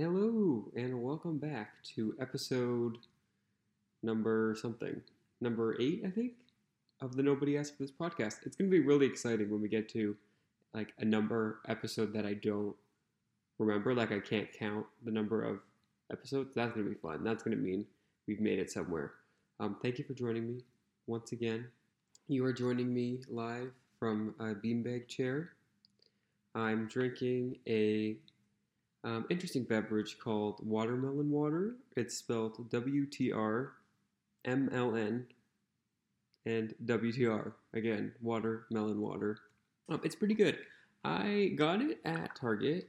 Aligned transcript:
Hello, 0.00 0.70
and 0.76 1.02
welcome 1.02 1.38
back 1.38 1.82
to 1.96 2.14
episode 2.20 2.98
number 4.04 4.54
something. 4.56 5.02
Number 5.40 5.76
eight, 5.80 6.04
I 6.06 6.10
think, 6.10 6.34
of 7.00 7.16
the 7.16 7.22
Nobody 7.24 7.58
Asked 7.58 7.76
for 7.76 7.82
This 7.82 7.90
podcast. 7.90 8.46
It's 8.46 8.54
going 8.54 8.70
to 8.70 8.76
be 8.76 8.78
really 8.78 9.06
exciting 9.06 9.50
when 9.50 9.60
we 9.60 9.68
get 9.68 9.88
to 9.94 10.16
like 10.72 10.92
a 11.00 11.04
number 11.04 11.58
episode 11.66 12.12
that 12.12 12.24
I 12.24 12.34
don't 12.34 12.76
remember. 13.58 13.92
Like, 13.92 14.12
I 14.12 14.20
can't 14.20 14.46
count 14.56 14.86
the 15.04 15.10
number 15.10 15.42
of 15.42 15.58
episodes. 16.12 16.50
That's 16.54 16.72
going 16.74 16.86
to 16.86 16.92
be 16.92 17.00
fun. 17.00 17.24
That's 17.24 17.42
going 17.42 17.56
to 17.56 17.60
mean 17.60 17.84
we've 18.28 18.38
made 18.38 18.60
it 18.60 18.70
somewhere. 18.70 19.14
Um, 19.58 19.78
thank 19.82 19.98
you 19.98 20.04
for 20.04 20.14
joining 20.14 20.46
me 20.46 20.60
once 21.08 21.32
again. 21.32 21.66
You 22.28 22.44
are 22.44 22.52
joining 22.52 22.94
me 22.94 23.18
live 23.28 23.72
from 23.98 24.36
a 24.38 24.54
beanbag 24.54 25.08
chair. 25.08 25.54
I'm 26.54 26.86
drinking 26.86 27.56
a 27.66 28.14
um, 29.04 29.26
interesting 29.30 29.64
beverage 29.64 30.18
called 30.18 30.60
watermelon 30.62 31.30
water. 31.30 31.76
It's 31.96 32.16
spelled 32.16 32.68
W 32.70 33.06
T 33.06 33.32
R 33.32 33.72
M 34.44 34.68
L 34.72 34.96
N 34.96 35.26
and 36.46 36.74
W 36.84 37.12
T 37.12 37.26
R. 37.26 37.52
Again, 37.74 38.12
watermelon 38.20 39.00
water. 39.00 39.38
Um, 39.88 40.00
it's 40.02 40.16
pretty 40.16 40.34
good. 40.34 40.58
I 41.04 41.52
got 41.56 41.80
it 41.80 42.00
at 42.04 42.34
Target, 42.34 42.88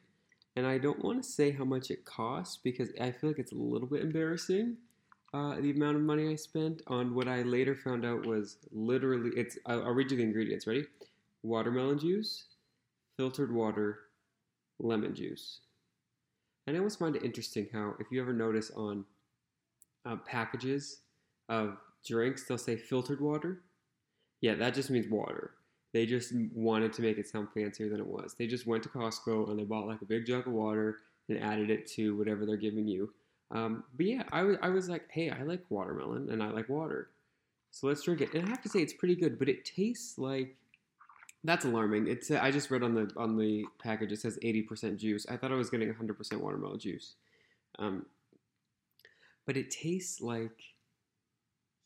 and 0.55 0.65
I 0.65 0.77
don't 0.77 1.03
want 1.03 1.23
to 1.23 1.29
say 1.29 1.51
how 1.51 1.63
much 1.63 1.91
it 1.91 2.05
costs 2.05 2.57
because 2.57 2.89
I 2.99 3.11
feel 3.11 3.29
like 3.29 3.39
it's 3.39 3.51
a 3.51 3.55
little 3.55 3.87
bit 3.87 4.01
embarrassing. 4.01 4.77
Uh, 5.31 5.55
the 5.61 5.69
amount 5.69 5.95
of 5.95 6.01
money 6.01 6.27
I 6.27 6.35
spent 6.35 6.81
on 6.87 7.13
what 7.13 7.27
I 7.27 7.43
later 7.43 7.75
found 7.75 8.03
out 8.03 8.25
was 8.25 8.57
literally 8.71 9.29
it's. 9.35 9.57
I'll, 9.65 9.83
I'll 9.83 9.93
read 9.93 10.09
you 10.09 10.17
the 10.17 10.23
ingredients. 10.23 10.65
Ready? 10.65 10.85
Watermelon 11.43 11.99
juice, 11.99 12.45
filtered 13.15 13.53
water, 13.53 13.99
lemon 14.79 15.13
juice. 15.13 15.59
And 16.69 16.77
I 16.77 16.81
always 16.81 16.97
find 16.97 17.15
it 17.15 17.23
interesting 17.23 17.67
how, 17.73 17.95
if 17.99 18.11
you 18.11 18.21
ever 18.21 18.31
notice 18.31 18.69
on 18.75 19.03
uh, 20.05 20.17
packages 20.17 20.99
of 21.49 21.77
drinks, 22.05 22.43
they'll 22.43 22.59
say 22.59 22.77
filtered 22.77 23.21
water. 23.21 23.63
Yeah, 24.41 24.53
that 24.53 24.75
just 24.75 24.91
means 24.91 25.07
water. 25.09 25.53
They 25.93 26.05
just 26.05 26.31
wanted 26.53 26.93
to 26.93 27.01
make 27.01 27.17
it 27.17 27.27
sound 27.27 27.47
fancier 27.55 27.89
than 27.89 27.99
it 27.99 28.05
was. 28.05 28.35
They 28.37 28.45
just 28.45 28.67
went 28.67 28.83
to 28.83 28.89
Costco 28.89 29.49
and 29.49 29.57
they 29.57 29.63
bought 29.63 29.87
like 29.87 30.03
a 30.03 30.05
big 30.05 30.27
jug 30.27 30.45
of 30.45 30.53
water 30.53 30.99
and 31.27 31.41
added 31.43 31.71
it 31.71 31.87
to 31.93 32.15
whatever 32.15 32.45
they're 32.45 32.55
giving 32.55 32.87
you. 32.87 33.11
Um, 33.49 33.83
but 33.97 34.05
yeah, 34.05 34.23
I 34.31 34.43
was, 34.43 34.57
I 34.61 34.69
was 34.69 34.89
like, 34.89 35.09
hey, 35.09 35.31
I 35.31 35.41
like 35.41 35.65
watermelon 35.69 36.29
and 36.29 36.43
I 36.43 36.51
like 36.51 36.69
water. 36.69 37.09
So 37.71 37.87
let's 37.87 38.03
drink 38.03 38.21
it. 38.21 38.35
And 38.35 38.45
I 38.45 38.49
have 38.49 38.61
to 38.61 38.69
say, 38.69 38.81
it's 38.81 38.93
pretty 38.93 39.15
good, 39.15 39.39
but 39.39 39.49
it 39.49 39.65
tastes 39.65 40.19
like 40.19 40.55
that's 41.43 41.65
alarming. 41.65 42.07
It's 42.07 42.31
I 42.31 42.51
just 42.51 42.69
read 42.69 42.83
on 42.83 42.93
the 42.93 43.11
on 43.15 43.37
the 43.37 43.65
package 43.81 44.11
it 44.11 44.19
says 44.19 44.37
80% 44.43 44.97
juice. 44.97 45.25
I 45.29 45.37
thought 45.37 45.51
I 45.51 45.55
was 45.55 45.69
getting 45.69 45.93
100% 45.93 46.39
watermelon 46.39 46.79
juice. 46.79 47.15
Um, 47.77 48.05
but 49.45 49.55
it 49.55 49.71
tastes 49.71 50.21
like 50.21 50.59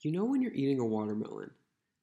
you 0.01 0.11
know 0.11 0.25
when 0.25 0.41
you're 0.41 0.53
eating 0.53 0.79
a 0.79 0.85
watermelon, 0.85 1.51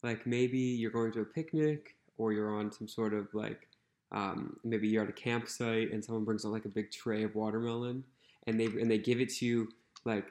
like 0.02 0.26
maybe 0.26 0.58
you're 0.58 0.90
going 0.90 1.12
to 1.12 1.20
a 1.20 1.24
picnic 1.24 1.96
or 2.16 2.32
you're 2.32 2.56
on 2.56 2.70
some 2.72 2.86
sort 2.86 3.14
of 3.14 3.28
like 3.34 3.68
um, 4.12 4.56
maybe 4.64 4.88
you're 4.88 5.04
at 5.04 5.08
a 5.08 5.12
campsite 5.12 5.92
and 5.92 6.04
someone 6.04 6.24
brings 6.24 6.44
out 6.44 6.52
like 6.52 6.64
a 6.64 6.70
big 6.70 6.90
tray 6.90 7.24
of 7.24 7.34
watermelon 7.34 8.04
and 8.46 8.58
they 8.58 8.66
and 8.66 8.90
they 8.90 8.98
give 8.98 9.20
it 9.20 9.30
to 9.34 9.46
you 9.46 9.68
like 10.04 10.26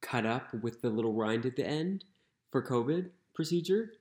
cut 0.00 0.26
up 0.26 0.52
with 0.62 0.80
the 0.82 0.90
little 0.90 1.12
rind 1.12 1.46
at 1.46 1.56
the 1.56 1.66
end 1.66 2.04
for 2.50 2.62
COVID 2.62 3.10
procedure 3.34 3.92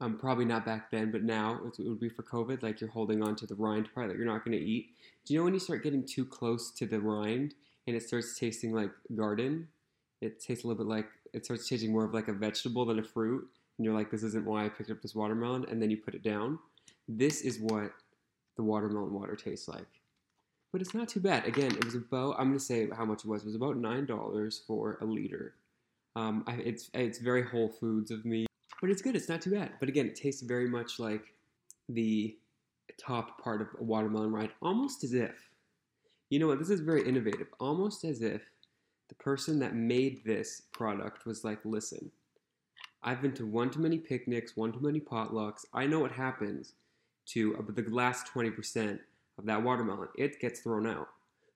um, 0.00 0.16
probably 0.16 0.44
not 0.44 0.64
back 0.64 0.90
then, 0.90 1.10
but 1.10 1.24
now 1.24 1.60
it 1.64 1.88
would 1.88 2.00
be 2.00 2.08
for 2.08 2.22
COVID. 2.22 2.62
Like 2.62 2.80
you're 2.80 2.90
holding 2.90 3.22
on 3.22 3.34
to 3.36 3.46
the 3.46 3.54
rind 3.56 3.92
part 3.92 4.08
that 4.08 4.16
you're 4.16 4.26
not 4.26 4.44
going 4.44 4.56
to 4.56 4.64
eat. 4.64 4.90
Do 5.24 5.34
you 5.34 5.40
know 5.40 5.44
when 5.44 5.54
you 5.54 5.60
start 5.60 5.82
getting 5.82 6.04
too 6.06 6.24
close 6.24 6.70
to 6.72 6.86
the 6.86 7.00
rind 7.00 7.54
and 7.86 7.96
it 7.96 8.02
starts 8.02 8.38
tasting 8.38 8.72
like 8.72 8.90
garden? 9.16 9.68
It 10.20 10.40
tastes 10.40 10.64
a 10.64 10.68
little 10.68 10.84
bit 10.84 10.90
like 10.90 11.06
it 11.32 11.44
starts 11.44 11.68
tasting 11.68 11.92
more 11.92 12.04
of 12.04 12.14
like 12.14 12.28
a 12.28 12.32
vegetable 12.32 12.84
than 12.84 12.98
a 12.98 13.02
fruit. 13.02 13.46
And 13.76 13.84
you're 13.84 13.94
like, 13.94 14.10
this 14.10 14.22
isn't 14.22 14.44
why 14.44 14.64
I 14.64 14.68
picked 14.68 14.90
up 14.90 15.02
this 15.02 15.14
watermelon. 15.14 15.66
And 15.68 15.82
then 15.82 15.90
you 15.90 15.96
put 15.96 16.14
it 16.14 16.22
down. 16.22 16.58
This 17.08 17.40
is 17.42 17.58
what 17.60 17.92
the 18.56 18.62
watermelon 18.62 19.12
water 19.12 19.36
tastes 19.36 19.68
like. 19.68 19.86
But 20.72 20.80
it's 20.80 20.94
not 20.94 21.08
too 21.08 21.20
bad. 21.20 21.44
Again, 21.46 21.72
it 21.72 21.84
was 21.84 21.94
about, 21.94 22.36
I'm 22.38 22.48
going 22.48 22.58
to 22.58 22.64
say 22.64 22.88
how 22.94 23.04
much 23.04 23.24
it 23.24 23.28
was. 23.28 23.42
It 23.42 23.46
was 23.46 23.54
about 23.54 23.76
$9 23.76 24.66
for 24.66 24.98
a 25.00 25.04
liter. 25.04 25.54
Um, 26.14 26.44
I, 26.46 26.54
it's, 26.54 26.90
it's 26.92 27.18
very 27.18 27.42
Whole 27.42 27.68
Foods 27.68 28.10
of 28.10 28.24
me 28.24 28.47
but 28.80 28.90
it's 28.90 29.02
good. 29.02 29.16
It's 29.16 29.28
not 29.28 29.42
too 29.42 29.50
bad. 29.50 29.72
But 29.80 29.88
again, 29.88 30.06
it 30.06 30.16
tastes 30.16 30.42
very 30.42 30.68
much 30.68 30.98
like 30.98 31.34
the 31.88 32.36
top 32.98 33.42
part 33.42 33.60
of 33.60 33.68
a 33.78 33.82
watermelon 33.82 34.32
rind, 34.32 34.50
almost 34.60 35.04
as 35.04 35.14
if, 35.14 35.34
you 36.30 36.38
know 36.38 36.46
what, 36.46 36.58
this 36.58 36.70
is 36.70 36.80
very 36.80 37.06
innovative, 37.06 37.48
almost 37.60 38.04
as 38.04 38.22
if 38.22 38.42
the 39.08 39.14
person 39.14 39.58
that 39.60 39.74
made 39.74 40.22
this 40.24 40.62
product 40.72 41.24
was 41.26 41.44
like, 41.44 41.58
listen, 41.64 42.10
I've 43.02 43.22
been 43.22 43.32
to 43.34 43.46
one 43.46 43.70
too 43.70 43.80
many 43.80 43.98
picnics, 43.98 44.56
one 44.56 44.72
too 44.72 44.80
many 44.80 45.00
potlucks. 45.00 45.64
I 45.72 45.86
know 45.86 46.00
what 46.00 46.12
happens 46.12 46.74
to 47.28 47.64
the 47.68 47.82
last 47.90 48.26
20% 48.34 48.98
of 49.38 49.46
that 49.46 49.62
watermelon. 49.62 50.08
It 50.16 50.40
gets 50.40 50.60
thrown 50.60 50.86
out. 50.86 51.08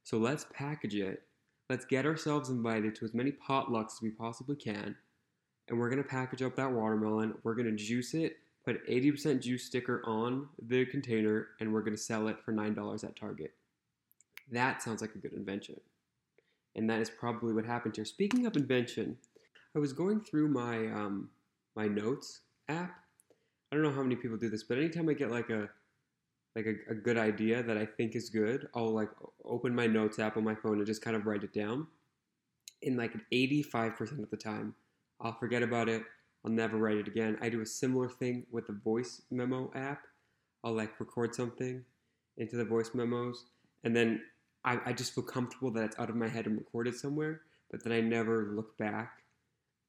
So 0.05 0.19
let's 0.19 0.47
package 0.53 0.95
it. 0.95 1.23
Let's 1.69 1.85
get 1.85 2.07
ourselves 2.07 2.49
invited 2.49 2.95
to 2.97 3.05
as 3.05 3.15
many 3.15 3.33
potlucks 3.33 3.95
as 3.95 4.03
we 4.03 4.11
possibly 4.11 4.57
can 4.57 4.97
and 5.69 5.79
we're 5.79 5.89
going 5.89 6.03
to 6.03 6.09
package 6.09 6.43
up 6.43 6.57
that 6.57 6.71
watermelon. 6.71 7.35
We're 7.43 7.55
going 7.55 7.71
to 7.71 7.77
juice 7.77 8.15
it, 8.15 8.39
put 8.65 8.87
80% 8.89 9.41
juice 9.41 9.65
sticker 9.65 10.03
on 10.05 10.49
the 10.61 10.85
container, 10.87 11.49
and 11.61 11.73
we're 11.73 11.83
going 11.83 11.97
to 11.97 12.03
sell 12.03 12.29
it 12.29 12.37
for 12.45 12.53
$9 12.53 13.05
at 13.05 13.17
Target. 13.17 13.53
That 14.51 14.83
sounds 14.83 15.01
like 15.01 15.15
a 15.15 15.19
good 15.19 15.33
invention. 15.33 15.81
And 16.75 16.89
that 16.91 17.01
is 17.01 17.11
probably 17.11 17.53
what 17.53 17.65
happened 17.65 17.97
here. 17.97 18.05
Speaking 18.05 18.47
of 18.47 18.57
invention, 18.57 19.17
I 19.75 19.79
was 19.79 19.93
going 19.93 20.21
through 20.21 20.49
my 20.49 20.87
um, 20.87 21.31
my 21.75 21.87
notes 21.87 22.41
app. 22.69 22.95
I 23.71 23.77
don't 23.77 23.83
know 23.83 23.93
how 23.93 24.03
many 24.03 24.17
people 24.17 24.37
do 24.37 24.51
this, 24.51 24.63
but 24.63 24.79
anytime 24.79 25.09
I 25.09 25.15
get 25.15 25.31
like 25.31 25.51
a 25.51 25.69
like 26.55 26.67
a, 26.67 26.75
a 26.91 26.95
good 26.95 27.17
idea 27.17 27.63
that 27.63 27.79
I 27.79 27.87
think 27.87 28.15
is 28.15 28.29
good, 28.29 28.69
I'll 28.75 28.91
like 28.91 29.09
open 29.45 29.75
my 29.75 29.87
notes 29.87 30.19
app 30.19 30.37
on 30.37 30.45
my 30.45 30.55
phone 30.55 30.79
and 30.79 30.87
just 30.87 31.03
kind 31.03 31.17
of 31.17 31.27
write 31.27 31.45
it 31.45 31.55
down. 31.55 31.87
In 32.83 32.97
like 32.97 33.15
85% 33.33 34.23
of 34.23 34.31
the 34.31 34.37
time, 34.37 34.75
I'll 35.23 35.39
forget 35.39 35.63
about 35.63 35.89
it. 35.89 36.03
I'll 36.45 36.51
never 36.51 36.77
write 36.77 36.97
it 36.97 37.07
again. 37.07 37.39
I 37.41 37.49
do 37.49 37.61
a 37.61 37.67
similar 37.67 38.09
thing 38.09 38.45
with 38.51 38.67
the 38.67 38.73
voice 38.73 39.23
memo 39.31 39.71
app. 39.75 40.03
I'll 40.65 40.75
like 40.75 40.99
record 40.99 41.35
something 41.35 41.85
into 42.37 42.57
the 42.57 42.65
voice 42.65 42.91
memos, 42.95 43.47
and 43.85 43.95
then 43.95 44.21
I, 44.65 44.79
I 44.87 44.93
just 44.93 45.15
feel 45.15 45.25
comfortable 45.25 45.71
that 45.73 45.85
it's 45.85 45.99
out 45.99 46.11
of 46.11 46.17
my 46.17 46.29
head 46.29 46.47
and 46.47 46.57
recorded 46.59 46.97
somewhere. 46.97 47.43
But 47.71 47.83
then 47.83 47.93
I 47.93 48.01
never 48.01 48.53
look 48.55 48.77
back 48.77 49.23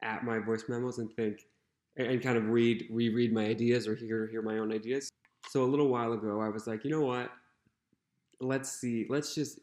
at 0.04 0.24
my 0.24 0.40
voice 0.40 0.66
memos 0.68 1.00
and 1.00 1.12
think 1.16 1.46
and 1.98 2.22
kind 2.22 2.38
of 2.38 2.50
read 2.50 2.86
reread 2.92 3.34
my 3.34 3.46
ideas 3.46 3.88
or 3.88 3.96
hear 3.96 4.28
hear 4.28 4.42
my 4.42 4.58
own 4.60 4.72
ideas. 4.72 5.10
So 5.50 5.64
a 5.64 5.66
little 5.66 5.90
while 5.90 6.14
ago, 6.14 6.40
I 6.42 6.50
was 6.50 6.68
like, 6.68 6.84
you 6.84 6.92
know 6.92 7.02
what? 7.02 7.32
Let's 8.40 8.72
see. 8.72 9.06
Let's 9.10 9.34
just 9.34 9.60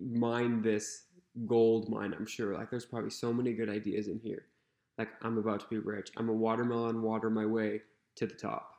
mine 0.00 0.62
this 0.62 1.04
gold 1.46 1.88
mine. 1.88 2.14
I'm 2.14 2.26
sure. 2.26 2.54
Like, 2.54 2.70
there's 2.70 2.84
probably 2.84 3.10
so 3.10 3.32
many 3.32 3.52
good 3.52 3.68
ideas 3.68 4.08
in 4.08 4.20
here 4.22 4.46
like 4.98 5.08
I'm 5.22 5.38
about 5.38 5.60
to 5.60 5.66
be 5.68 5.78
rich. 5.78 6.10
I'm 6.16 6.28
a 6.28 6.32
watermelon 6.32 7.02
water 7.02 7.30
my 7.30 7.46
way 7.46 7.82
to 8.16 8.26
the 8.26 8.34
top. 8.34 8.70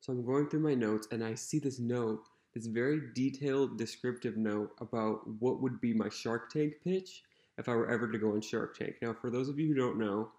So 0.00 0.12
I'm 0.12 0.26
going 0.26 0.48
through 0.48 0.60
my 0.60 0.74
notes 0.74 1.06
and 1.12 1.22
I 1.22 1.34
see 1.34 1.60
this 1.60 1.78
note, 1.78 2.24
this 2.54 2.66
very 2.66 3.00
detailed, 3.14 3.78
descriptive 3.78 4.36
note 4.36 4.70
about 4.80 5.20
what 5.38 5.62
would 5.62 5.80
be 5.80 5.94
my 5.94 6.08
Shark 6.08 6.50
Tank 6.50 6.74
pitch 6.82 7.22
if 7.56 7.68
I 7.68 7.74
were 7.74 7.88
ever 7.88 8.10
to 8.10 8.18
go 8.18 8.32
on 8.32 8.40
Shark 8.40 8.76
Tank. 8.76 8.96
Now, 9.00 9.14
for 9.14 9.30
those 9.30 9.48
of 9.48 9.60
you 9.60 9.68
who 9.68 9.74
don't 9.74 9.98
know, 9.98 10.30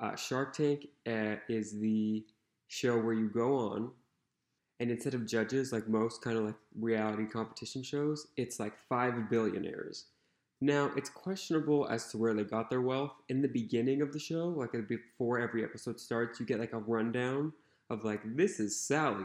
uh, 0.00 0.16
Shark 0.16 0.52
Tank 0.52 0.88
uh, 1.06 1.36
is 1.48 1.78
the 1.78 2.24
show 2.66 2.98
where 2.98 3.14
you 3.14 3.28
go 3.28 3.56
on 3.56 3.92
and 4.80 4.90
instead 4.90 5.14
of 5.14 5.28
judges 5.28 5.72
like 5.72 5.86
most 5.86 6.24
kind 6.24 6.36
of 6.36 6.44
like 6.44 6.56
reality 6.74 7.26
competition 7.26 7.84
shows, 7.84 8.26
it's 8.36 8.58
like 8.58 8.76
five 8.88 9.30
billionaires 9.30 10.06
now, 10.62 10.92
it's 10.96 11.10
questionable 11.10 11.88
as 11.88 12.06
to 12.12 12.18
where 12.18 12.34
they 12.34 12.44
got 12.44 12.70
their 12.70 12.80
wealth. 12.80 13.14
In 13.28 13.42
the 13.42 13.48
beginning 13.48 14.00
of 14.00 14.12
the 14.12 14.20
show, 14.20 14.46
like 14.46 14.76
uh, 14.76 14.82
before 14.88 15.40
every 15.40 15.64
episode 15.64 15.98
starts, 15.98 16.38
you 16.38 16.46
get 16.46 16.60
like 16.60 16.72
a 16.72 16.78
rundown 16.78 17.52
of 17.90 18.04
like, 18.04 18.20
this 18.36 18.60
is 18.60 18.80
Sally. 18.80 19.24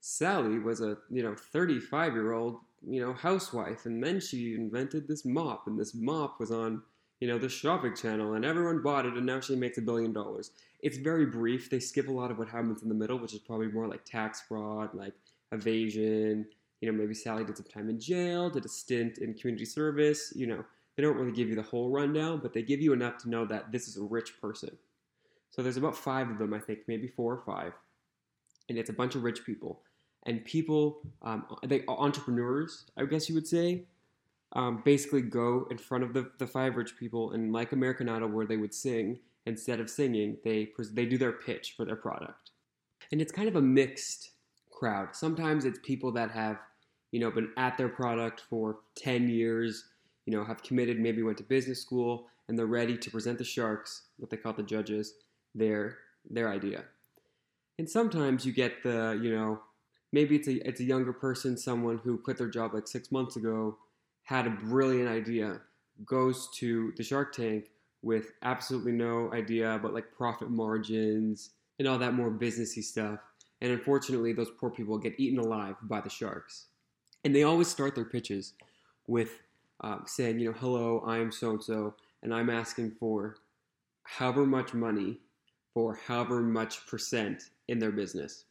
Sally 0.00 0.58
was 0.58 0.82
a, 0.82 0.98
you 1.10 1.22
know, 1.22 1.34
35 1.34 2.12
year 2.12 2.32
old, 2.32 2.58
you 2.86 3.00
know, 3.00 3.14
housewife, 3.14 3.86
and 3.86 4.04
then 4.04 4.20
she 4.20 4.54
invented 4.54 5.08
this 5.08 5.24
mop, 5.24 5.66
and 5.66 5.80
this 5.80 5.94
mop 5.94 6.38
was 6.38 6.50
on, 6.50 6.82
you 7.18 7.28
know, 7.28 7.38
the 7.38 7.48
shopping 7.48 7.96
channel, 7.96 8.34
and 8.34 8.44
everyone 8.44 8.82
bought 8.82 9.06
it, 9.06 9.14
and 9.14 9.24
now 9.24 9.40
she 9.40 9.56
makes 9.56 9.78
a 9.78 9.82
billion 9.82 10.12
dollars. 10.12 10.50
It's 10.80 10.98
very 10.98 11.24
brief. 11.24 11.70
They 11.70 11.80
skip 11.80 12.08
a 12.08 12.12
lot 12.12 12.30
of 12.30 12.36
what 12.36 12.48
happens 12.48 12.82
in 12.82 12.90
the 12.90 12.94
middle, 12.94 13.18
which 13.18 13.32
is 13.32 13.40
probably 13.40 13.68
more 13.68 13.88
like 13.88 14.04
tax 14.04 14.42
fraud, 14.46 14.90
like 14.92 15.14
evasion, 15.50 16.44
you 16.84 16.92
know, 16.92 16.98
maybe 16.98 17.14
Sally 17.14 17.44
did 17.44 17.56
some 17.56 17.64
time 17.64 17.88
in 17.88 17.98
jail, 17.98 18.50
did 18.50 18.66
a 18.66 18.68
stint 18.68 19.16
in 19.16 19.32
community 19.32 19.64
service. 19.64 20.34
You 20.36 20.46
know, 20.46 20.62
they 20.94 21.02
don't 21.02 21.16
really 21.16 21.32
give 21.32 21.48
you 21.48 21.54
the 21.54 21.62
whole 21.62 21.88
rundown, 21.88 22.40
but 22.42 22.52
they 22.52 22.60
give 22.60 22.82
you 22.82 22.92
enough 22.92 23.16
to 23.22 23.30
know 23.30 23.46
that 23.46 23.72
this 23.72 23.88
is 23.88 23.96
a 23.96 24.02
rich 24.02 24.38
person. 24.38 24.76
So 25.48 25.62
there's 25.62 25.78
about 25.78 25.96
five 25.96 26.28
of 26.28 26.36
them, 26.36 26.52
I 26.52 26.58
think, 26.58 26.80
maybe 26.86 27.08
four 27.08 27.32
or 27.32 27.42
five. 27.46 27.72
And 28.68 28.76
it's 28.76 28.90
a 28.90 28.92
bunch 28.92 29.14
of 29.14 29.22
rich 29.22 29.46
people. 29.46 29.80
and 30.26 30.44
people, 30.44 31.00
um, 31.22 31.44
they 31.62 31.84
entrepreneurs, 31.88 32.84
I 32.96 33.04
guess 33.04 33.28
you 33.28 33.34
would 33.34 33.46
say, 33.46 33.84
um, 34.54 34.82
basically 34.84 35.22
go 35.22 35.66
in 35.70 35.78
front 35.78 36.04
of 36.04 36.14
the, 36.14 36.30
the 36.38 36.46
five 36.46 36.76
rich 36.76 36.96
people 36.96 37.32
and 37.32 37.52
like 37.52 37.72
American 37.72 38.08
Idol, 38.08 38.28
where 38.28 38.46
they 38.46 38.56
would 38.56 38.74
sing 38.74 39.18
instead 39.46 39.80
of 39.80 39.90
singing, 39.90 40.38
they 40.44 40.70
they 40.92 41.04
do 41.04 41.18
their 41.18 41.32
pitch 41.32 41.74
for 41.76 41.84
their 41.84 41.96
product, 41.96 42.50
and 43.12 43.20
it's 43.20 43.32
kind 43.32 43.48
of 43.48 43.56
a 43.56 43.60
mixed 43.60 44.30
crowd. 44.70 45.14
Sometimes 45.14 45.64
it's 45.64 45.78
people 45.82 46.12
that 46.12 46.30
have 46.30 46.58
you 47.14 47.20
know 47.20 47.30
been 47.30 47.52
at 47.56 47.78
their 47.78 47.88
product 47.88 48.42
for 48.50 48.78
ten 48.96 49.28
years, 49.28 49.84
you 50.26 50.36
know, 50.36 50.44
have 50.44 50.64
committed, 50.64 50.98
maybe 50.98 51.22
went 51.22 51.38
to 51.38 51.44
business 51.44 51.80
school, 51.80 52.26
and 52.48 52.58
they're 52.58 52.66
ready 52.66 52.98
to 52.98 53.08
present 53.08 53.38
the 53.38 53.44
sharks, 53.44 54.08
what 54.16 54.30
they 54.30 54.36
call 54.36 54.52
the 54.52 54.64
judges, 54.64 55.14
their 55.54 55.98
their 56.28 56.48
idea. 56.48 56.82
And 57.78 57.88
sometimes 57.88 58.44
you 58.44 58.52
get 58.52 58.82
the 58.82 59.16
you 59.22 59.32
know 59.32 59.60
maybe 60.10 60.34
it's 60.34 60.48
a 60.48 60.66
it's 60.68 60.80
a 60.80 60.84
younger 60.84 61.12
person, 61.12 61.56
someone 61.56 61.98
who 62.02 62.18
quit 62.18 62.36
their 62.36 62.48
job 62.48 62.74
like 62.74 62.88
six 62.88 63.12
months 63.12 63.36
ago, 63.36 63.78
had 64.24 64.48
a 64.48 64.50
brilliant 64.50 65.08
idea, 65.08 65.60
goes 66.04 66.48
to 66.56 66.92
the 66.96 67.04
Shark 67.04 67.32
Tank 67.32 67.70
with 68.02 68.32
absolutely 68.42 68.90
no 68.90 69.32
idea 69.32 69.72
about 69.76 69.94
like 69.94 70.10
profit 70.16 70.50
margins 70.50 71.50
and 71.78 71.86
all 71.86 71.98
that 71.98 72.14
more 72.14 72.32
businessy 72.32 72.82
stuff. 72.82 73.20
And 73.60 73.70
unfortunately, 73.70 74.32
those 74.32 74.50
poor 74.58 74.70
people 74.70 74.98
get 74.98 75.14
eaten 75.20 75.38
alive 75.38 75.76
by 75.82 76.00
the 76.00 76.10
sharks. 76.10 76.66
And 77.24 77.34
they 77.34 77.42
always 77.42 77.68
start 77.68 77.94
their 77.94 78.04
pitches 78.04 78.52
with 79.06 79.40
uh, 79.80 79.98
saying, 80.06 80.38
you 80.38 80.50
know, 80.50 80.56
hello, 80.58 81.02
I'm 81.06 81.32
so 81.32 81.50
and 81.50 81.62
so, 81.62 81.94
and 82.22 82.32
I'm 82.34 82.50
asking 82.50 82.92
for 82.92 83.36
however 84.04 84.46
much 84.46 84.74
money 84.74 85.18
for 85.72 85.98
however 86.06 86.40
much 86.40 86.86
percent 86.86 87.50
in 87.68 87.78
their 87.78 87.90
business 87.90 88.44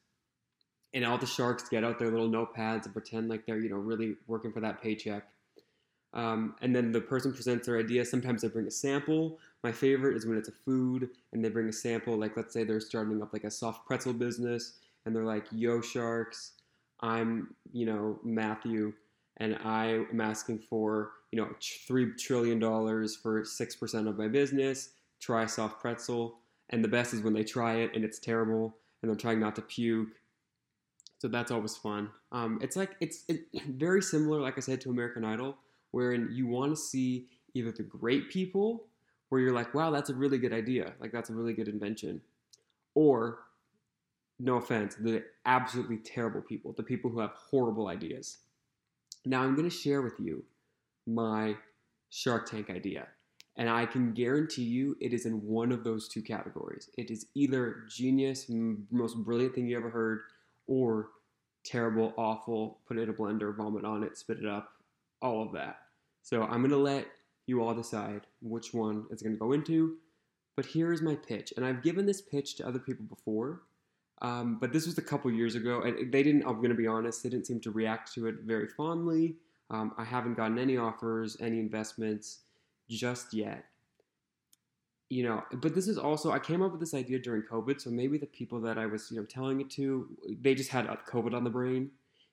and 0.93 1.05
all 1.05 1.17
the 1.17 1.25
sharks 1.25 1.67
get 1.69 1.83
out 1.83 1.99
their 1.99 2.11
little 2.11 2.29
notepads 2.29 2.85
and 2.85 2.93
pretend 2.93 3.29
like 3.29 3.45
they're 3.45 3.59
you 3.59 3.69
know 3.69 3.77
really 3.77 4.15
working 4.27 4.51
for 4.51 4.59
that 4.59 4.81
paycheck. 4.81 5.27
Um, 6.13 6.55
and 6.61 6.75
then 6.75 6.91
the 6.91 7.01
person 7.01 7.33
presents 7.33 7.65
their 7.65 7.79
idea. 7.79 8.05
Sometimes 8.05 8.43
they 8.43 8.47
bring 8.47 8.67
a 8.67 8.71
sample. 8.71 9.39
My 9.63 9.71
favorite 9.71 10.15
is 10.15 10.27
when 10.27 10.37
it's 10.37 10.49
a 10.49 10.53
food 10.63 11.09
and 11.31 11.43
they 11.43 11.49
bring 11.49 11.67
a 11.69 11.73
sample. 11.73 12.15
Like 12.15 12.37
let's 12.37 12.53
say 12.53 12.63
they're 12.63 12.79
starting 12.79 13.19
up 13.21 13.33
like 13.33 13.45
a 13.45 13.51
soft 13.51 13.87
pretzel 13.87 14.13
business 14.13 14.73
and 15.05 15.15
they're 15.15 15.25
like, 15.25 15.45
"Yo, 15.51 15.81
sharks, 15.81 16.51
I'm 17.03 17.53
you 17.71 17.85
know 17.85 18.19
Matthew, 18.23 18.93
and 19.37 19.59
I 19.63 20.05
am 20.11 20.19
asking 20.19 20.59
for 20.59 21.11
you 21.31 21.39
know 21.39 21.49
three 21.87 22.15
trillion 22.15 22.57
dollars 22.57 23.15
for 23.15 23.45
six 23.45 23.75
percent 23.75 24.07
of 24.07 24.17
my 24.17 24.27
business. 24.27 24.89
Try 25.19 25.45
soft 25.45 25.79
pretzel." 25.79 26.39
And 26.69 26.83
the 26.83 26.87
best 26.87 27.13
is 27.13 27.21
when 27.21 27.33
they 27.33 27.43
try 27.43 27.75
it 27.75 27.91
and 27.93 28.03
it's 28.03 28.17
terrible 28.17 28.75
and 29.01 29.11
they're 29.11 29.17
trying 29.17 29.39
not 29.39 29.55
to 29.57 29.61
puke 29.61 30.07
so 31.23 31.29
that's 31.29 31.51
always 31.51 31.77
fun. 31.77 32.09
Um, 32.33 32.59
it's 32.61 32.75
like 32.75 32.97
it's 32.99 33.23
it, 33.29 33.45
very 33.77 34.01
similar, 34.01 34.41
like 34.41 34.57
I 34.57 34.59
said, 34.59 34.81
to 34.81 34.89
American 34.89 35.23
Idol, 35.23 35.55
wherein 35.91 36.27
you 36.29 36.47
want 36.47 36.73
to 36.73 36.75
see 36.75 37.27
either 37.53 37.71
the 37.71 37.83
great 37.83 38.29
people, 38.29 38.83
where 39.29 39.39
you're 39.39 39.53
like, 39.53 39.73
wow, 39.73 39.89
that's 39.89 40.09
a 40.09 40.13
really 40.13 40.37
good 40.37 40.51
idea, 40.51 40.91
like 40.99 41.13
that's 41.13 41.29
a 41.29 41.33
really 41.33 41.53
good 41.53 41.69
invention, 41.69 42.19
or 42.93 43.39
no 44.43 44.57
offense, 44.57 44.95
the 44.95 45.23
absolutely 45.45 45.97
terrible 45.97 46.41
people, 46.41 46.73
the 46.73 46.83
people 46.83 47.09
who 47.09 47.19
have 47.19 47.31
horrible 47.31 47.87
ideas. 47.87 48.39
Now 49.25 49.41
I'm 49.41 49.55
going 49.55 49.69
to 49.69 49.75
share 49.75 50.01
with 50.01 50.19
you 50.19 50.43
my 51.07 51.55
Shark 52.09 52.49
Tank 52.49 52.69
idea. 52.69 53.07
And 53.55 53.69
I 53.69 53.85
can 53.85 54.13
guarantee 54.13 54.63
you 54.63 54.97
it 54.99 55.13
is 55.13 55.25
in 55.25 55.35
one 55.43 55.71
of 55.71 55.83
those 55.83 56.07
two 56.07 56.21
categories. 56.21 56.89
It 56.97 57.09
is 57.09 57.27
either 57.35 57.85
genius, 57.87 58.47
most 58.91 59.15
brilliant 59.17 59.55
thing 59.55 59.67
you 59.67 59.77
ever 59.77 59.89
heard, 59.89 60.21
or 60.67 61.09
terrible, 61.63 62.13
awful, 62.17 62.79
put 62.87 62.97
it 62.97 63.03
in 63.03 63.09
a 63.09 63.13
blender, 63.13 63.55
vomit 63.55 63.85
on 63.85 64.03
it, 64.03 64.17
spit 64.17 64.39
it 64.39 64.45
up, 64.45 64.73
all 65.21 65.41
of 65.41 65.53
that. 65.53 65.77
So 66.23 66.43
I'm 66.43 66.59
going 66.61 66.71
to 66.71 66.77
let 66.77 67.05
you 67.45 67.63
all 67.63 67.75
decide 67.75 68.21
which 68.41 68.73
one 68.73 69.05
it's 69.11 69.21
going 69.21 69.35
to 69.35 69.39
go 69.39 69.53
into. 69.53 69.97
But 70.57 70.65
here 70.65 70.91
is 70.91 71.01
my 71.01 71.15
pitch. 71.15 71.53
And 71.55 71.65
I've 71.65 71.83
given 71.83 72.05
this 72.05 72.21
pitch 72.21 72.55
to 72.55 72.67
other 72.67 72.79
people 72.79 73.05
before, 73.05 73.61
um, 74.23 74.57
but 74.59 74.73
this 74.73 74.85
was 74.85 74.97
a 74.97 75.01
couple 75.01 75.31
years 75.31 75.55
ago. 75.55 75.81
And 75.81 76.11
they 76.11 76.23
didn't, 76.23 76.43
I'm 76.43 76.57
going 76.57 76.69
to 76.69 76.75
be 76.75 76.87
honest, 76.87 77.21
they 77.21 77.29
didn't 77.29 77.45
seem 77.45 77.59
to 77.61 77.71
react 77.71 78.13
to 78.15 78.27
it 78.27 78.35
very 78.45 78.67
fondly. 78.67 79.35
Um, 79.69 79.93
I 79.97 80.03
haven't 80.03 80.35
gotten 80.35 80.57
any 80.57 80.77
offers, 80.77 81.37
any 81.39 81.59
investments 81.59 82.39
just 82.89 83.33
yet 83.33 83.65
you 85.13 85.21
know, 85.21 85.43
but 85.61 85.75
this 85.75 85.87
is 85.87 85.99
also 85.99 86.31
I 86.31 86.39
came 86.39 86.63
up 86.63 86.71
with 86.71 86.79
this 86.79 86.95
idea 86.95 87.19
during 87.19 87.43
COVID, 87.43 87.79
so 87.79 87.91
maybe 87.91 88.17
the 88.17 88.25
people 88.25 88.59
that 88.61 88.79
I 88.79 88.87
was 88.87 89.11
you 89.11 89.17
know 89.17 89.25
telling 89.25 89.61
it 89.61 89.69
to, 89.71 90.07
they 90.41 90.55
just 90.55 90.71
had 90.71 90.87
COVID 90.87 91.35
on 91.35 91.43
the 91.43 91.51
brain. 91.51 91.91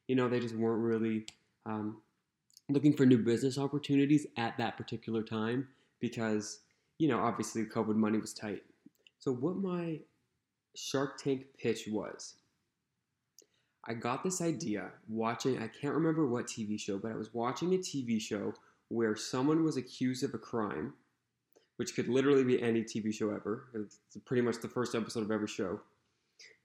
You 0.08 0.16
know, 0.16 0.28
they 0.28 0.40
just 0.40 0.54
weren't 0.54 0.82
really 0.82 1.26
um, 1.66 1.98
looking 2.70 2.96
for 2.96 3.04
new 3.04 3.18
business 3.18 3.58
opportunities 3.58 4.26
at 4.38 4.56
that 4.56 4.78
particular 4.78 5.22
time 5.22 5.68
because 6.00 6.60
you 6.98 7.06
know 7.06 7.18
obviously 7.18 7.64
COVID 7.64 7.96
money 7.96 8.16
was 8.16 8.32
tight. 8.32 8.62
So 9.18 9.30
what 9.30 9.56
my 9.56 10.00
Shark 10.74 11.22
Tank 11.22 11.46
pitch 11.58 11.88
was. 11.90 12.34
I 13.86 13.94
got 13.94 14.22
this 14.22 14.40
idea 14.40 14.90
watching, 15.08 15.58
I 15.58 15.68
can't 15.68 15.94
remember 15.94 16.26
what 16.26 16.46
TV 16.46 16.78
show, 16.78 16.98
but 16.98 17.12
I 17.12 17.16
was 17.16 17.32
watching 17.32 17.74
a 17.74 17.78
TV 17.78 18.20
show 18.20 18.52
where 18.88 19.16
someone 19.16 19.64
was 19.64 19.76
accused 19.76 20.22
of 20.22 20.34
a 20.34 20.38
crime 20.38 20.94
which 21.80 21.94
could 21.94 22.10
literally 22.10 22.44
be 22.44 22.60
any 22.60 22.82
TV 22.82 23.10
show 23.10 23.30
ever. 23.30 23.70
It's 23.72 24.00
pretty 24.26 24.42
much 24.42 24.60
the 24.60 24.68
first 24.68 24.94
episode 24.94 25.22
of 25.22 25.30
every 25.30 25.46
show. 25.48 25.80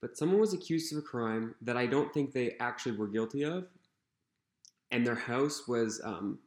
But 0.01 0.17
someone 0.17 0.41
was 0.41 0.53
accused 0.53 0.91
of 0.91 0.99
a 0.99 1.01
crime 1.03 1.55
that 1.61 1.77
I 1.77 1.85
don't 1.85 2.13
think 2.13 2.33
they 2.33 2.57
actually 2.59 2.97
were 2.97 3.07
guilty 3.07 3.45
of, 3.45 3.65
and 4.91 5.07
their 5.07 5.15
house 5.15 5.69
was 5.69 6.01
um, 6.03 6.39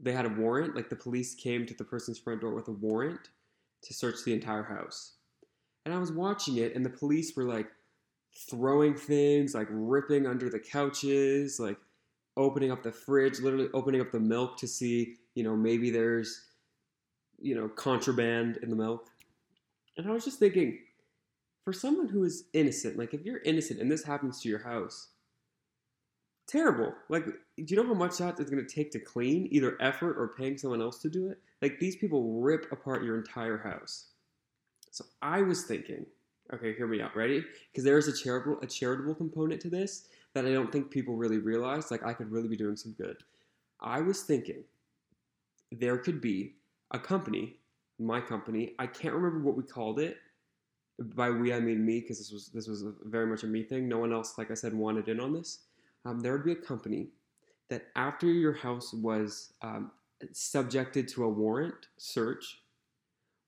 they 0.00 0.12
had 0.12 0.24
a 0.24 0.28
warrant. 0.28 0.76
Like 0.76 0.88
the 0.88 0.94
police 0.94 1.34
came 1.34 1.66
to 1.66 1.74
the 1.74 1.82
person's 1.82 2.16
front 2.16 2.42
door 2.42 2.54
with 2.54 2.68
a 2.68 2.72
warrant 2.72 3.30
to 3.82 3.92
search 3.92 4.22
the 4.24 4.34
entire 4.34 4.62
house. 4.62 5.14
And 5.84 5.94
I 5.94 5.98
was 5.98 6.12
watching 6.12 6.58
it, 6.58 6.74
and 6.74 6.84
the 6.84 6.90
police 6.90 7.34
were 7.36 7.44
like 7.44 7.68
throwing 8.48 8.94
things, 8.94 9.54
like 9.54 9.68
ripping 9.70 10.26
under 10.26 10.50
the 10.50 10.58
couches, 10.58 11.58
like 11.58 11.78
opening 12.36 12.70
up 12.70 12.82
the 12.82 12.92
fridge, 12.92 13.40
literally 13.40 13.68
opening 13.74 14.00
up 14.00 14.12
the 14.12 14.20
milk 14.20 14.56
to 14.58 14.68
see, 14.68 15.16
you 15.34 15.42
know, 15.42 15.56
maybe 15.56 15.90
there's 15.90 16.50
you 17.40 17.54
know, 17.54 17.68
contraband 17.68 18.58
in 18.62 18.70
the 18.70 18.76
milk. 18.76 19.08
And 19.96 20.06
I 20.06 20.12
was 20.12 20.24
just 20.24 20.38
thinking, 20.38 20.78
for 21.64 21.72
someone 21.72 22.08
who 22.08 22.24
is 22.24 22.44
innocent, 22.52 22.98
like 22.98 23.14
if 23.14 23.24
you're 23.24 23.40
innocent 23.42 23.80
and 23.80 23.90
this 23.90 24.04
happens 24.04 24.40
to 24.42 24.48
your 24.48 24.62
house, 24.62 25.08
terrible. 26.46 26.92
Like, 27.08 27.24
do 27.24 27.34
you 27.56 27.76
know 27.76 27.86
how 27.86 27.94
much 27.94 28.18
that 28.18 28.38
is 28.38 28.50
going 28.50 28.64
to 28.64 28.74
take 28.74 28.90
to 28.92 29.00
clean, 29.00 29.48
either 29.50 29.76
effort 29.80 30.16
or 30.18 30.34
paying 30.36 30.58
someone 30.58 30.82
else 30.82 30.98
to 30.98 31.08
do 31.08 31.28
it? 31.28 31.38
Like, 31.62 31.78
these 31.78 31.96
people 31.96 32.40
rip 32.40 32.70
apart 32.72 33.04
your 33.04 33.16
entire 33.16 33.58
house. 33.58 34.06
So 34.90 35.04
I 35.22 35.42
was 35.42 35.64
thinking, 35.64 36.06
okay, 36.52 36.74
hear 36.74 36.86
me 36.86 37.00
out. 37.00 37.14
Ready? 37.16 37.44
Because 37.70 37.84
there 37.84 37.98
is 37.98 38.08
a 38.08 38.16
charitable 38.16 38.60
a 38.62 38.66
charitable 38.66 39.14
component 39.14 39.60
to 39.62 39.70
this 39.70 40.08
that 40.34 40.46
I 40.46 40.52
don't 40.52 40.70
think 40.70 40.90
people 40.90 41.16
really 41.16 41.38
realize. 41.38 41.90
Like, 41.90 42.04
I 42.04 42.12
could 42.12 42.30
really 42.30 42.48
be 42.48 42.56
doing 42.56 42.76
some 42.76 42.92
good. 42.92 43.16
I 43.80 44.00
was 44.00 44.22
thinking 44.22 44.64
there 45.72 45.98
could 45.98 46.20
be 46.20 46.54
a 46.90 46.98
company, 46.98 47.56
my 47.98 48.20
company. 48.20 48.74
I 48.78 48.86
can't 48.86 49.14
remember 49.14 49.40
what 49.40 49.56
we 49.56 49.62
called 49.62 50.00
it. 50.00 50.18
By 51.14 51.30
we, 51.30 51.52
I 51.54 51.60
mean 51.60 51.84
me, 51.84 52.00
because 52.00 52.18
this 52.18 52.30
was 52.30 52.48
this 52.48 52.68
was 52.68 52.84
very 53.04 53.26
much 53.26 53.42
a 53.42 53.46
me 53.46 53.62
thing. 53.62 53.88
No 53.88 53.98
one 53.98 54.12
else, 54.12 54.36
like 54.36 54.50
I 54.50 54.54
said, 54.54 54.74
wanted 54.74 55.08
in 55.08 55.18
on 55.18 55.32
this. 55.32 55.60
Um, 56.04 56.20
there 56.20 56.32
would 56.32 56.44
be 56.44 56.52
a 56.52 56.56
company 56.56 57.08
that 57.68 57.86
after 57.96 58.26
your 58.26 58.52
house 58.52 58.92
was 58.92 59.54
um, 59.62 59.92
subjected 60.32 61.08
to 61.08 61.24
a 61.24 61.28
warrant 61.28 61.86
search, 61.96 62.62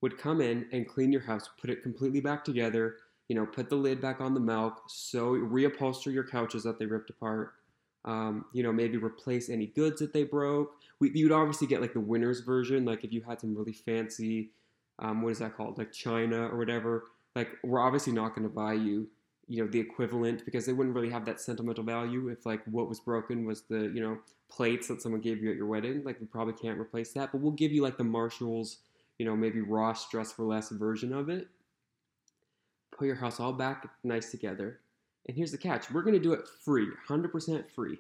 would 0.03 0.19
come 0.19 0.41
in 0.41 0.67
and 0.73 0.87
clean 0.87 1.11
your 1.11 1.23
house, 1.23 1.49
put 1.59 1.71
it 1.71 1.83
completely 1.83 2.21
back 2.21 2.45
together. 2.45 2.97
You 3.29 3.37
know, 3.37 3.47
put 3.47 3.71
the 3.71 3.77
lid 3.77 4.03
back 4.03 4.21
on 4.21 4.35
the 4.35 4.41
milk, 4.41 4.83
so 4.89 5.33
reupholster 5.33 6.13
your 6.13 6.25
couches 6.25 6.65
that 6.65 6.79
they 6.79 6.85
ripped 6.85 7.09
apart, 7.09 7.55
um, 8.05 8.45
you 8.53 8.63
know, 8.63 8.73
maybe 8.73 8.99
replace 8.99 9.49
any 9.49 9.67
goods 9.67 10.01
that 10.01 10.13
they 10.13 10.25
broke. 10.25 10.75
We, 10.99 11.13
you'd 11.15 11.33
obviously 11.33 11.67
get 11.67 11.81
like 11.81 11.95
the 11.95 12.01
winner's 12.01 12.41
version, 12.41 12.85
like 12.85 13.05
if 13.05 13.13
you 13.13 13.23
had 13.23 13.41
some 13.41 13.57
really 13.57 13.73
fancy, 13.73 14.51
um, 14.99 15.23
what 15.23 15.31
is 15.31 15.39
that 15.39 15.57
called, 15.57 15.79
like 15.79 15.93
China 15.93 16.49
or 16.49 16.59
whatever. 16.59 17.05
Like 17.35 17.49
we're 17.63 17.81
obviously 17.81 18.13
not 18.13 18.35
going 18.35 18.47
to 18.47 18.55
buy 18.55 18.75
you, 18.75 19.09
you 19.49 19.63
know, 19.63 19.71
the 19.71 19.81
equivalent 19.81 20.45
because 20.45 20.67
they 20.67 20.73
wouldn't 20.73 20.95
really 20.95 21.11
have 21.11 21.25
that 21.27 21.41
sentimental 21.41 21.85
value 21.85 22.29
if 22.29 22.45
like 22.45 22.63
what 22.67 22.89
was 22.89 23.01
broken 23.01 23.47
was 23.47 23.63
the 23.63 23.91
you 23.95 24.01
know 24.01 24.19
plates 24.51 24.89
that 24.89 25.01
someone 25.01 25.21
gave 25.21 25.43
you 25.43 25.51
at 25.51 25.57
your 25.57 25.67
wedding. 25.67 26.03
Like 26.05 26.21
we 26.21 26.27
probably 26.27 26.55
can't 26.55 26.79
replace 26.79 27.13
that, 27.13 27.33
but 27.33 27.41
we'll 27.41 27.53
give 27.53 27.73
you 27.73 27.83
like 27.83 27.97
the 27.97 28.05
Marshalls, 28.05 28.79
you 29.23 29.29
know, 29.29 29.37
maybe 29.37 29.61
Ross 29.61 30.11
Dress 30.11 30.33
for 30.33 30.43
Less 30.43 30.71
version 30.71 31.13
of 31.13 31.29
it. 31.29 31.47
Put 32.91 33.07
your 33.07 33.15
house 33.15 33.39
all 33.39 33.53
back 33.53 33.89
nice 34.03 34.33
together 34.33 34.81
and 35.27 35.37
here's 35.37 35.53
the 35.53 35.59
catch 35.59 35.93
we're 35.93 36.03
going 36.03 36.15
to 36.15 36.19
do 36.19 36.33
it 36.33 36.49
free, 36.65 36.89
100% 37.09 37.71
free. 37.71 37.99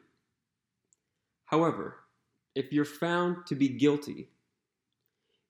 However, 1.47 2.01
if 2.57 2.73
you're 2.73 2.85
found 2.85 3.47
to 3.47 3.55
be 3.55 3.69
guilty, 3.69 4.31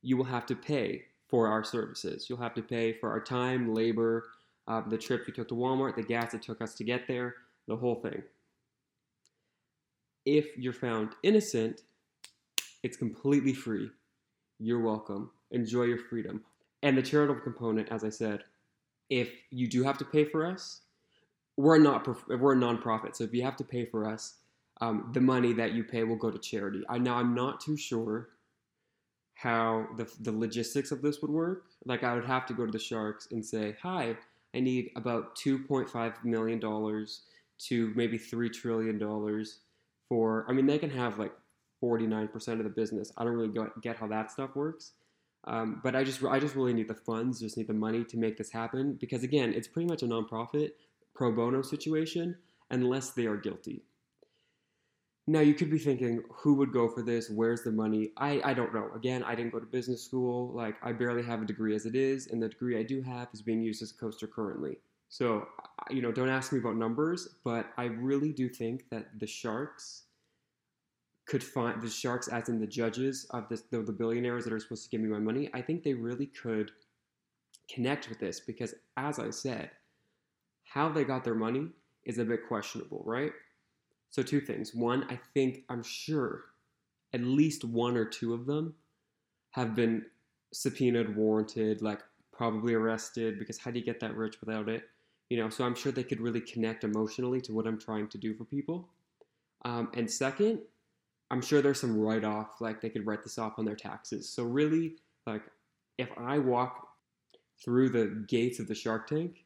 you 0.03 0.19
will 0.19 0.25
have 0.25 0.45
to 0.45 0.55
pay 0.55 1.05
for 1.27 1.49
our 1.49 1.65
services. 1.65 2.29
You'll 2.29 2.43
have 2.43 2.53
to 2.55 2.63
pay 2.63 2.93
for 2.93 3.09
our 3.09 3.25
time, 3.25 3.73
labor, 3.73 4.25
uh, 4.69 4.83
the 4.87 4.99
trip 4.99 5.25
we 5.27 5.33
took 5.33 5.49
to 5.49 5.55
Walmart, 5.55 5.97
the 5.97 6.03
gas 6.03 6.35
it 6.35 6.43
took 6.43 6.61
us 6.61 6.75
to 6.75 6.85
get 6.85 7.09
there, 7.09 7.37
the 7.67 7.77
whole 7.77 7.95
thing. 7.95 8.23
If 10.27 10.59
you're 10.59 10.75
found 10.75 11.15
innocent, 11.23 11.81
it's 12.83 12.99
completely 12.99 13.55
free. 13.55 13.89
You're 14.59 14.81
welcome. 14.81 15.31
Enjoy 15.53 15.85
your 15.85 15.99
freedom. 15.99 16.43
And 16.83 16.99
the 16.99 17.03
charitable 17.03 17.41
component, 17.43 17.91
as 17.91 18.05
I 18.05 18.09
said, 18.11 18.45
if 19.09 19.31
you 19.51 19.69
do 19.69 19.83
have 19.85 19.99
to 19.99 20.05
pay 20.05 20.25
for 20.25 20.47
us, 20.47 20.81
we're 21.57 21.79
not 21.79 22.07
we're 22.29 22.55
a 22.55 22.57
nonprofit, 22.57 23.15
so 23.15 23.25
if 23.25 23.35
you 23.35 23.43
have 23.43 23.57
to 23.57 23.65
pay 23.65 23.85
for 23.85 24.09
us, 24.09 24.37
um, 24.81 25.11
the 25.13 25.21
money 25.21 25.53
that 25.53 25.73
you 25.73 25.85
pay 25.85 26.03
will 26.03 26.17
go 26.17 26.31
to 26.31 26.39
charity. 26.39 26.83
I 26.89 26.99
now 26.99 27.17
I'm 27.17 27.35
not 27.35 27.61
too 27.61 27.77
sure 27.77 28.31
how 29.35 29.87
the 29.97 30.11
the 30.21 30.33
logistics 30.33 30.93
of 30.93 31.03
this 31.03 31.21
would 31.21 31.31
work. 31.31 31.65
Like 31.85 32.05
I 32.05 32.15
would 32.15 32.25
have 32.25 32.47
to 32.47 32.55
go 32.55 32.65
to 32.65 32.73
the 32.73 32.79
Sharks 32.79 33.29
and 33.31 33.45
say, 33.45 33.77
"Hi, 33.83 34.17
I 34.55 34.61
need 34.61 34.91
about 34.97 35.37
2.5 35.37 36.25
million 36.25 36.59
dollars 36.59 37.23
to 37.67 37.93
maybe 37.95 38.19
three 38.19 38.49
trillion 38.49 38.99
dollars 38.99 39.61
for." 40.09 40.47
I 40.49 40.53
mean, 40.53 40.67
they 40.67 40.79
can 40.79 40.91
have 40.91 41.19
like 41.19 41.33
49% 41.83 42.59
of 42.59 42.65
the 42.65 42.71
business. 42.71 43.13
I 43.17 43.25
don't 43.25 43.35
really 43.35 43.53
get 43.83 43.97
how 43.97 44.07
that 44.07 44.31
stuff 44.31 44.55
works. 44.55 44.93
Um, 45.45 45.81
but 45.83 45.97
I 45.97 46.05
just 46.05 46.23
I 46.23 46.39
just 46.39 46.55
really 46.55 46.73
need 46.73 46.89
the 46.89 46.95
funds, 46.95 47.41
just 47.41 47.57
need 47.57 47.67
the 47.67 47.75
money 47.75 48.05
to 48.05 48.17
make 48.17 48.37
this 48.37 48.51
happen 48.51 48.97
because 49.01 49.25
again, 49.25 49.53
it's 49.53 49.67
pretty 49.67 49.89
much 49.89 50.03
a 50.03 50.07
nonprofit 50.07 50.71
pro 51.15 51.33
bono 51.33 51.63
situation 51.63 52.37
unless 52.71 53.11
they 53.11 53.27
are 53.27 53.37
guilty. 53.37 53.83
Now 55.27 55.41
you 55.41 55.55
could 55.55 55.71
be 55.71 55.79
thinking, 55.79 56.23
who 56.31 56.55
would 56.55 56.73
go 56.73 56.89
for 56.89 57.03
this? 57.03 57.31
Where's 57.31 57.63
the 57.63 57.71
money? 57.71 58.11
I, 58.17 58.41
I 58.45 58.55
don't 58.55 58.75
know. 58.75 58.91
Again, 58.95 59.23
I 59.23 59.37
didn't 59.37 59.53
go 59.53 59.61
to 59.61 59.67
business 59.67 60.03
school. 60.03 60.53
Like 60.53 60.77
I 60.83 60.93
barely 60.93 61.23
have 61.23 61.43
a 61.43 61.45
degree 61.45 61.77
as 61.77 61.87
it 61.87 61.95
is, 61.95 62.29
and 62.29 62.43
the 62.43 62.49
degree 62.49 62.79
I 62.79 62.83
do 62.83 63.03
have 63.03 63.29
is 63.33 63.43
being 63.43 63.63
used 63.63 63.83
as 63.83 63.93
a 63.93 63.95
coaster 63.95 64.27
currently. 64.27 64.79
So 65.09 65.47
you 65.91 66.03
know, 66.03 66.13
don't 66.13 66.29
ask 66.29 66.53
me 66.53 66.59
about 66.59 66.77
numbers, 66.77 67.29
but 67.45 67.67
I 67.77 67.85
really 67.85 68.33
do 68.33 68.49
think 68.49 68.89
that 68.91 69.19
the 69.19 69.27
Sharks 69.27 70.05
could 71.33 71.43
find 71.43 71.81
the 71.81 71.89
sharks, 71.89 72.29
as 72.29 72.51
in 72.51 72.61
the 72.61 72.67
judges 72.67 73.25
of 73.31 73.49
this, 73.49 73.63
the, 73.71 73.81
the 73.81 73.91
billionaires 73.91 74.45
that 74.45 74.53
are 74.53 74.61
supposed 74.61 74.85
to 74.85 74.91
give 74.91 75.01
me 75.01 75.09
my 75.09 75.19
money, 75.19 75.49
I 75.55 75.63
think 75.63 75.83
they 75.83 75.95
really 75.95 76.27
could 76.27 76.73
connect 77.71 78.11
with 78.11 78.21
this 78.21 78.39
because, 78.39 78.75
as 78.99 79.19
I 79.19 79.31
said, 79.31 79.71
how 80.65 80.91
they 80.91 81.05
got 81.05 81.25
their 81.25 81.35
money 81.35 81.69
is 82.05 82.19
a 82.19 82.25
bit 82.27 82.41
questionable, 82.47 83.03
right? 83.07 83.33
So, 84.11 84.23
two 84.23 84.43
things. 84.43 84.75
One, 84.75 85.07
I 85.09 85.19
think, 85.33 85.65
I'm 85.71 85.83
sure 85.83 86.45
at 87.15 87.23
least 87.23 87.65
one 87.65 87.97
or 87.97 88.05
two 88.05 88.35
of 88.35 88.45
them 88.45 88.75
have 89.53 89.75
been 89.75 90.05
subpoenaed, 90.53 91.17
warranted, 91.17 91.81
like 91.81 92.01
probably 92.31 92.75
arrested 92.75 93.39
because 93.39 93.57
how 93.57 93.71
do 93.71 93.79
you 93.79 93.87
get 93.87 94.01
that 94.01 94.15
rich 94.15 94.37
without 94.43 94.69
it? 94.69 94.83
You 95.31 95.39
know, 95.39 95.49
so 95.49 95.65
I'm 95.65 95.75
sure 95.75 95.93
they 95.93 96.05
could 96.05 96.21
really 96.21 96.43
connect 96.43 96.85
emotionally 96.85 97.41
to 97.41 97.55
what 97.55 97.67
I'm 97.67 97.79
trying 97.79 98.09
to 98.09 98.19
do 98.19 98.35
for 98.35 98.45
people. 98.45 98.91
Um, 99.65 99.91
and 99.95 100.11
second, 100.11 100.59
I'm 101.33 101.41
sure 101.41 101.63
there's 101.63 101.81
some 101.81 101.99
write 101.99 102.25
off, 102.25 102.61
like 102.61 102.83
they 102.83 102.91
could 102.91 103.07
write 103.07 103.23
this 103.23 103.39
off 103.39 103.59
on 103.59 103.65
their 103.65 103.75
taxes. 103.75 104.29
So 104.29 104.45
really, 104.45 104.97
like 105.27 105.43
if 105.97 106.11
I 106.19 106.39
walk 106.39 106.89
through 107.65 107.89
the 107.89 108.25
gates 108.29 108.61
of 108.61 108.69
the 108.69 108.75
Shark 108.75 109.07
Tank 109.07 109.45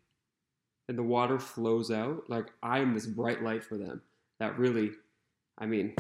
and 0.89 0.99
the 0.99 1.05
water 1.05 1.39
flows 1.39 1.93
out, 1.93 2.29
like 2.29 2.47
I 2.61 2.81
am 2.81 2.93
this 2.93 3.07
bright 3.07 3.43
light 3.43 3.63
for 3.63 3.79
them. 3.79 4.03
That 4.41 4.59
really, 4.59 4.91
I 5.59 5.67
mean, 5.67 5.95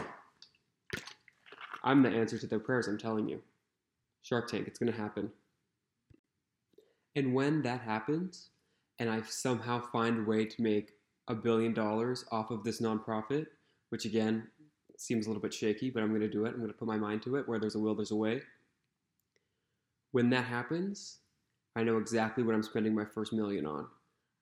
I'm 1.84 2.02
the 2.02 2.10
answer 2.10 2.36
to 2.36 2.48
their 2.48 2.58
prayers. 2.58 2.88
I'm 2.88 2.98
telling 2.98 3.28
you, 3.28 3.40
Shark 4.22 4.50
Tank, 4.50 4.66
it's 4.66 4.80
gonna 4.80 4.90
happen. 4.90 5.30
And 7.14 7.32
when 7.32 7.62
that 7.62 7.80
happens, 7.80 8.48
and 8.98 9.08
I 9.08 9.22
somehow 9.22 9.80
find 9.92 10.18
a 10.18 10.28
way 10.28 10.46
to 10.46 10.62
make 10.62 10.94
a 11.28 11.34
billion 11.34 11.72
dollars 11.72 12.24
off 12.32 12.50
of 12.50 12.64
this 12.64 12.80
nonprofit, 12.80 13.46
which 13.90 14.04
again, 14.04 14.48
seems 15.00 15.26
a 15.26 15.28
little 15.28 15.42
bit 15.42 15.54
shaky, 15.54 15.90
but 15.90 16.02
I'm 16.02 16.10
going 16.10 16.20
to 16.20 16.28
do 16.28 16.44
it. 16.44 16.50
I'm 16.50 16.58
going 16.58 16.68
to 16.68 16.76
put 16.76 16.88
my 16.88 16.96
mind 16.96 17.22
to 17.22 17.36
it. 17.36 17.48
Where 17.48 17.58
there's 17.58 17.74
a 17.74 17.78
will, 17.78 17.94
there's 17.94 18.10
a 18.10 18.16
way. 18.16 18.42
When 20.12 20.30
that 20.30 20.44
happens, 20.44 21.18
I 21.74 21.82
know 21.82 21.98
exactly 21.98 22.42
what 22.42 22.54
I'm 22.54 22.62
spending 22.62 22.94
my 22.94 23.04
first 23.04 23.32
million 23.32 23.66
on. 23.66 23.86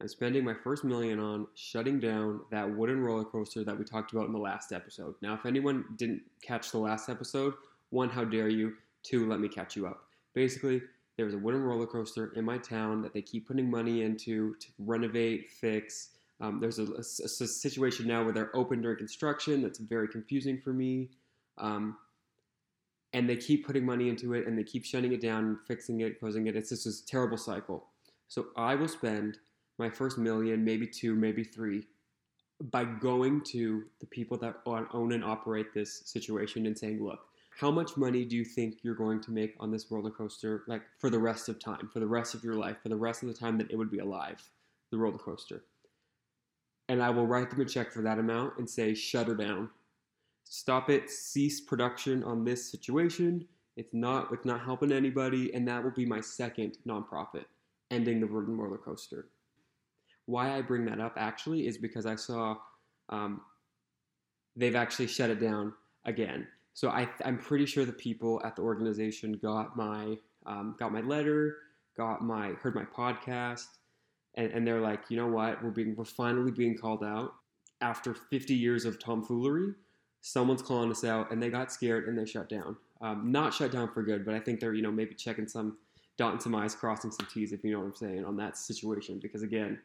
I'm 0.01 0.09
spending 0.09 0.45
my 0.45 0.55
first 0.55 0.85
million 0.85 1.19
on 1.19 1.47
shutting 1.55 1.99
down 1.99 2.41
that 2.51 2.69
wooden 2.69 3.01
roller 3.01 3.25
coaster 3.25 3.65
that 3.65 3.79
we 3.79 3.85
talked 3.85 4.13
about 4.13 4.27
in 4.27 4.33
the 4.33 4.39
last 4.39 4.73
episode. 4.73 5.15
Now, 5.23 5.35
if 5.35 5.47
anyone 5.47 5.85
didn't 5.97 6.23
catch 6.43 6.71
the 6.71 6.79
last 6.79 7.09
episode, 7.09 7.55
one, 7.91 8.09
how 8.09 8.25
dare 8.25 8.49
you? 8.49 8.75
Two, 9.03 9.29
let 9.29 9.41
me 9.41 9.49
catch 9.49 9.77
you 9.77 9.87
up. 9.87 10.05
Basically, 10.35 10.83
there's 11.17 11.35
a 11.35 11.39
wooden 11.39 11.63
roller 11.63 11.87
coaster 11.87 12.33
in 12.35 12.45
my 12.45 12.59
town 12.59 13.03
that 13.03 13.13
they 13.13 13.23
keep 13.23 13.47
putting 13.47 13.71
money 13.71 14.03
into 14.03 14.55
to 14.57 14.69
renovate, 14.79 15.51
fix, 15.51 16.11
um, 16.41 16.61
there's 16.61 16.79
a, 16.79 16.85
a, 16.85 16.99
a, 16.99 17.47
situation 17.47 18.07
now 18.07 18.25
where 18.25 18.33
they're 18.33 18.55
open 18.57 18.83
during 18.83 18.99
construction 18.99 19.62
that's 19.62 19.79
very 19.79 20.09
confusing 20.09 20.61
for 20.61 20.73
me. 20.73 21.11
Um, 21.59 21.97
and 23.12 23.31
they 23.31 23.37
keep 23.37 23.64
putting 23.64 23.87
money 23.87 24.09
into 24.09 24.35
it 24.35 24.47
and 24.47 24.59
they 24.59 24.64
keep 24.64 24.85
shutting 24.85 25.12
it 25.12 25.21
down, 25.21 25.61
fixing 25.69 26.00
it, 26.00 26.19
closing 26.19 26.49
it. 26.49 26.57
It's 26.57 26.71
just 26.71 26.85
this 26.85 27.00
terrible 27.03 27.37
cycle. 27.37 27.87
So 28.26 28.47
I 28.57 28.75
will 28.75 28.88
spend 28.88 29.38
my 29.79 29.88
first 29.88 30.19
million, 30.19 30.64
maybe 30.64 30.87
two, 30.87 31.14
maybe 31.14 31.45
three, 31.45 31.87
by 32.61 32.85
going 32.85 33.43
to 33.43 33.85
the 34.00 34.07
people 34.07 34.37
that 34.38 34.57
own 34.67 35.12
and 35.12 35.25
operate 35.25 35.73
this 35.73 36.03
situation 36.05 36.67
and 36.67 36.76
saying, 36.76 37.05
look, 37.05 37.21
how 37.61 37.71
much 37.71 37.97
money 37.97 38.25
do 38.25 38.37
you 38.37 38.45
think 38.45 38.79
you're 38.83 38.97
going 38.97 39.21
to 39.23 39.31
make 39.31 39.55
on 39.61 39.71
this 39.71 39.88
roller 39.91 40.11
coaster, 40.11 40.64
like 40.67 40.83
for 40.99 41.09
the 41.09 41.19
rest 41.19 41.49
of 41.49 41.61
time, 41.61 41.88
for 41.93 42.00
the 42.00 42.07
rest 42.07 42.35
of 42.35 42.43
your 42.43 42.55
life, 42.55 42.79
for 42.83 42.88
the 42.88 42.97
rest 42.97 43.23
of 43.23 43.29
the 43.29 43.35
time 43.35 43.57
that 43.59 43.71
it 43.71 43.76
would 43.76 43.91
be 43.91 44.00
alive, 44.00 44.43
the 44.91 44.99
roller 44.99 45.19
coaster? 45.19 45.62
And 46.88 47.03
I 47.03 47.11
will 47.11 47.26
write 47.26 47.50
them 47.50 47.61
a 47.61 47.64
check 47.64 47.93
for 47.93 48.03
that 48.03 48.19
amount 48.19 48.59
and 48.59 48.69
say, 48.69 48.95
shut 48.95 49.29
her 49.29 49.35
down. 49.35 49.71
Stop 50.45 50.91
it, 50.91 51.11
cease 51.11 51.61
production 51.61 52.23
on 52.23 52.45
this 52.45 52.71
situation. 52.71 53.47
It's 53.76 53.93
not 53.93 54.33
it's 54.33 54.45
not 54.45 54.61
helping 54.61 54.93
anybody, 54.93 55.53
and 55.55 55.67
that 55.67 55.83
will 55.83 55.91
be 55.91 56.07
my 56.07 56.21
second 56.21 56.79
nonprofit, 56.87 57.47
ending 57.91 58.21
the 58.21 58.26
Verdant 58.26 58.59
roller 58.59 58.79
coaster. 58.79 59.26
Why 60.26 60.57
I 60.57 60.62
bring 60.62 60.85
that 60.87 61.00
up 61.00 61.14
actually 61.17 61.67
is 61.67 61.76
because 61.76 62.07
I 62.07 62.14
saw 62.14 62.57
um, 63.09 63.41
they've 64.55 64.76
actually 64.76 65.09
shut 65.09 65.31
it 65.31 65.41
down 65.41 65.73
again. 66.05 66.47
So 66.75 66.88
I, 66.88 67.09
am 67.25 67.38
pretty 67.38 67.67
sure 67.67 67.85
the 67.85 67.93
people 67.93 68.41
at 68.45 68.57
the 68.57 68.62
organization 68.62 69.33
got 69.35 69.76
my 69.76 70.19
um, 70.47 70.76
got 70.79 70.93
my 70.93 71.00
letter, 71.00 71.57
got 71.97 72.23
my 72.23 72.50
heard 72.61 72.75
my 72.75 72.85
podcast, 72.85 73.67
and, 74.37 74.50
and 74.53 74.67
they're 74.67 74.81
like, 74.81 75.03
you 75.09 75.17
know 75.17 75.26
what, 75.26 75.62
we're 75.62 75.71
being 75.71 75.95
we're 75.97 76.05
finally 76.05 76.50
being 76.50 76.76
called 76.76 77.05
out 77.05 77.35
after 77.81 78.14
50 78.14 78.55
years 78.55 78.85
of 78.85 78.99
tomfoolery. 78.99 79.75
Someone's 80.21 80.62
calling 80.62 80.91
us 80.91 81.05
out, 81.05 81.31
and 81.31 81.43
they 81.43 81.50
got 81.50 81.71
scared 81.71 82.09
and 82.09 82.19
they 82.19 82.25
shut 82.25 82.49
down. 82.49 82.76
Um, 83.00 83.31
not 83.31 83.53
shut 83.53 83.71
down 83.71 83.93
for 83.93 84.03
good, 84.03 84.25
but 84.25 84.35
I 84.35 84.41
think 84.41 84.61
they're 84.61 84.75
you 84.75 84.83
know 84.83 84.93
maybe 84.93 85.14
checking 85.14 85.47
some 85.47 85.76
dotting 86.17 86.41
some 86.41 86.55
i's, 86.55 86.75
crossing 86.75 87.11
some 87.11 87.26
t's, 87.26 87.53
if 87.53 87.64
you 87.64 87.73
know 87.73 87.81
what 87.81 87.87
I'm 87.87 87.95
saying, 87.95 88.25
on 88.25 88.37
that 88.37 88.57
situation. 88.57 89.19
Because 89.21 89.43
again, 89.43 89.79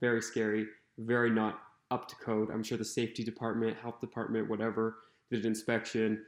very 0.00 0.22
scary, 0.22 0.66
very 0.98 1.30
not 1.30 1.60
up 1.90 2.06
to 2.08 2.16
code. 2.16 2.50
I'm 2.50 2.62
sure 2.62 2.78
the 2.78 2.84
safety 2.84 3.24
department, 3.24 3.76
health 3.76 4.00
department, 4.00 4.48
whatever, 4.48 4.98
did 5.30 5.40
an 5.40 5.46
inspection. 5.46 6.24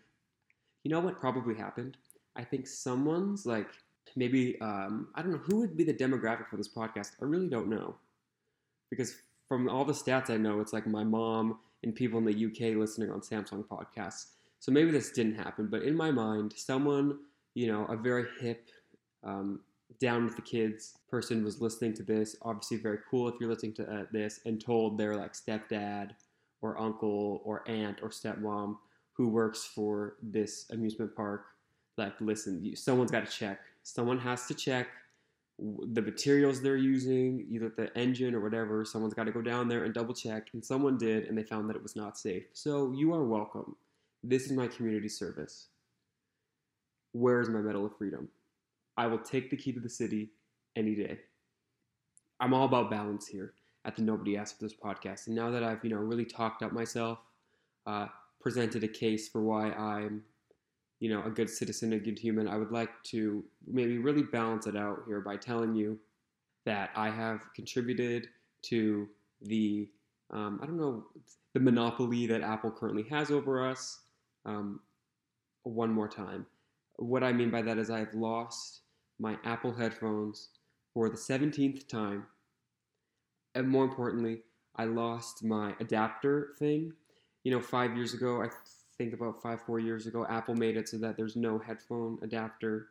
You 0.85 0.91
know 0.91 1.01
what 1.01 1.21
probably 1.21 1.55
happened? 1.55 1.97
I 2.35 2.45
think 2.45 2.67
someone's 2.67 3.47
like 3.47 3.69
maybe 4.17 4.61
um, 4.61 5.09
I 5.15 5.23
don't 5.23 5.33
know 5.33 5.39
who 5.39 5.57
would 5.59 5.77
be 5.77 5.85
the 5.85 5.95
demographic 5.95 6.49
for 6.49 6.57
this 6.57 6.69
podcast. 6.69 7.13
I 7.21 7.25
really 7.25 7.49
don't 7.49 7.69
know 7.69 7.97
because 8.91 9.17
from 9.49 9.69
all 9.69 9.85
the 9.85 9.93
stats 9.93 10.31
I 10.31 10.37
know, 10.37 10.61
it's 10.61 10.73
like 10.73 10.87
my 10.87 11.05
mom 11.05 11.59
and 11.83 11.95
people 11.95 12.19
in 12.19 12.25
the 12.25 12.47
UK 12.47 12.77
listening 12.77 13.11
on 13.11 13.21
Samsung 13.21 13.65
podcasts. 13.65 14.33
So 14.61 14.71
maybe 14.71 14.91
this 14.91 15.11
didn't 15.11 15.35
happen, 15.35 15.67
but 15.67 15.83
in 15.83 15.97
my 15.97 16.11
mind, 16.11 16.55
someone 16.57 17.19
you 17.55 17.67
know, 17.67 17.85
a 17.87 17.97
very 17.97 18.27
hip, 18.41 18.71
um, 19.25 19.61
down 20.01 20.25
with 20.25 20.37
the 20.37 20.43
kids 20.43 20.95
person 21.09 21.45
was 21.45 21.61
listening 21.61 21.93
to 21.95 22.03
this. 22.03 22.35
Obviously, 22.43 22.79
very 22.79 22.99
cool 23.11 23.29
if 23.29 23.35
you're 23.39 23.51
listening 23.51 23.75
to 23.75 23.85
uh, 23.85 24.05
this 24.11 24.41
and 24.47 24.63
told 24.63 24.99
their 24.99 25.17
like 25.17 25.35
stepdad 25.35 26.11
or 26.63 26.81
uncle 26.81 27.43
or 27.45 27.69
aunt 27.69 27.99
or 28.03 28.09
stepmom 28.09 28.77
who 29.13 29.29
works 29.29 29.65
for 29.65 30.15
this 30.23 30.67
amusement 30.71 31.15
park, 31.15 31.45
like, 31.99 32.15
listen, 32.21 32.65
you, 32.65 32.75
someone's 32.75 33.11
got 33.11 33.27
to 33.27 33.31
check 33.31 33.61
someone 33.83 34.19
has 34.19 34.47
to 34.47 34.55
check 34.55 34.89
the 35.59 36.03
materials 36.03 36.61
they're 36.61 36.77
using, 36.77 37.47
either 37.51 37.73
the 37.77 37.97
engine 37.97 38.35
or 38.35 38.41
whatever. 38.41 38.85
Someone's 38.85 39.15
got 39.15 39.25
to 39.25 39.33
go 39.33 39.43
down 39.43 39.69
there 39.69 39.85
and 39.85 39.95
double 39.95 40.15
check, 40.15 40.49
and 40.53 40.65
someone 40.65 40.99
did, 40.99 41.25
and 41.25 41.37
they 41.37 41.43
found 41.43 41.69
that 41.69 41.77
it 41.77 41.83
was 41.83 41.95
not 41.97 42.19
safe. 42.19 42.45
So 42.53 42.93
you 42.93 43.13
are 43.15 43.25
welcome. 43.25 43.77
This 44.25 44.47
is 44.47 44.53
my 44.53 44.67
community 44.67 45.09
service. 45.09 45.69
Where 47.13 47.41
is 47.41 47.49
my 47.49 47.61
Medal 47.61 47.87
of 47.87 47.97
Freedom? 47.97 48.29
I 48.97 49.07
will 49.07 49.19
take 49.19 49.51
the 49.51 49.57
key 49.57 49.73
to 49.73 49.81
the 49.81 49.89
city 49.89 50.31
any 50.77 50.95
day. 50.95 51.19
I'm 52.41 52.55
all 52.55 52.65
about 52.65 52.91
balance 52.91 53.27
here 53.27 53.55
at 53.85 53.97
the 53.97 54.03
Nobody 54.03 54.37
Asked 54.37 54.59
for 54.59 54.65
this 54.65 54.75
podcast. 54.75 55.27
And 55.27 55.37
now 55.37 55.51
that 55.51 55.63
I've, 55.63 55.85
you 55.85 55.91
know, 55.91 55.97
really 55.97 56.25
talked 56.25 56.63
up 56.63 56.73
myself, 56.73 57.19
uh, 57.87 58.07
presented 58.41 58.83
a 58.85 58.89
case 58.89 59.29
for 59.29 59.43
why 59.43 59.71
I'm 59.73 60.23
you 61.03 61.09
know, 61.09 61.25
a 61.25 61.31
good 61.31 61.51
citizen, 61.51 61.95
a 61.95 61.99
good 61.99 62.17
human, 62.17 62.47
I 62.47 62.57
would 62.57 62.71
like 62.71 62.91
to 63.07 63.43
maybe 63.67 63.99
really 63.99 64.23
balance 64.23 64.69
it 64.69 64.77
out 64.77 65.01
here 65.05 65.21
by 65.21 65.37
telling 65.37 65.75
you 65.75 65.99
that 66.65 66.91
I 66.95 67.11
have 67.11 67.41
contributed 67.57 68.29
to 68.67 69.09
the 69.41 69.89
um, 70.31 70.61
I 70.63 70.67
don't 70.67 70.79
know 70.79 71.07
the 71.55 71.61
monopoly 71.61 72.29
that 72.29 72.43
Apple 72.43 72.71
currently 72.71 73.03
has 73.11 73.33
over 73.33 73.69
us 73.69 73.99
um, 74.47 74.79
one 75.65 75.91
more 75.91 76.07
time. 76.07 76.47
What 76.99 77.25
I 77.25 77.33
mean 77.33 77.51
by 77.51 77.63
that 77.63 77.79
is 77.79 77.91
I've 77.91 78.15
lost 78.15 78.83
my 79.19 79.37
Apple 79.45 79.75
headphones 79.75 80.51
for 80.95 81.09
the 81.09 81.17
17th 81.17 81.89
time. 81.89 82.27
And 83.57 83.69
more 83.69 83.83
importantly, 83.83 84.43
I 84.77 84.85
lost 84.85 85.43
my 85.43 85.75
adapter 85.81 86.51
thing. 86.61 86.93
You 87.43 87.51
know, 87.51 87.61
five 87.61 87.97
years 87.97 88.15
ago, 88.15 88.41
I 88.41 88.51
think 89.03 89.15
about 89.15 89.43
five, 89.43 89.61
four 89.61 89.81
years 89.81 90.07
ago, 90.07 90.25
Apple 90.29 90.55
made 90.55 90.77
it 90.77 90.89
so 90.89 90.97
that 90.99 91.17
there's 91.17 91.35
no 91.35 91.59
headphone 91.59 92.19
adapter 92.23 92.89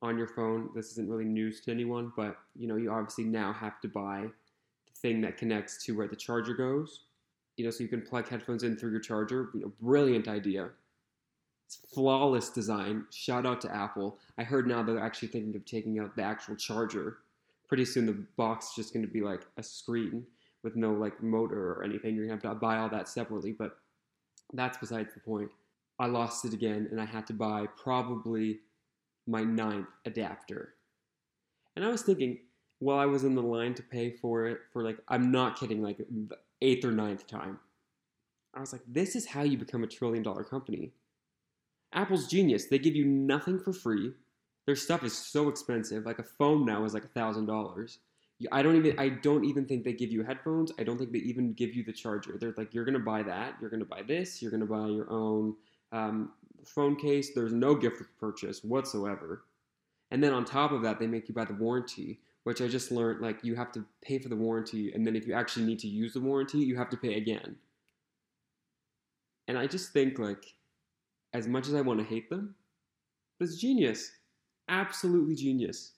on 0.00 0.16
your 0.16 0.26
phone. 0.26 0.70
This 0.74 0.92
isn't 0.92 1.08
really 1.08 1.26
news 1.26 1.60
to 1.62 1.70
anyone, 1.70 2.10
but 2.16 2.38
you 2.56 2.66
know, 2.66 2.76
you 2.76 2.90
obviously 2.90 3.24
now 3.24 3.52
have 3.52 3.78
to 3.82 3.88
buy 3.88 4.28
the 4.86 5.00
thing 5.00 5.20
that 5.20 5.36
connects 5.36 5.84
to 5.84 5.96
where 5.96 6.08
the 6.08 6.16
charger 6.16 6.54
goes. 6.54 7.00
You 7.58 7.66
know, 7.66 7.70
so 7.70 7.82
you 7.82 7.88
can 7.88 8.00
plug 8.00 8.28
headphones 8.28 8.62
in 8.62 8.76
through 8.76 8.92
your 8.92 9.00
charger. 9.00 9.50
You 9.52 9.60
know, 9.60 9.72
brilliant 9.80 10.26
idea. 10.26 10.70
It's 11.66 11.76
flawless 11.92 12.48
design. 12.48 13.04
Shout 13.10 13.44
out 13.44 13.60
to 13.60 13.74
Apple. 13.74 14.18
I 14.38 14.44
heard 14.44 14.66
now 14.66 14.82
they're 14.82 14.98
actually 14.98 15.28
thinking 15.28 15.54
of 15.54 15.66
taking 15.66 15.98
out 15.98 16.16
the 16.16 16.22
actual 16.22 16.56
charger. 16.56 17.18
Pretty 17.68 17.84
soon 17.84 18.06
the 18.06 18.24
box 18.38 18.70
is 18.70 18.74
just 18.74 18.94
going 18.94 19.04
to 19.04 19.12
be 19.12 19.20
like 19.20 19.42
a 19.58 19.62
screen 19.62 20.24
with 20.62 20.76
no 20.76 20.92
like 20.92 21.22
motor 21.22 21.72
or 21.72 21.84
anything. 21.84 22.14
You're 22.14 22.26
going 22.26 22.40
to 22.40 22.48
have 22.48 22.54
to 22.54 22.60
buy 22.60 22.78
all 22.78 22.88
that 22.88 23.08
separately, 23.08 23.52
but 23.52 23.78
that's 24.52 24.78
besides 24.78 25.14
the 25.14 25.20
point. 25.20 25.50
I 25.98 26.06
lost 26.06 26.44
it 26.44 26.54
again 26.54 26.88
and 26.90 27.00
I 27.00 27.04
had 27.04 27.26
to 27.28 27.32
buy 27.32 27.66
probably 27.76 28.60
my 29.26 29.42
ninth 29.42 29.88
adapter. 30.04 30.74
And 31.76 31.84
I 31.84 31.88
was 31.88 32.02
thinking, 32.02 32.38
while 32.80 32.98
I 32.98 33.06
was 33.06 33.24
in 33.24 33.34
the 33.34 33.42
line 33.42 33.74
to 33.74 33.82
pay 33.82 34.10
for 34.10 34.46
it 34.46 34.58
for 34.72 34.82
like, 34.82 34.98
I'm 35.08 35.30
not 35.30 35.58
kidding, 35.58 35.82
like 35.82 35.98
the 35.98 36.36
eighth 36.60 36.84
or 36.84 36.90
ninth 36.90 37.26
time, 37.26 37.60
I 38.54 38.60
was 38.60 38.72
like, 38.72 38.82
this 38.86 39.16
is 39.16 39.26
how 39.26 39.42
you 39.42 39.56
become 39.56 39.84
a 39.84 39.86
trillion 39.86 40.22
dollar 40.22 40.44
company. 40.44 40.92
Apple's 41.92 42.26
genius. 42.26 42.66
They 42.66 42.78
give 42.78 42.96
you 42.96 43.04
nothing 43.04 43.58
for 43.58 43.72
free. 43.72 44.12
Their 44.66 44.76
stuff 44.76 45.04
is 45.04 45.16
so 45.16 45.48
expensive. 45.48 46.04
Like 46.04 46.18
a 46.18 46.24
phone 46.24 46.64
now 46.64 46.84
is 46.84 46.94
like 46.94 47.04
a 47.04 47.08
thousand 47.08 47.46
dollars. 47.46 47.98
I 48.50 48.62
don't 48.62 48.76
even 48.76 48.98
I 48.98 49.08
don't 49.08 49.44
even 49.44 49.66
think 49.66 49.84
they 49.84 49.92
give 49.92 50.10
you 50.10 50.22
headphones. 50.22 50.72
I 50.78 50.84
don't 50.84 50.98
think 50.98 51.12
they 51.12 51.18
even 51.20 51.52
give 51.52 51.74
you 51.74 51.84
the 51.84 51.92
charger. 51.92 52.36
They're 52.38 52.54
like 52.56 52.74
you're 52.74 52.84
gonna 52.84 52.98
buy 52.98 53.22
that. 53.22 53.54
You're 53.60 53.70
gonna 53.70 53.84
buy 53.84 54.02
this. 54.02 54.40
You're 54.42 54.50
gonna 54.50 54.66
buy 54.66 54.86
your 54.88 55.10
own 55.10 55.54
um, 55.92 56.32
phone 56.64 56.96
case. 56.96 57.32
There's 57.34 57.52
no 57.52 57.74
gift 57.74 58.02
purchase 58.18 58.64
whatsoever. 58.64 59.44
And 60.10 60.22
then 60.22 60.34
on 60.34 60.44
top 60.44 60.72
of 60.72 60.82
that, 60.82 60.98
they 60.98 61.06
make 61.06 61.28
you 61.28 61.34
buy 61.34 61.46
the 61.46 61.54
warranty, 61.54 62.20
which 62.44 62.60
I 62.60 62.68
just 62.68 62.92
learned 62.92 63.20
like 63.20 63.42
you 63.42 63.54
have 63.54 63.72
to 63.72 63.84
pay 64.02 64.18
for 64.18 64.28
the 64.28 64.36
warranty, 64.36 64.92
and 64.92 65.06
then 65.06 65.16
if 65.16 65.26
you 65.26 65.32
actually 65.32 65.64
need 65.64 65.78
to 65.80 65.88
use 65.88 66.12
the 66.12 66.20
warranty, 66.20 66.58
you 66.58 66.76
have 66.76 66.90
to 66.90 66.96
pay 66.96 67.14
again. 67.14 67.56
And 69.48 69.58
I 69.58 69.66
just 69.66 69.92
think 69.92 70.18
like, 70.18 70.44
as 71.32 71.46
much 71.46 71.66
as 71.66 71.74
I 71.74 71.80
want 71.80 71.98
to 72.00 72.04
hate 72.04 72.28
them, 72.28 72.54
it's 73.40 73.56
genius, 73.56 74.12
absolutely 74.68 75.34
genius. 75.34 75.92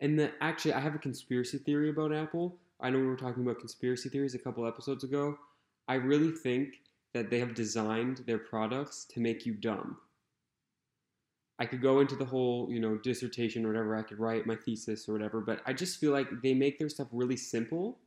And 0.00 0.30
actually, 0.40 0.72
I 0.72 0.80
have 0.80 0.94
a 0.94 0.98
conspiracy 0.98 1.58
theory 1.58 1.90
about 1.90 2.14
Apple. 2.14 2.56
I 2.80 2.90
know 2.90 2.98
we 2.98 3.06
were 3.06 3.16
talking 3.16 3.42
about 3.42 3.58
conspiracy 3.58 4.08
theories 4.08 4.34
a 4.34 4.38
couple 4.38 4.66
episodes 4.66 5.04
ago. 5.04 5.36
I 5.88 5.94
really 5.94 6.30
think 6.30 6.76
that 7.12 7.28
they 7.28 7.38
have 7.38 7.54
designed 7.54 8.22
their 8.26 8.38
products 8.38 9.04
to 9.10 9.20
make 9.20 9.44
you 9.44 9.54
dumb. 9.54 9.98
I 11.58 11.66
could 11.66 11.82
go 11.82 12.00
into 12.00 12.16
the 12.16 12.24
whole, 12.24 12.68
you 12.70 12.80
know, 12.80 12.96
dissertation 12.96 13.66
or 13.66 13.68
whatever, 13.68 13.94
I 13.94 14.02
could 14.02 14.18
write 14.18 14.46
my 14.46 14.56
thesis 14.56 15.06
or 15.06 15.12
whatever, 15.12 15.42
but 15.42 15.60
I 15.66 15.74
just 15.74 16.00
feel 16.00 16.10
like 16.10 16.28
they 16.42 16.54
make 16.54 16.78
their 16.78 16.88
stuff 16.88 17.08
really 17.12 17.36
simple, 17.36 17.98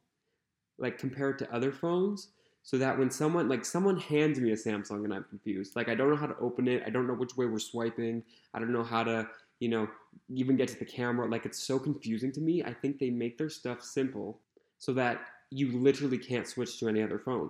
like 0.80 0.98
compared 0.98 1.38
to 1.40 1.54
other 1.54 1.72
phones, 1.72 2.30
so 2.64 2.80
that 2.80 2.98
when 2.98 3.12
someone, 3.12 3.48
like 3.48 3.64
someone 3.64 4.00
hands 4.00 4.40
me 4.40 4.54
a 4.54 4.56
Samsung 4.56 5.04
and 5.04 5.14
I'm 5.14 5.26
confused, 5.26 5.76
like 5.76 5.88
I 5.88 5.94
don't 5.94 6.10
know 6.10 6.16
how 6.16 6.26
to 6.26 6.38
open 6.40 6.68
it, 6.68 6.82
I 6.88 6.90
don't 6.90 7.06
know 7.06 7.14
which 7.14 7.38
way 7.38 7.46
we're 7.46 7.60
swiping, 7.60 8.24
I 8.56 8.60
don't 8.60 8.74
know 8.74 8.84
how 8.84 9.04
to, 9.04 9.28
you 9.64 9.70
know, 9.70 9.88
even 10.28 10.58
get 10.58 10.68
to 10.68 10.78
the 10.78 10.84
camera, 10.84 11.26
like 11.26 11.46
it's 11.46 11.64
so 11.64 11.80
confusing 11.80 12.34
to 12.34 12.42
me. 12.42 12.62
I 12.62 12.74
think 12.74 13.00
they 13.00 13.10
make 13.10 13.38
their 13.38 13.50
stuff 13.50 13.82
simple 13.82 14.42
so 14.78 14.92
that 14.92 15.22
you 15.52 15.72
literally 15.72 16.18
can't 16.18 16.46
switch 16.46 16.78
to 16.80 16.90
any 16.90 17.02
other 17.02 17.18
phone. 17.18 17.50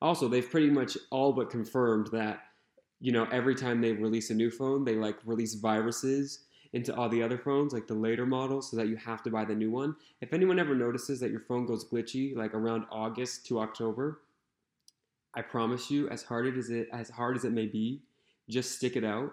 Also, 0.00 0.28
they've 0.28 0.48
pretty 0.48 0.70
much 0.70 0.96
all 1.10 1.32
but 1.32 1.50
confirmed 1.50 2.08
that, 2.12 2.38
you 3.00 3.10
know, 3.10 3.26
every 3.32 3.56
time 3.56 3.80
they 3.80 3.90
release 3.90 4.30
a 4.30 4.34
new 4.34 4.48
phone, 4.48 4.84
they 4.84 4.94
like 4.94 5.16
release 5.24 5.54
viruses 5.54 6.44
into 6.72 6.94
all 6.94 7.08
the 7.08 7.20
other 7.20 7.38
phones, 7.38 7.72
like 7.72 7.88
the 7.88 7.94
later 7.94 8.24
models, 8.24 8.70
so 8.70 8.76
that 8.76 8.86
you 8.86 8.94
have 8.94 9.24
to 9.24 9.30
buy 9.30 9.44
the 9.44 9.56
new 9.56 9.72
one. 9.72 9.96
If 10.20 10.32
anyone 10.32 10.60
ever 10.60 10.76
notices 10.76 11.18
that 11.18 11.32
your 11.32 11.40
phone 11.40 11.66
goes 11.66 11.84
glitchy, 11.84 12.36
like 12.36 12.54
around 12.54 12.84
August 12.92 13.44
to 13.46 13.58
October, 13.58 14.20
I 15.34 15.42
promise 15.42 15.90
you, 15.90 16.08
as 16.10 16.22
hard 16.22 16.56
as 16.56 16.70
it 16.70 16.88
as 16.92 17.10
hard 17.10 17.36
as 17.36 17.44
it 17.44 17.52
may 17.52 17.66
be, 17.66 18.02
just 18.48 18.76
stick 18.76 18.94
it 18.94 19.02
out. 19.04 19.32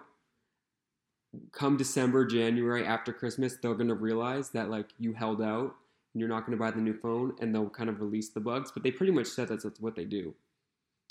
Come 1.52 1.76
December, 1.76 2.24
January, 2.24 2.84
after 2.86 3.12
Christmas, 3.12 3.56
they're 3.56 3.74
gonna 3.74 3.94
realize 3.94 4.50
that 4.50 4.70
like 4.70 4.90
you 4.98 5.12
held 5.12 5.42
out 5.42 5.74
and 6.12 6.20
you're 6.20 6.28
not 6.28 6.46
gonna 6.46 6.56
buy 6.56 6.70
the 6.70 6.80
new 6.80 6.94
phone, 6.94 7.34
and 7.40 7.54
they'll 7.54 7.68
kind 7.68 7.90
of 7.90 8.00
release 8.00 8.30
the 8.30 8.40
bugs. 8.40 8.70
But 8.72 8.82
they 8.82 8.90
pretty 8.90 9.12
much 9.12 9.26
said 9.26 9.48
that's, 9.48 9.64
that's 9.64 9.80
what 9.80 9.96
they 9.96 10.04
do 10.04 10.34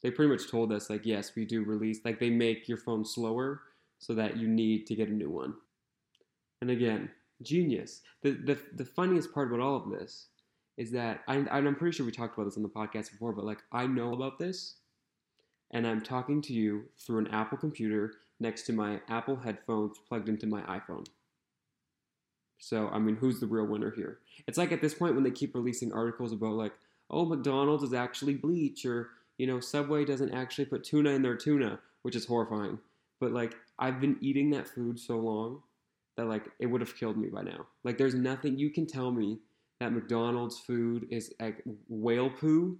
they 0.05 0.11
pretty 0.11 0.31
much 0.31 0.49
told 0.49 0.71
us 0.71 0.89
like 0.89 1.03
yes 1.03 1.31
we 1.35 1.45
do 1.45 1.63
release 1.63 1.99
like 2.05 2.19
they 2.19 2.29
make 2.29 2.67
your 2.67 2.77
phone 2.77 3.03
slower 3.03 3.61
so 3.97 4.13
that 4.13 4.37
you 4.37 4.47
need 4.47 4.85
to 4.85 4.95
get 4.95 5.09
a 5.09 5.13
new 5.13 5.31
one 5.31 5.55
and 6.61 6.69
again 6.69 7.09
genius 7.41 8.01
the 8.21 8.31
the, 8.31 8.57
the 8.75 8.85
funniest 8.85 9.33
part 9.33 9.47
about 9.47 9.59
all 9.59 9.75
of 9.75 9.89
this 9.89 10.27
is 10.77 10.91
that 10.91 11.21
I, 11.27 11.37
i'm 11.51 11.75
pretty 11.75 11.95
sure 11.95 12.05
we 12.05 12.11
talked 12.11 12.37
about 12.37 12.45
this 12.45 12.57
on 12.57 12.63
the 12.63 12.69
podcast 12.69 13.11
before 13.11 13.33
but 13.33 13.45
like 13.45 13.63
i 13.71 13.87
know 13.87 14.13
about 14.13 14.37
this 14.37 14.75
and 15.71 15.87
i'm 15.87 16.01
talking 16.01 16.39
to 16.43 16.53
you 16.53 16.83
through 16.99 17.19
an 17.19 17.27
apple 17.29 17.57
computer 17.57 18.13
next 18.39 18.63
to 18.63 18.73
my 18.73 18.99
apple 19.09 19.37
headphones 19.37 19.97
plugged 20.07 20.29
into 20.29 20.47
my 20.47 20.61
iphone 20.61 21.05
so 22.57 22.89
i 22.89 22.99
mean 22.99 23.15
who's 23.15 23.39
the 23.39 23.47
real 23.47 23.65
winner 23.65 23.91
here 23.95 24.19
it's 24.47 24.57
like 24.57 24.71
at 24.71 24.81
this 24.81 24.93
point 24.93 25.15
when 25.15 25.23
they 25.23 25.31
keep 25.31 25.55
releasing 25.55 25.93
articles 25.93 26.31
about 26.31 26.53
like 26.53 26.73
oh 27.09 27.25
mcdonald's 27.25 27.83
is 27.83 27.93
actually 27.93 28.33
bleach 28.33 28.85
or 28.85 29.09
you 29.37 29.47
know, 29.47 29.59
Subway 29.59 30.05
doesn't 30.05 30.33
actually 30.33 30.65
put 30.65 30.83
tuna 30.83 31.11
in 31.11 31.21
their 31.21 31.35
tuna, 31.35 31.79
which 32.03 32.15
is 32.15 32.25
horrifying. 32.25 32.79
But 33.19 33.31
like, 33.31 33.55
I've 33.79 33.99
been 33.99 34.17
eating 34.21 34.49
that 34.51 34.67
food 34.67 34.99
so 34.99 35.17
long 35.17 35.61
that 36.17 36.25
like 36.25 36.45
it 36.59 36.67
would 36.67 36.81
have 36.81 36.95
killed 36.97 37.17
me 37.17 37.29
by 37.29 37.41
now. 37.41 37.67
Like, 37.83 37.97
there's 37.97 38.15
nothing 38.15 38.57
you 38.57 38.69
can 38.69 38.85
tell 38.85 39.11
me 39.11 39.39
that 39.79 39.91
McDonald's 39.91 40.59
food 40.59 41.07
is 41.09 41.33
like 41.39 41.61
whale 41.89 42.29
poo, 42.29 42.77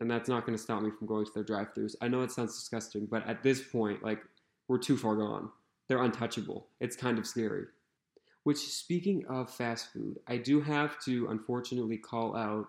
and 0.00 0.10
that's 0.10 0.28
not 0.28 0.44
going 0.44 0.56
to 0.56 0.62
stop 0.62 0.82
me 0.82 0.90
from 0.90 1.06
going 1.06 1.24
to 1.24 1.32
their 1.32 1.44
drive-throughs. 1.44 1.94
I 2.00 2.08
know 2.08 2.22
it 2.22 2.32
sounds 2.32 2.56
disgusting, 2.56 3.06
but 3.06 3.26
at 3.28 3.44
this 3.44 3.62
point, 3.62 4.02
like, 4.02 4.20
we're 4.68 4.78
too 4.78 4.96
far 4.96 5.16
gone. 5.16 5.50
They're 5.88 6.02
untouchable. 6.02 6.68
It's 6.80 6.96
kind 6.96 7.18
of 7.18 7.26
scary. 7.26 7.64
Which, 8.44 8.58
speaking 8.58 9.24
of 9.28 9.52
fast 9.52 9.92
food, 9.92 10.18
I 10.26 10.36
do 10.36 10.60
have 10.60 10.98
to 11.04 11.28
unfortunately 11.28 11.98
call 11.98 12.36
out 12.36 12.66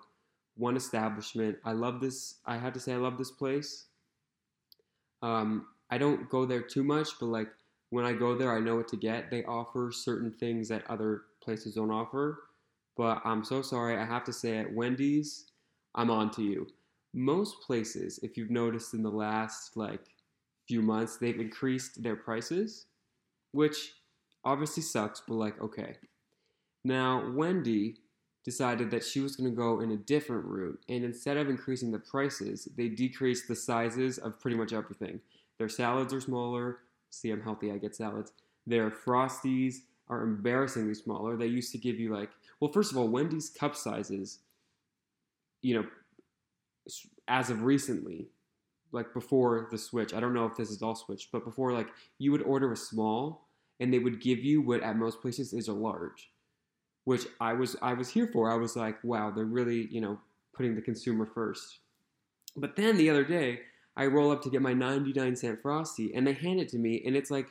one 0.55 0.75
establishment. 0.75 1.57
I 1.65 1.71
love 1.71 1.99
this. 1.99 2.35
I 2.45 2.57
have 2.57 2.73
to 2.73 2.79
say, 2.79 2.93
I 2.93 2.97
love 2.97 3.17
this 3.17 3.31
place. 3.31 3.85
Um, 5.21 5.67
I 5.89 5.97
don't 5.97 6.29
go 6.29 6.45
there 6.45 6.61
too 6.61 6.83
much, 6.83 7.09
but 7.19 7.27
like 7.27 7.47
when 7.89 8.05
I 8.05 8.13
go 8.13 8.35
there, 8.35 8.55
I 8.55 8.59
know 8.59 8.75
what 8.75 8.87
to 8.89 8.97
get. 8.97 9.31
They 9.31 9.43
offer 9.45 9.91
certain 9.91 10.31
things 10.31 10.67
that 10.69 10.89
other 10.89 11.23
places 11.43 11.75
don't 11.75 11.91
offer. 11.91 12.43
But 12.95 13.21
I'm 13.25 13.43
so 13.43 13.61
sorry. 13.61 13.97
I 13.97 14.05
have 14.05 14.23
to 14.25 14.33
say, 14.33 14.57
at 14.57 14.71
Wendy's, 14.71 15.45
I'm 15.95 16.11
on 16.11 16.29
to 16.31 16.43
you. 16.43 16.67
Most 17.13 17.61
places, 17.61 18.19
if 18.21 18.37
you've 18.37 18.51
noticed 18.51 18.93
in 18.93 19.03
the 19.03 19.09
last 19.09 19.75
like 19.77 20.01
few 20.67 20.81
months, 20.81 21.17
they've 21.17 21.39
increased 21.39 22.01
their 22.03 22.15
prices, 22.15 22.85
which 23.51 23.93
obviously 24.45 24.83
sucks, 24.83 25.21
but 25.27 25.35
like, 25.35 25.61
okay. 25.61 25.95
Now, 26.83 27.31
Wendy 27.33 27.97
decided 28.43 28.91
that 28.91 29.03
she 29.03 29.21
was 29.21 29.35
going 29.35 29.49
to 29.49 29.55
go 29.55 29.79
in 29.79 29.91
a 29.91 29.97
different 29.97 30.45
route. 30.45 30.79
And 30.89 31.05
instead 31.05 31.37
of 31.37 31.49
increasing 31.49 31.91
the 31.91 31.99
prices, 31.99 32.67
they 32.75 32.89
decreased 32.89 33.47
the 33.47 33.55
sizes 33.55 34.17
of 34.17 34.39
pretty 34.39 34.57
much 34.57 34.73
everything. 34.73 35.21
Their 35.57 35.69
salads 35.69 36.13
are 36.13 36.19
smaller. 36.21 36.79
See, 37.09 37.31
I'm 37.31 37.41
healthy, 37.41 37.71
I 37.71 37.77
get 37.77 37.95
salads. 37.95 38.33
Their 38.67 38.91
Frosties 38.91 39.75
are 40.09 40.23
embarrassingly 40.23 40.93
smaller. 40.93 41.37
They 41.37 41.47
used 41.47 41.71
to 41.71 41.77
give 41.77 41.99
you, 41.99 42.13
like, 42.13 42.31
well, 42.59 42.71
first 42.71 42.91
of 42.91 42.97
all, 42.97 43.07
Wendy's 43.07 43.49
cup 43.49 43.75
sizes, 43.75 44.39
you 45.61 45.75
know, 45.75 45.85
as 47.27 47.49
of 47.49 47.63
recently, 47.63 48.27
like 48.93 49.13
before 49.13 49.67
the 49.71 49.77
switch, 49.77 50.13
I 50.13 50.21
don't 50.21 50.33
know 50.33 50.45
if 50.45 50.55
this 50.55 50.69
is 50.69 50.81
all 50.81 50.95
switched, 50.95 51.31
but 51.31 51.43
before, 51.43 51.73
like, 51.73 51.89
you 52.19 52.31
would 52.31 52.43
order 52.43 52.71
a 52.71 52.77
small 52.77 53.47
and 53.79 53.93
they 53.93 53.99
would 53.99 54.21
give 54.21 54.39
you 54.39 54.61
what 54.61 54.81
at 54.81 54.95
most 54.95 55.21
places 55.21 55.51
is 55.51 55.67
a 55.67 55.73
large 55.73 56.29
which 57.05 57.25
I 57.39 57.53
was 57.53 57.75
I 57.81 57.93
was 57.93 58.09
here 58.09 58.27
for. 58.27 58.51
I 58.51 58.55
was 58.55 58.75
like, 58.75 59.03
wow, 59.03 59.31
they're 59.31 59.45
really 59.45 59.87
you 59.91 60.01
know 60.01 60.19
putting 60.55 60.75
the 60.75 60.81
consumer 60.81 61.25
first. 61.25 61.79
But 62.55 62.75
then 62.75 62.97
the 62.97 63.09
other 63.09 63.23
day, 63.23 63.61
I 63.97 64.05
roll 64.05 64.31
up 64.31 64.43
to 64.43 64.49
get 64.49 64.61
my 64.61 64.73
99 64.73 65.35
cent 65.35 65.61
frosty, 65.61 66.13
and 66.13 66.25
they 66.25 66.33
hand 66.33 66.59
it 66.59 66.69
to 66.69 66.77
me, 66.77 67.01
and 67.05 67.15
it's 67.15 67.31
like 67.31 67.47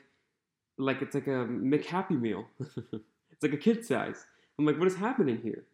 like 0.79 1.03
it's 1.03 1.15
like 1.15 1.27
a 1.27 1.47
McHappy 1.47 2.21
meal. 2.21 2.47
it's 2.61 3.43
like 3.43 3.53
a 3.53 3.59
kid 3.59 3.85
size. 3.85 4.25
I'm 4.59 4.67
like, 4.67 4.79
what 4.79 4.89
is 4.89 4.97
happening 4.97 5.39
here? 5.43 5.65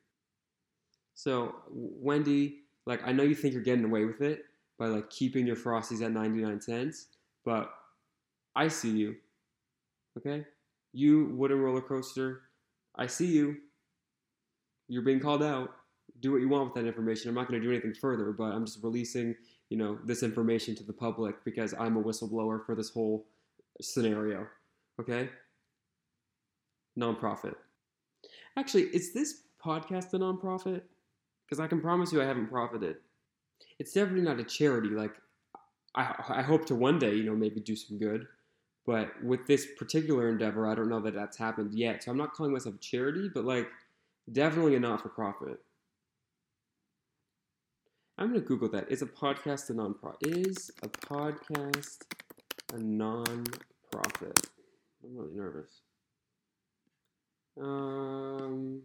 So 1.14 1.56
Wendy, 1.70 2.60
Like 2.86 3.00
I 3.06 3.12
know 3.12 3.22
you 3.22 3.34
think 3.34 3.54
you're 3.54 3.62
getting 3.62 3.84
away 3.84 4.04
with 4.04 4.20
it 4.20 4.44
by 4.78 4.86
like 4.86 5.10
keeping 5.10 5.46
your 5.46 5.56
frosties 5.56 6.02
at 6.02 6.12
99 6.12 6.60
cents, 6.60 7.06
but 7.44 7.70
I 8.54 8.68
see 8.68 8.90
you. 8.90 9.16
Okay? 10.16 10.44
You 10.92 11.34
wooden 11.34 11.60
roller 11.60 11.80
coaster, 11.80 12.42
I 12.96 13.06
see 13.06 13.26
you. 13.26 13.56
You're 14.88 15.02
being 15.02 15.20
called 15.20 15.42
out. 15.42 15.70
Do 16.20 16.32
what 16.32 16.40
you 16.40 16.48
want 16.48 16.64
with 16.64 16.74
that 16.74 16.88
information. 16.88 17.28
I'm 17.28 17.34
not 17.34 17.48
going 17.48 17.60
to 17.60 17.66
do 17.66 17.72
anything 17.72 17.94
further, 17.94 18.32
but 18.32 18.44
I'm 18.44 18.64
just 18.64 18.82
releasing, 18.82 19.34
you 19.68 19.76
know, 19.76 19.98
this 20.04 20.22
information 20.22 20.74
to 20.76 20.82
the 20.82 20.92
public 20.92 21.44
because 21.44 21.74
I'm 21.78 21.96
a 21.96 22.02
whistleblower 22.02 22.64
for 22.64 22.74
this 22.74 22.90
whole 22.90 23.26
scenario. 23.80 24.46
Okay? 25.00 25.28
Nonprofit. 26.98 27.54
Actually, 28.56 28.84
is 28.84 29.12
this 29.12 29.42
podcast 29.64 30.12
a 30.14 30.18
nonprofit? 30.18 30.82
Because 31.44 31.60
I 31.60 31.68
can 31.68 31.80
promise 31.80 32.12
you 32.12 32.20
I 32.20 32.24
haven't 32.24 32.48
profited. 32.48 32.96
It's 33.78 33.92
definitely 33.92 34.22
not 34.22 34.40
a 34.40 34.44
charity. 34.44 34.88
Like, 34.88 35.14
I, 35.94 36.14
I 36.28 36.42
hope 36.42 36.66
to 36.66 36.74
one 36.74 36.98
day, 36.98 37.14
you 37.14 37.24
know, 37.24 37.36
maybe 37.36 37.60
do 37.60 37.76
some 37.76 37.98
good. 37.98 38.26
But 38.86 39.22
with 39.22 39.46
this 39.46 39.66
particular 39.78 40.30
endeavor, 40.30 40.66
I 40.66 40.74
don't 40.74 40.88
know 40.88 41.00
that 41.00 41.14
that's 41.14 41.36
happened 41.36 41.74
yet. 41.74 42.02
So 42.02 42.10
I'm 42.10 42.16
not 42.16 42.32
calling 42.32 42.52
myself 42.52 42.76
a 42.76 42.78
charity, 42.78 43.30
but 43.32 43.44
like, 43.44 43.68
definitely 44.32 44.76
a 44.76 44.80
not 44.80 45.02
for 45.02 45.10
profit. 45.10 45.60
I'm 48.16 48.28
gonna 48.28 48.40
Google 48.40 48.68
that. 48.70 48.90
Is 48.90 49.02
a 49.02 49.06
podcast 49.06 49.70
a 49.70 49.74
non-profit? 49.74 50.26
Is 50.26 50.72
a 50.82 50.88
podcast 50.88 51.98
a 52.74 52.78
non-profit? 52.78 54.40
I'm 55.04 55.16
really 55.16 55.34
nervous. 55.34 55.82
Um, 57.60 58.82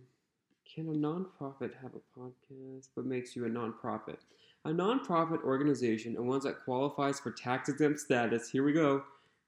can 0.73 0.89
a 0.89 0.97
non-profit 0.97 1.73
have 1.81 1.91
a 1.95 2.19
podcast? 2.19 2.89
What 2.93 3.05
makes 3.05 3.35
you 3.35 3.45
a 3.45 3.49
nonprofit? 3.49 4.17
A 4.65 4.69
nonprofit 4.69 5.43
organization 5.43 6.15
and 6.15 6.25
one 6.25 6.39
that 6.41 6.63
qualifies 6.63 7.19
for 7.19 7.31
tax 7.31 7.67
exempt 7.67 7.99
status. 7.99 8.49
Here 8.49 8.63
we 8.63 8.71
go. 8.71 9.03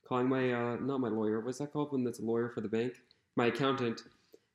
Calling 0.06 0.28
my 0.28 0.52
uh, 0.52 0.76
not 0.82 1.00
my 1.00 1.08
lawyer. 1.08 1.40
What's 1.40 1.60
that 1.60 1.72
called 1.72 1.94
when 1.94 2.04
that's 2.04 2.20
a 2.20 2.26
lawyer 2.26 2.50
for 2.50 2.62
the 2.62 2.68
bank? 2.68 2.96
My 3.36 3.46
accountant. 3.46 4.02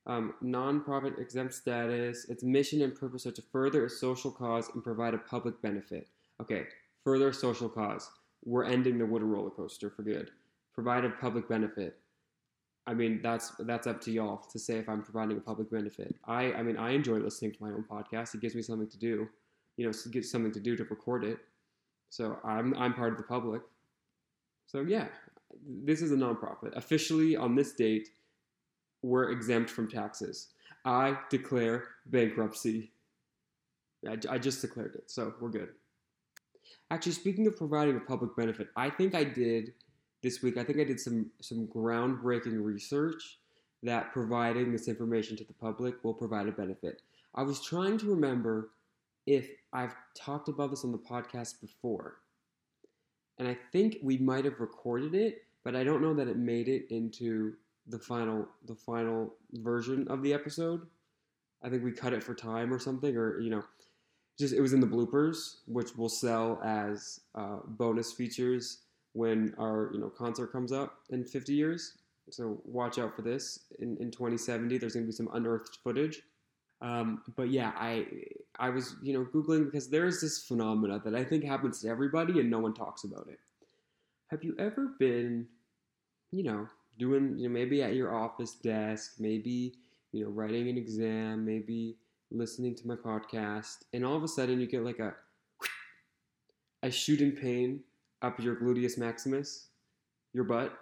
Um, 0.06 0.34
nonprofit 0.42 1.18
exempt 1.18 1.54
status. 1.54 2.28
Its 2.28 2.42
mission 2.42 2.82
and 2.82 2.94
purpose 2.94 3.26
are 3.26 3.32
to 3.32 3.42
further 3.52 3.86
a 3.86 3.90
social 3.90 4.30
cause 4.30 4.68
and 4.74 4.84
provide 4.84 5.14
a 5.14 5.18
public 5.18 5.60
benefit. 5.62 6.08
Okay, 6.40 6.64
further 7.04 7.32
social 7.32 7.68
cause. 7.68 8.10
We're 8.44 8.64
ending 8.64 8.98
the 8.98 9.06
wooden 9.06 9.30
roller 9.30 9.50
coaster 9.50 9.88
for 9.88 10.02
good. 10.02 10.30
Provide 10.74 11.04
a 11.04 11.10
public 11.10 11.48
benefit. 11.48 11.98
I 12.86 12.92
mean, 12.92 13.20
that's 13.22 13.52
that's 13.60 13.86
up 13.86 14.00
to 14.02 14.10
y'all 14.10 14.38
to 14.50 14.58
say 14.58 14.76
if 14.76 14.88
I'm 14.88 15.02
providing 15.02 15.38
a 15.38 15.40
public 15.40 15.70
benefit. 15.70 16.16
I 16.26 16.52
I 16.52 16.62
mean, 16.62 16.76
I 16.76 16.90
enjoy 16.90 17.16
listening 17.16 17.52
to 17.52 17.62
my 17.62 17.70
own 17.70 17.84
podcast. 17.90 18.34
It 18.34 18.42
gives 18.42 18.54
me 18.54 18.62
something 18.62 18.88
to 18.88 18.98
do, 18.98 19.28
you 19.80 19.86
know, 19.86 19.92
get 20.10 20.26
something 20.26 20.52
to 20.52 20.60
do 20.60 20.76
to 20.76 20.84
record 20.84 21.24
it. 21.24 21.38
So 22.10 22.38
I'm 22.44 22.74
I'm 22.74 22.92
part 22.92 23.12
of 23.12 23.16
the 23.16 23.24
public. 23.24 23.62
So 24.66 24.82
yeah, 24.82 25.06
this 25.66 26.02
is 26.02 26.12
a 26.12 26.16
nonprofit. 26.16 26.76
Officially 26.76 27.34
on 27.34 27.54
this 27.54 27.72
date, 27.72 28.10
we're 29.02 29.30
exempt 29.30 29.70
from 29.70 29.88
taxes. 29.88 30.48
I 30.84 31.16
declare 31.30 31.84
bankruptcy. 32.04 32.92
I, 34.06 34.18
I 34.28 34.36
just 34.36 34.60
declared 34.60 34.96
it, 34.96 35.10
so 35.10 35.32
we're 35.40 35.48
good. 35.48 35.70
Actually, 36.90 37.12
speaking 37.12 37.46
of 37.46 37.56
providing 37.56 37.96
a 37.96 38.00
public 38.00 38.36
benefit, 38.36 38.68
I 38.76 38.90
think 38.90 39.14
I 39.14 39.24
did 39.24 39.72
this 40.22 40.42
week. 40.42 40.58
I 40.58 40.64
think 40.64 40.78
I 40.78 40.84
did 40.84 41.00
some 41.00 41.30
some 41.40 41.66
groundbreaking 41.68 42.62
research 42.62 43.38
that 43.82 44.12
providing 44.12 44.72
this 44.72 44.88
information 44.88 45.38
to 45.38 45.44
the 45.44 45.54
public 45.54 46.04
will 46.04 46.12
provide 46.12 46.48
a 46.48 46.52
benefit. 46.52 47.00
I 47.34 47.44
was 47.44 47.62
trying 47.62 47.96
to 47.98 48.10
remember 48.10 48.72
if 49.30 49.48
I've 49.72 49.94
talked 50.16 50.48
about 50.48 50.70
this 50.70 50.84
on 50.84 50.90
the 50.90 50.98
podcast 50.98 51.60
before. 51.60 52.16
And 53.38 53.46
I 53.46 53.56
think 53.70 53.98
we 54.02 54.18
might 54.18 54.44
have 54.44 54.58
recorded 54.58 55.14
it, 55.14 55.44
but 55.62 55.76
I 55.76 55.84
don't 55.84 56.02
know 56.02 56.12
that 56.14 56.26
it 56.26 56.36
made 56.36 56.68
it 56.68 56.86
into 56.90 57.54
the 57.86 57.98
final 57.98 58.48
the 58.66 58.74
final 58.74 59.34
version 59.52 60.08
of 60.08 60.22
the 60.24 60.34
episode. 60.34 60.82
I 61.62 61.68
think 61.68 61.84
we 61.84 61.92
cut 61.92 62.12
it 62.12 62.24
for 62.24 62.34
time 62.34 62.74
or 62.74 62.80
something, 62.80 63.16
or 63.16 63.38
you 63.40 63.50
know, 63.50 63.62
just 64.36 64.52
it 64.52 64.60
was 64.60 64.72
in 64.72 64.80
the 64.80 64.86
bloopers, 64.86 65.58
which 65.66 65.96
will 65.96 66.08
sell 66.08 66.60
as 66.64 67.20
uh, 67.36 67.58
bonus 67.64 68.12
features 68.12 68.78
when 69.12 69.54
our 69.58 69.90
you 69.94 70.00
know 70.00 70.08
concert 70.08 70.48
comes 70.48 70.72
up 70.72 70.98
in 71.10 71.24
50 71.24 71.54
years. 71.54 71.98
So 72.30 72.60
watch 72.64 72.98
out 72.98 73.14
for 73.14 73.22
this. 73.22 73.60
In, 73.78 73.96
in 73.98 74.10
2070, 74.10 74.78
there's 74.78 74.94
going 74.94 75.04
to 75.04 75.08
be 75.08 75.12
some 75.12 75.30
unearthed 75.32 75.78
footage. 75.82 76.22
Um, 76.80 77.22
but 77.36 77.50
yeah, 77.50 77.72
I 77.76 78.06
I 78.58 78.70
was 78.70 78.96
you 79.02 79.12
know 79.14 79.24
googling 79.24 79.66
because 79.66 79.88
there 79.88 80.06
is 80.06 80.20
this 80.20 80.42
phenomena 80.42 81.00
that 81.04 81.14
I 81.14 81.24
think 81.24 81.44
happens 81.44 81.80
to 81.80 81.88
everybody 81.88 82.40
and 82.40 82.50
no 82.50 82.58
one 82.58 82.74
talks 82.74 83.04
about 83.04 83.28
it. 83.28 83.38
Have 84.28 84.44
you 84.44 84.54
ever 84.58 84.94
been, 84.98 85.46
you 86.30 86.44
know, 86.44 86.68
doing 86.98 87.38
you 87.38 87.48
know 87.48 87.52
maybe 87.52 87.82
at 87.82 87.94
your 87.94 88.14
office 88.14 88.54
desk, 88.54 89.14
maybe 89.18 89.74
you 90.12 90.24
know 90.24 90.30
writing 90.30 90.68
an 90.68 90.76
exam, 90.76 91.44
maybe 91.44 91.96
listening 92.30 92.74
to 92.76 92.86
my 92.86 92.96
podcast, 92.96 93.84
and 93.92 94.04
all 94.04 94.16
of 94.16 94.22
a 94.22 94.28
sudden 94.28 94.60
you 94.60 94.66
get 94.66 94.84
like 94.84 94.98
a 94.98 95.14
a 96.82 96.90
shooting 96.90 97.32
pain 97.32 97.80
up 98.22 98.38
your 98.40 98.56
gluteus 98.56 98.98
maximus, 98.98 99.68
your 100.32 100.44
butt. 100.44 100.72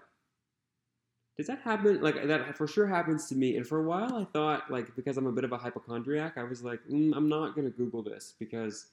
Does 1.38 1.46
that 1.46 1.60
happen? 1.60 2.02
Like 2.02 2.26
that 2.26 2.56
for 2.56 2.66
sure 2.66 2.86
happens 2.86 3.28
to 3.28 3.36
me. 3.36 3.56
And 3.56 3.66
for 3.66 3.78
a 3.78 3.84
while, 3.84 4.16
I 4.16 4.24
thought 4.24 4.70
like 4.70 4.94
because 4.96 5.16
I'm 5.16 5.26
a 5.26 5.32
bit 5.32 5.44
of 5.44 5.52
a 5.52 5.56
hypochondriac, 5.56 6.36
I 6.36 6.42
was 6.42 6.64
like, 6.64 6.80
mm, 6.90 7.12
I'm 7.14 7.28
not 7.28 7.54
gonna 7.54 7.70
Google 7.70 8.02
this 8.02 8.34
because 8.40 8.88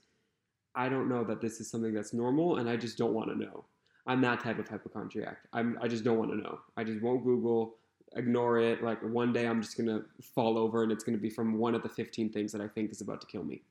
I 0.75 0.87
don't 0.87 1.09
know 1.09 1.23
that 1.23 1.41
this 1.41 1.59
is 1.59 1.69
something 1.69 1.93
that's 1.93 2.13
normal, 2.13 2.57
and 2.57 2.69
I 2.69 2.75
just 2.75 2.99
don't 2.99 3.13
want 3.13 3.29
to 3.29 3.35
know. 3.35 3.65
I'm 4.05 4.21
that 4.21 4.41
type 4.41 4.59
of 4.59 4.67
hypochondriac. 4.67 5.37
I'm 5.53 5.79
I 5.81 5.87
just 5.87 6.03
don't 6.03 6.19
want 6.19 6.29
to 6.31 6.37
know. 6.37 6.59
I 6.77 6.83
just 6.83 7.01
won't 7.01 7.23
Google, 7.23 7.77
ignore 8.15 8.59
it. 8.59 8.83
Like 8.83 9.01
one 9.01 9.33
day 9.33 9.47
I'm 9.47 9.59
just 9.59 9.75
gonna 9.75 10.03
fall 10.21 10.59
over, 10.59 10.83
and 10.83 10.91
it's 10.91 11.03
gonna 11.03 11.17
be 11.17 11.31
from 11.31 11.57
one 11.57 11.73
of 11.73 11.81
the 11.81 11.89
15 11.89 12.31
things 12.31 12.51
that 12.51 12.61
I 12.61 12.67
think 12.67 12.91
is 12.91 13.01
about 13.01 13.21
to 13.21 13.27
kill 13.27 13.43
me. 13.43 13.63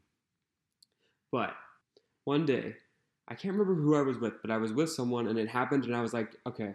But 1.30 1.54
one 2.24 2.44
day 2.44 2.74
I 3.28 3.36
can't 3.36 3.54
remember 3.54 3.80
who 3.80 3.94
I 3.94 4.02
was 4.02 4.18
with, 4.18 4.42
but 4.42 4.50
I 4.50 4.56
was 4.56 4.72
with 4.72 4.90
someone 4.90 5.28
and 5.28 5.38
it 5.38 5.48
happened, 5.48 5.84
and 5.84 5.94
I 5.94 6.02
was 6.02 6.12
like, 6.12 6.34
okay, 6.44 6.74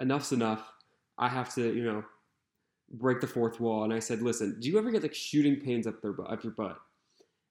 enough's 0.00 0.30
enough. 0.30 0.73
I 1.18 1.28
have 1.28 1.54
to, 1.54 1.74
you 1.74 1.84
know, 1.84 2.04
break 2.92 3.20
the 3.20 3.26
fourth 3.26 3.60
wall. 3.60 3.84
And 3.84 3.92
I 3.92 3.98
said, 3.98 4.22
listen, 4.22 4.58
do 4.60 4.68
you 4.68 4.78
ever 4.78 4.90
get 4.90 5.02
like 5.02 5.14
shooting 5.14 5.56
pains 5.56 5.86
up 5.86 6.00
their 6.00 6.14
up 6.28 6.42
your 6.42 6.52
butt? 6.52 6.78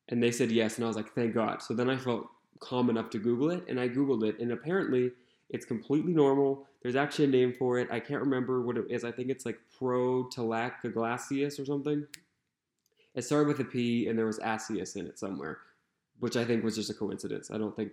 And 0.10 0.22
they 0.22 0.32
said 0.32 0.52
yes, 0.52 0.76
and 0.76 0.84
I 0.84 0.88
was 0.88 0.98
like, 0.98 1.14
thank 1.14 1.34
God. 1.34 1.62
So 1.62 1.74
then 1.74 1.90
I 1.90 1.98
felt 1.98 2.28
calm 2.60 2.90
enough 2.90 3.10
to 3.12 3.20
Google 3.20 3.52
it, 3.52 3.64
and 3.68 3.80
I 3.80 3.88
Googled 3.88 4.24
it, 4.28 4.40
and 4.40 4.52
apparently 4.52 5.12
it's 5.50 5.66
completely 5.66 6.14
normal. 6.14 6.68
There's 6.82 6.96
actually 6.98 7.26
a 7.26 7.30
name 7.30 7.54
for 7.58 7.80
it. 7.80 7.88
I 7.90 8.00
can't 8.00 8.20
remember 8.20 8.62
what 8.62 8.78
it 8.78 8.86
is. 8.90 9.06
I 9.06 9.12
think 9.12 9.30
it's 9.30 9.46
like 9.46 9.60
protolacaglacius 9.80 11.60
or 11.60 11.66
something. 11.66 12.06
It 13.16 13.24
started 13.24 13.48
with 13.48 13.60
a 13.60 13.66
P, 13.66 14.08
and 14.08 14.20
there 14.20 14.26
was 14.26 14.40
acius 14.40 14.96
in 14.98 15.06
it 15.06 15.18
somewhere, 15.18 15.60
which 16.20 16.36
I 16.36 16.44
think 16.44 16.64
was 16.64 16.76
just 16.76 16.90
a 16.90 16.94
coincidence. 16.94 17.50
I 17.50 17.58
don't 17.58 17.76
think 17.76 17.92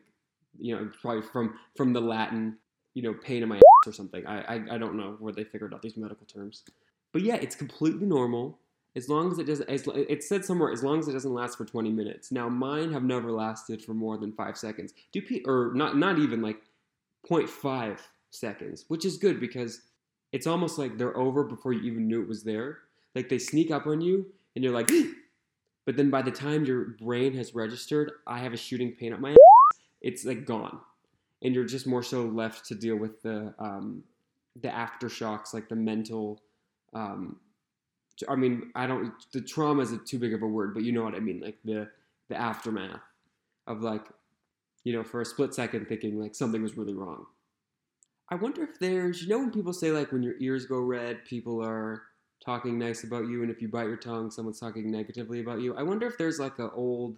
you 0.58 0.74
know, 0.74 0.90
probably 1.00 1.22
from 1.22 1.58
from 1.76 1.92
the 1.92 2.00
Latin, 2.00 2.56
you 2.94 3.02
know, 3.02 3.14
pain 3.14 3.42
in 3.42 3.48
my 3.48 3.56
ass 3.56 3.62
or 3.86 3.92
something. 3.92 4.26
I, 4.26 4.42
I 4.42 4.64
I 4.72 4.78
don't 4.78 4.96
know 4.96 5.16
where 5.18 5.32
they 5.32 5.44
figured 5.44 5.74
out 5.74 5.82
these 5.82 5.96
medical 5.96 6.26
terms, 6.26 6.64
but 7.12 7.22
yeah, 7.22 7.36
it's 7.36 7.56
completely 7.56 8.06
normal 8.06 8.58
as 8.96 9.08
long 9.08 9.30
as 9.30 9.38
it 9.38 9.44
doesn't. 9.44 9.68
As, 9.68 9.86
it 9.86 10.22
said 10.24 10.44
somewhere 10.44 10.72
as 10.72 10.82
long 10.82 10.98
as 10.98 11.08
it 11.08 11.12
doesn't 11.12 11.32
last 11.32 11.56
for 11.56 11.64
20 11.64 11.90
minutes. 11.90 12.32
Now 12.32 12.48
mine 12.48 12.92
have 12.92 13.04
never 13.04 13.30
lasted 13.30 13.82
for 13.82 13.94
more 13.94 14.18
than 14.18 14.32
five 14.32 14.56
seconds. 14.56 14.92
Do 15.12 15.22
or 15.46 15.72
not 15.74 15.96
not 15.96 16.18
even 16.18 16.42
like 16.42 16.62
0.5 17.28 17.98
seconds, 18.30 18.84
which 18.88 19.04
is 19.04 19.16
good 19.16 19.40
because 19.40 19.82
it's 20.32 20.46
almost 20.46 20.78
like 20.78 20.96
they're 20.96 21.16
over 21.16 21.44
before 21.44 21.72
you 21.72 21.82
even 21.82 22.08
knew 22.08 22.22
it 22.22 22.28
was 22.28 22.42
there. 22.42 22.78
Like 23.14 23.28
they 23.28 23.38
sneak 23.38 23.70
up 23.70 23.86
on 23.86 24.00
you 24.00 24.26
and 24.54 24.64
you're 24.64 24.72
like, 24.72 24.90
but 25.86 25.96
then 25.96 26.10
by 26.10 26.22
the 26.22 26.30
time 26.30 26.64
your 26.64 26.96
brain 27.00 27.34
has 27.34 27.54
registered, 27.54 28.12
I 28.26 28.38
have 28.38 28.52
a 28.52 28.56
shooting 28.56 28.92
pain 28.92 29.12
up 29.12 29.20
my 29.20 29.30
Ass, 29.30 29.36
it's 30.00 30.24
like 30.24 30.46
gone, 30.46 30.80
and 31.42 31.54
you're 31.54 31.64
just 31.64 31.86
more 31.86 32.02
so 32.02 32.22
left 32.22 32.66
to 32.66 32.74
deal 32.74 32.96
with 32.96 33.22
the 33.22 33.54
um, 33.58 34.02
the 34.60 34.68
aftershocks, 34.68 35.54
like 35.54 35.68
the 35.68 35.76
mental. 35.76 36.40
Um, 36.92 37.36
I 38.28 38.36
mean, 38.36 38.70
I 38.74 38.86
don't. 38.86 39.12
The 39.32 39.40
trauma 39.40 39.82
is 39.82 39.94
too 40.06 40.18
big 40.18 40.34
of 40.34 40.42
a 40.42 40.46
word, 40.46 40.74
but 40.74 40.82
you 40.82 40.92
know 40.92 41.02
what 41.02 41.14
I 41.14 41.20
mean. 41.20 41.40
Like 41.40 41.56
the 41.64 41.88
the 42.28 42.36
aftermath 42.36 43.00
of 43.66 43.82
like, 43.82 44.06
you 44.84 44.92
know, 44.92 45.02
for 45.02 45.20
a 45.20 45.24
split 45.24 45.54
second 45.54 45.88
thinking 45.88 46.20
like 46.20 46.34
something 46.34 46.62
was 46.62 46.76
really 46.76 46.94
wrong. 46.94 47.26
I 48.28 48.36
wonder 48.36 48.62
if 48.62 48.78
there's, 48.78 49.22
you 49.22 49.28
know, 49.28 49.38
when 49.38 49.50
people 49.50 49.72
say 49.72 49.90
like 49.90 50.12
when 50.12 50.22
your 50.22 50.34
ears 50.38 50.66
go 50.66 50.78
red, 50.80 51.24
people 51.24 51.64
are 51.64 52.02
talking 52.44 52.78
nice 52.78 53.04
about 53.04 53.26
you, 53.26 53.42
and 53.42 53.50
if 53.50 53.60
you 53.60 53.68
bite 53.68 53.88
your 53.88 53.96
tongue, 53.96 54.30
someone's 54.30 54.60
talking 54.60 54.90
negatively 54.90 55.40
about 55.40 55.60
you. 55.60 55.76
I 55.76 55.82
wonder 55.82 56.06
if 56.06 56.16
there's 56.16 56.38
like 56.38 56.58
a 56.58 56.70
old, 56.70 57.16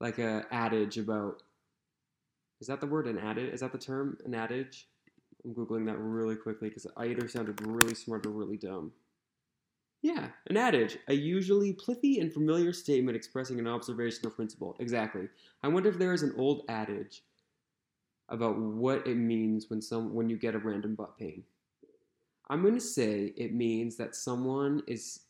like 0.00 0.18
a 0.18 0.44
adage 0.50 0.98
about 0.98 1.42
is 2.60 2.66
that 2.68 2.80
the 2.80 2.86
word 2.86 3.06
an 3.06 3.18
adage? 3.18 3.52
Is 3.52 3.60
that 3.60 3.72
the 3.72 3.78
term 3.78 4.18
an 4.24 4.34
adage? 4.34 4.88
I'm 5.44 5.54
googling 5.54 5.86
that 5.86 5.98
really 5.98 6.36
quickly 6.36 6.68
because 6.68 6.86
I 6.96 7.06
either 7.06 7.28
sounded 7.28 7.64
really 7.66 7.94
smart 7.94 8.26
or 8.26 8.30
really 8.30 8.56
dumb. 8.56 8.92
Yeah, 10.02 10.28
an 10.48 10.56
adage, 10.56 10.98
a 11.08 11.14
usually 11.14 11.72
pithy 11.72 12.20
and 12.20 12.32
familiar 12.32 12.72
statement 12.72 13.16
expressing 13.16 13.58
an 13.58 13.66
observation 13.66 14.26
or 14.26 14.30
principle. 14.30 14.76
Exactly. 14.78 15.28
I 15.62 15.68
wonder 15.68 15.88
if 15.88 15.98
there 15.98 16.12
is 16.12 16.22
an 16.22 16.34
old 16.36 16.62
adage 16.68 17.22
about 18.28 18.58
what 18.58 19.06
it 19.06 19.16
means 19.16 19.70
when 19.70 19.80
some 19.80 20.14
when 20.14 20.28
you 20.28 20.36
get 20.36 20.54
a 20.54 20.58
random 20.58 20.94
butt 20.94 21.18
pain. 21.18 21.44
I'm 22.48 22.62
going 22.62 22.74
to 22.74 22.80
say 22.80 23.32
it 23.36 23.54
means 23.54 23.96
that 23.96 24.14
someone 24.14 24.82
is 24.86 25.20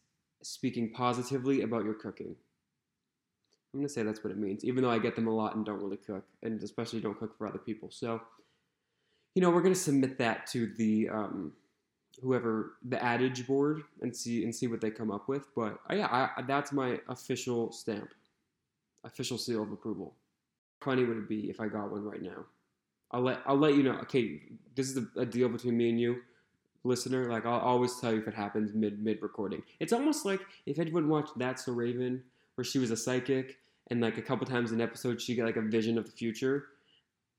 speaking 0.42 0.92
positively 0.92 1.62
about 1.62 1.84
your 1.84 1.94
cooking. 1.94 2.36
I'm 3.76 3.82
to 3.88 3.92
say 3.92 4.02
that's 4.02 4.24
what 4.24 4.30
it 4.30 4.38
means, 4.38 4.64
even 4.64 4.82
though 4.82 4.90
I 4.90 4.98
get 4.98 5.16
them 5.16 5.26
a 5.26 5.34
lot 5.34 5.54
and 5.54 5.64
don't 5.64 5.82
really 5.82 5.98
cook, 5.98 6.24
and 6.42 6.62
especially 6.62 7.00
don't 7.00 7.18
cook 7.18 7.36
for 7.36 7.46
other 7.46 7.58
people. 7.58 7.90
So, 7.90 8.22
you 9.34 9.42
know, 9.42 9.50
we're 9.50 9.60
to 9.74 9.78
submit 9.78 10.16
that 10.16 10.46
to 10.48 10.72
the 10.78 11.10
um, 11.10 11.52
whoever 12.22 12.76
the 12.88 13.02
adage 13.02 13.46
board 13.46 13.82
and 14.00 14.16
see 14.16 14.44
and 14.44 14.54
see 14.54 14.66
what 14.66 14.80
they 14.80 14.90
come 14.90 15.10
up 15.10 15.28
with. 15.28 15.46
But 15.54 15.78
uh, 15.90 15.94
yeah, 15.94 16.30
I, 16.36 16.42
that's 16.42 16.72
my 16.72 16.98
official 17.08 17.70
stamp, 17.70 18.08
official 19.04 19.36
seal 19.36 19.62
of 19.62 19.70
approval. 19.70 20.14
How 20.80 20.92
funny 20.92 21.04
would 21.04 21.18
it 21.18 21.28
be 21.28 21.50
if 21.50 21.60
I 21.60 21.68
got 21.68 21.90
one 21.90 22.04
right 22.04 22.22
now? 22.22 22.46
I'll 23.10 23.20
let 23.20 23.40
I'll 23.46 23.58
let 23.58 23.74
you 23.74 23.82
know. 23.82 23.98
Okay, 24.02 24.40
this 24.74 24.88
is 24.88 24.96
a, 24.96 25.20
a 25.20 25.26
deal 25.26 25.50
between 25.50 25.76
me 25.76 25.90
and 25.90 26.00
you, 26.00 26.22
listener. 26.82 27.30
Like 27.30 27.44
I'll 27.44 27.60
always 27.60 27.96
tell 28.00 28.12
you 28.12 28.20
if 28.20 28.28
it 28.28 28.34
happens 28.34 28.72
mid 28.72 29.04
mid 29.04 29.20
recording. 29.20 29.62
It's 29.80 29.92
almost 29.92 30.24
like 30.24 30.40
if 30.64 30.78
anyone 30.78 31.08
watched 31.08 31.36
That's 31.36 31.66
So 31.66 31.72
Raven, 31.72 32.22
where 32.54 32.64
she 32.64 32.78
was 32.78 32.90
a 32.90 32.96
psychic, 32.96 33.58
and 33.90 34.00
like 34.00 34.18
a 34.18 34.22
couple 34.22 34.46
times 34.46 34.72
in 34.72 34.80
episode 34.80 35.20
she 35.20 35.34
get 35.34 35.44
like 35.44 35.56
a 35.56 35.62
vision 35.62 35.98
of 35.98 36.06
the 36.06 36.12
future, 36.12 36.66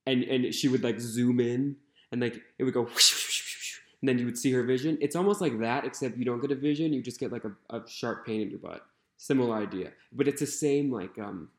and 0.05 0.23
and 0.23 0.53
she 0.53 0.67
would 0.67 0.83
like 0.83 0.99
zoom 0.99 1.39
in 1.39 1.75
and 2.11 2.21
like 2.21 2.41
it 2.57 2.63
would 2.63 2.73
go. 2.73 2.83
Whoosh, 2.83 3.11
whoosh, 3.11 3.41
whoosh, 3.41 3.79
and 4.01 4.09
then 4.09 4.19
you 4.19 4.25
would 4.25 4.37
see 4.37 4.51
her 4.51 4.63
vision. 4.63 4.97
It's 5.01 5.15
almost 5.15 5.41
like 5.41 5.59
that, 5.59 5.85
except 5.85 6.17
you 6.17 6.25
don't 6.25 6.41
get 6.41 6.51
a 6.51 6.55
vision. 6.55 6.93
You 6.93 7.01
just 7.01 7.19
get 7.19 7.31
like 7.31 7.43
a, 7.43 7.51
a 7.75 7.87
sharp 7.87 8.25
pain 8.25 8.41
in 8.41 8.49
your 8.49 8.59
butt. 8.59 8.85
Similar 9.17 9.55
idea, 9.57 9.91
but 10.11 10.27
it's 10.27 10.41
the 10.41 10.47
same. 10.47 10.91
Like 10.91 11.17
um, 11.17 11.49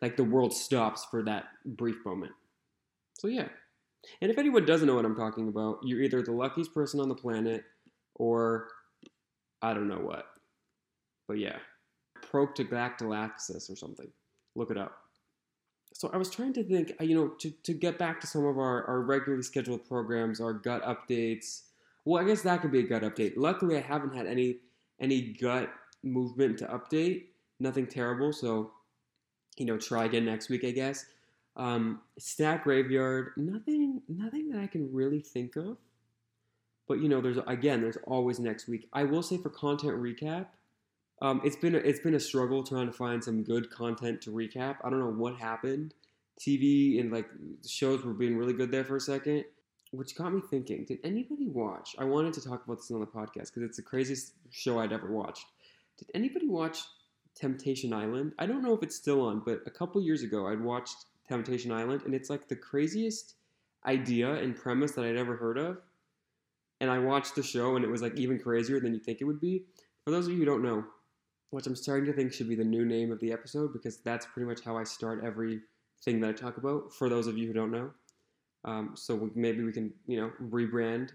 like 0.00 0.16
the 0.16 0.24
world 0.24 0.52
stops 0.52 1.04
for 1.10 1.22
that 1.24 1.46
brief 1.64 2.04
moment. 2.04 2.32
So 3.14 3.28
yeah. 3.28 3.48
And 4.20 4.30
if 4.30 4.38
anyone 4.38 4.66
doesn't 4.66 4.86
know 4.86 4.94
what 4.94 5.06
I'm 5.06 5.16
talking 5.16 5.48
about, 5.48 5.78
you're 5.82 6.02
either 6.02 6.22
the 6.22 6.32
luckiest 6.32 6.74
person 6.74 7.00
on 7.00 7.08
the 7.08 7.14
planet 7.14 7.64
or 8.14 8.68
I 9.62 9.72
don't 9.72 9.88
know 9.88 10.00
what. 10.00 10.26
But 11.26 11.38
yeah. 11.38 11.56
Proctodactylaxis 12.34 13.70
or 13.70 13.76
something. 13.76 14.08
Look 14.56 14.70
it 14.70 14.76
up. 14.76 14.98
So 15.92 16.10
I 16.12 16.16
was 16.16 16.28
trying 16.28 16.52
to 16.54 16.64
think, 16.64 16.92
uh, 17.00 17.04
you 17.04 17.14
know, 17.14 17.28
to, 17.38 17.50
to 17.50 17.72
get 17.72 17.98
back 17.98 18.20
to 18.20 18.26
some 18.26 18.44
of 18.44 18.58
our, 18.58 18.84
our 18.86 19.00
regularly 19.00 19.44
scheduled 19.44 19.86
programs, 19.86 20.40
our 20.40 20.52
gut 20.52 20.82
updates. 20.82 21.62
Well, 22.04 22.20
I 22.20 22.26
guess 22.26 22.42
that 22.42 22.62
could 22.62 22.72
be 22.72 22.80
a 22.80 22.82
gut 22.82 23.02
update. 23.02 23.34
Luckily, 23.36 23.76
I 23.76 23.80
haven't 23.80 24.14
had 24.14 24.26
any 24.26 24.58
any 25.00 25.32
gut 25.32 25.70
movement 26.02 26.58
to 26.58 26.66
update. 26.66 27.26
Nothing 27.60 27.86
terrible. 27.86 28.32
So, 28.32 28.72
you 29.56 29.66
know, 29.66 29.78
try 29.78 30.04
again 30.04 30.24
next 30.24 30.48
week, 30.48 30.64
I 30.64 30.72
guess. 30.72 31.06
Um, 31.56 32.00
Stack 32.18 32.64
Graveyard, 32.64 33.32
nothing, 33.36 34.02
nothing 34.08 34.50
that 34.50 34.60
I 34.60 34.66
can 34.66 34.92
really 34.92 35.20
think 35.20 35.56
of. 35.56 35.76
But 36.88 36.98
you 37.00 37.08
know, 37.08 37.20
there's 37.20 37.38
again, 37.46 37.80
there's 37.80 37.98
always 38.06 38.40
next 38.40 38.68
week. 38.68 38.88
I 38.92 39.04
will 39.04 39.22
say 39.22 39.38
for 39.38 39.50
content 39.50 39.96
recap, 39.96 40.46
um, 41.22 41.40
it's 41.44 41.56
been 41.56 41.74
a, 41.74 41.78
it's 41.78 42.00
been 42.00 42.14
a 42.14 42.20
struggle 42.20 42.62
trying 42.64 42.86
to 42.86 42.92
find 42.92 43.22
some 43.22 43.42
good 43.42 43.70
content 43.70 44.20
to 44.22 44.30
recap. 44.30 44.76
I 44.84 44.90
don't 44.90 45.00
know 45.00 45.10
what 45.10 45.36
happened. 45.36 45.94
TV 46.40 47.00
and 47.00 47.12
like 47.12 47.28
shows 47.66 48.04
were 48.04 48.12
being 48.12 48.36
really 48.36 48.52
good 48.52 48.70
there 48.70 48.84
for 48.84 48.96
a 48.96 49.00
second, 49.00 49.44
which 49.92 50.16
got 50.16 50.32
me 50.32 50.42
thinking: 50.50 50.84
Did 50.84 50.98
anybody 51.04 51.46
watch? 51.48 51.94
I 51.98 52.04
wanted 52.04 52.34
to 52.34 52.40
talk 52.40 52.64
about 52.64 52.78
this 52.78 52.90
on 52.90 53.00
the 53.00 53.06
podcast 53.06 53.52
because 53.52 53.62
it's 53.62 53.76
the 53.76 53.82
craziest 53.82 54.32
show 54.50 54.80
I'd 54.80 54.92
ever 54.92 55.12
watched. 55.12 55.46
Did 55.98 56.10
anybody 56.14 56.48
watch 56.48 56.80
Temptation 57.36 57.92
Island? 57.92 58.32
I 58.38 58.46
don't 58.46 58.62
know 58.62 58.74
if 58.74 58.82
it's 58.82 58.96
still 58.96 59.20
on, 59.22 59.42
but 59.44 59.60
a 59.66 59.70
couple 59.70 60.02
years 60.02 60.22
ago, 60.22 60.48
I'd 60.48 60.60
watched 60.60 61.06
Temptation 61.28 61.70
Island, 61.70 62.02
and 62.04 62.14
it's 62.14 62.30
like 62.30 62.48
the 62.48 62.56
craziest 62.56 63.34
idea 63.86 64.34
and 64.34 64.56
premise 64.56 64.92
that 64.92 65.04
I'd 65.04 65.16
ever 65.16 65.36
heard 65.36 65.58
of. 65.58 65.78
And 66.80 66.90
I 66.90 66.98
watched 66.98 67.36
the 67.36 67.42
show, 67.42 67.76
and 67.76 67.84
it 67.84 67.90
was 67.90 68.02
like 68.02 68.18
even 68.18 68.40
crazier 68.40 68.80
than 68.80 68.92
you 68.92 69.00
think 69.00 69.20
it 69.20 69.24
would 69.24 69.40
be. 69.40 69.64
For 70.04 70.10
those 70.10 70.26
of 70.26 70.32
you 70.32 70.38
who 70.40 70.44
don't 70.44 70.62
know, 70.62 70.84
which 71.50 71.66
I'm 71.66 71.76
starting 71.76 72.06
to 72.06 72.12
think 72.12 72.32
should 72.32 72.48
be 72.48 72.54
the 72.54 72.64
new 72.64 72.84
name 72.84 73.12
of 73.12 73.20
the 73.20 73.32
episode 73.32 73.72
because 73.72 73.98
that's 73.98 74.26
pretty 74.26 74.46
much 74.46 74.60
how 74.64 74.76
I 74.76 74.84
start 74.84 75.24
every 75.24 75.60
thing 76.04 76.20
that 76.20 76.30
I 76.30 76.32
talk 76.32 76.56
about. 76.56 76.92
For 76.92 77.08
those 77.08 77.26
of 77.26 77.38
you 77.38 77.46
who 77.46 77.52
don't 77.52 77.70
know, 77.70 77.90
um, 78.64 78.92
so 78.94 79.30
maybe 79.34 79.62
we 79.62 79.72
can 79.72 79.92
you 80.06 80.20
know 80.20 80.32
rebrand 80.50 81.10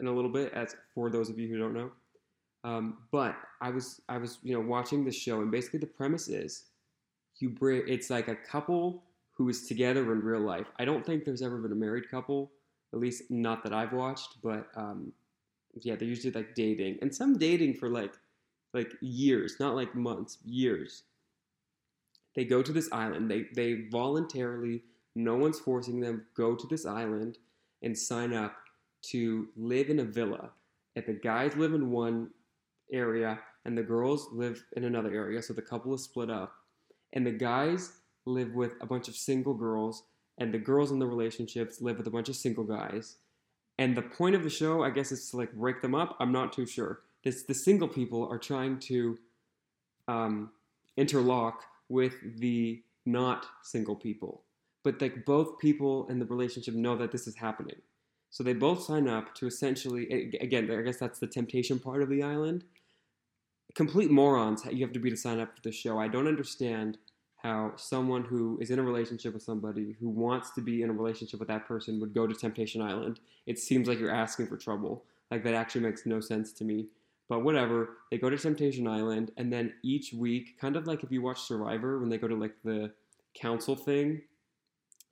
in 0.00 0.06
a 0.06 0.12
little 0.12 0.30
bit 0.30 0.52
as 0.52 0.76
for 0.94 1.10
those 1.10 1.28
of 1.28 1.38
you 1.38 1.48
who 1.48 1.58
don't 1.58 1.74
know. 1.74 1.90
Um, 2.64 2.98
but 3.10 3.36
I 3.60 3.70
was 3.70 4.00
I 4.08 4.18
was 4.18 4.38
you 4.42 4.54
know 4.54 4.60
watching 4.60 5.04
the 5.04 5.12
show, 5.12 5.40
and 5.40 5.50
basically 5.50 5.80
the 5.80 5.86
premise 5.86 6.28
is 6.28 6.66
you 7.38 7.50
bring 7.50 7.82
it's 7.88 8.10
like 8.10 8.28
a 8.28 8.36
couple 8.36 9.04
who 9.32 9.48
is 9.48 9.66
together 9.66 10.12
in 10.12 10.20
real 10.20 10.40
life. 10.40 10.66
I 10.78 10.84
don't 10.84 11.04
think 11.04 11.24
there's 11.24 11.42
ever 11.42 11.58
been 11.58 11.72
a 11.72 11.76
married 11.76 12.10
couple, 12.10 12.52
at 12.92 13.00
least 13.00 13.30
not 13.30 13.64
that 13.64 13.72
I've 13.72 13.92
watched, 13.92 14.36
but 14.42 14.68
um, 14.76 15.12
yeah, 15.80 15.96
they're 15.96 16.08
usually 16.08 16.32
like 16.32 16.54
dating, 16.54 16.98
and 17.02 17.14
some 17.14 17.38
dating 17.38 17.74
for 17.74 17.88
like 17.88 18.12
like 18.72 18.92
years, 19.00 19.56
not 19.60 19.74
like 19.74 19.94
months, 19.94 20.38
years. 20.44 21.02
They 22.34 22.44
go 22.44 22.62
to 22.62 22.72
this 22.72 22.88
island. 22.92 23.30
They 23.30 23.46
they 23.54 23.88
voluntarily, 23.90 24.82
no 25.14 25.36
one's 25.36 25.58
forcing 25.58 26.00
them, 26.00 26.26
go 26.34 26.54
to 26.54 26.66
this 26.66 26.86
island 26.86 27.38
and 27.82 27.96
sign 27.96 28.32
up 28.32 28.54
to 29.02 29.48
live 29.56 29.90
in 29.90 29.98
a 29.98 30.04
villa. 30.04 30.50
And 30.96 31.04
the 31.06 31.14
guys 31.14 31.56
live 31.56 31.74
in 31.74 31.90
one 31.90 32.30
area 32.92 33.40
and 33.64 33.76
the 33.76 33.82
girls 33.82 34.28
live 34.32 34.64
in 34.76 34.84
another 34.84 35.12
area, 35.12 35.42
so 35.42 35.52
the 35.52 35.62
couple 35.62 35.94
is 35.94 36.02
split 36.02 36.30
up. 36.30 36.52
And 37.12 37.26
the 37.26 37.32
guys 37.32 37.92
live 38.24 38.54
with 38.54 38.74
a 38.80 38.86
bunch 38.86 39.08
of 39.08 39.14
single 39.14 39.54
girls, 39.54 40.04
and 40.38 40.52
the 40.52 40.58
girls 40.58 40.90
in 40.90 40.98
the 40.98 41.06
relationships 41.06 41.80
live 41.80 41.98
with 41.98 42.06
a 42.06 42.10
bunch 42.10 42.28
of 42.28 42.36
single 42.36 42.64
guys. 42.64 43.16
And 43.78 43.96
the 43.96 44.02
point 44.02 44.34
of 44.34 44.42
the 44.42 44.50
show, 44.50 44.82
I 44.82 44.90
guess, 44.90 45.12
is 45.12 45.30
to 45.30 45.36
like 45.36 45.52
break 45.52 45.82
them 45.82 45.94
up. 45.94 46.16
I'm 46.18 46.32
not 46.32 46.52
too 46.52 46.66
sure. 46.66 47.00
This 47.24 47.44
the 47.44 47.54
single 47.54 47.88
people 47.88 48.28
are 48.28 48.38
trying 48.38 48.78
to 48.80 49.18
um, 50.08 50.50
interlock 50.96 51.64
with 51.88 52.14
the 52.38 52.82
not 53.06 53.46
single 53.62 53.96
people, 53.96 54.42
but 54.82 55.00
like 55.00 55.24
both 55.24 55.58
people 55.58 56.06
in 56.08 56.18
the 56.18 56.26
relationship 56.26 56.74
know 56.74 56.96
that 56.96 57.12
this 57.12 57.26
is 57.26 57.36
happening. 57.36 57.76
So 58.30 58.42
they 58.42 58.54
both 58.54 58.82
sign 58.82 59.08
up 59.08 59.34
to 59.36 59.46
essentially, 59.46 60.34
again, 60.40 60.70
I 60.70 60.80
guess 60.80 60.96
that's 60.96 61.18
the 61.18 61.26
temptation 61.26 61.78
part 61.78 62.02
of 62.02 62.08
the 62.08 62.22
island. 62.22 62.64
Complete 63.74 64.10
morons 64.10 64.64
you 64.70 64.82
have 64.84 64.94
to 64.94 64.98
be 64.98 65.10
to 65.10 65.16
sign 65.16 65.38
up 65.38 65.54
for 65.54 65.60
the 65.62 65.72
show. 65.72 65.98
I 65.98 66.08
don't 66.08 66.26
understand 66.26 66.96
how 67.36 67.72
someone 67.76 68.24
who 68.24 68.56
is 68.60 68.70
in 68.70 68.78
a 68.78 68.82
relationship 68.82 69.34
with 69.34 69.42
somebody 69.42 69.96
who 70.00 70.08
wants 70.08 70.50
to 70.52 70.60
be 70.60 70.82
in 70.82 70.88
a 70.88 70.92
relationship 70.92 71.40
with 71.40 71.48
that 71.48 71.66
person 71.66 72.00
would 72.00 72.14
go 72.14 72.26
to 72.26 72.34
Temptation 72.34 72.80
Island. 72.80 73.20
It 73.46 73.58
seems 73.58 73.88
like 73.88 73.98
you're 73.98 74.14
asking 74.14 74.46
for 74.46 74.56
trouble. 74.56 75.04
Like 75.30 75.42
that 75.44 75.54
actually 75.54 75.82
makes 75.82 76.06
no 76.06 76.20
sense 76.20 76.52
to 76.52 76.64
me. 76.64 76.86
But 77.32 77.44
whatever, 77.44 77.96
they 78.10 78.18
go 78.18 78.28
to 78.28 78.36
Temptation 78.36 78.86
Island, 78.86 79.30
and 79.38 79.50
then 79.50 79.72
each 79.82 80.12
week, 80.12 80.60
kind 80.60 80.76
of 80.76 80.86
like 80.86 81.02
if 81.02 81.10
you 81.10 81.22
watch 81.22 81.40
Survivor, 81.40 81.98
when 81.98 82.10
they 82.10 82.18
go 82.18 82.28
to 82.28 82.34
like 82.34 82.52
the 82.62 82.92
council 83.32 83.74
thing, 83.74 84.20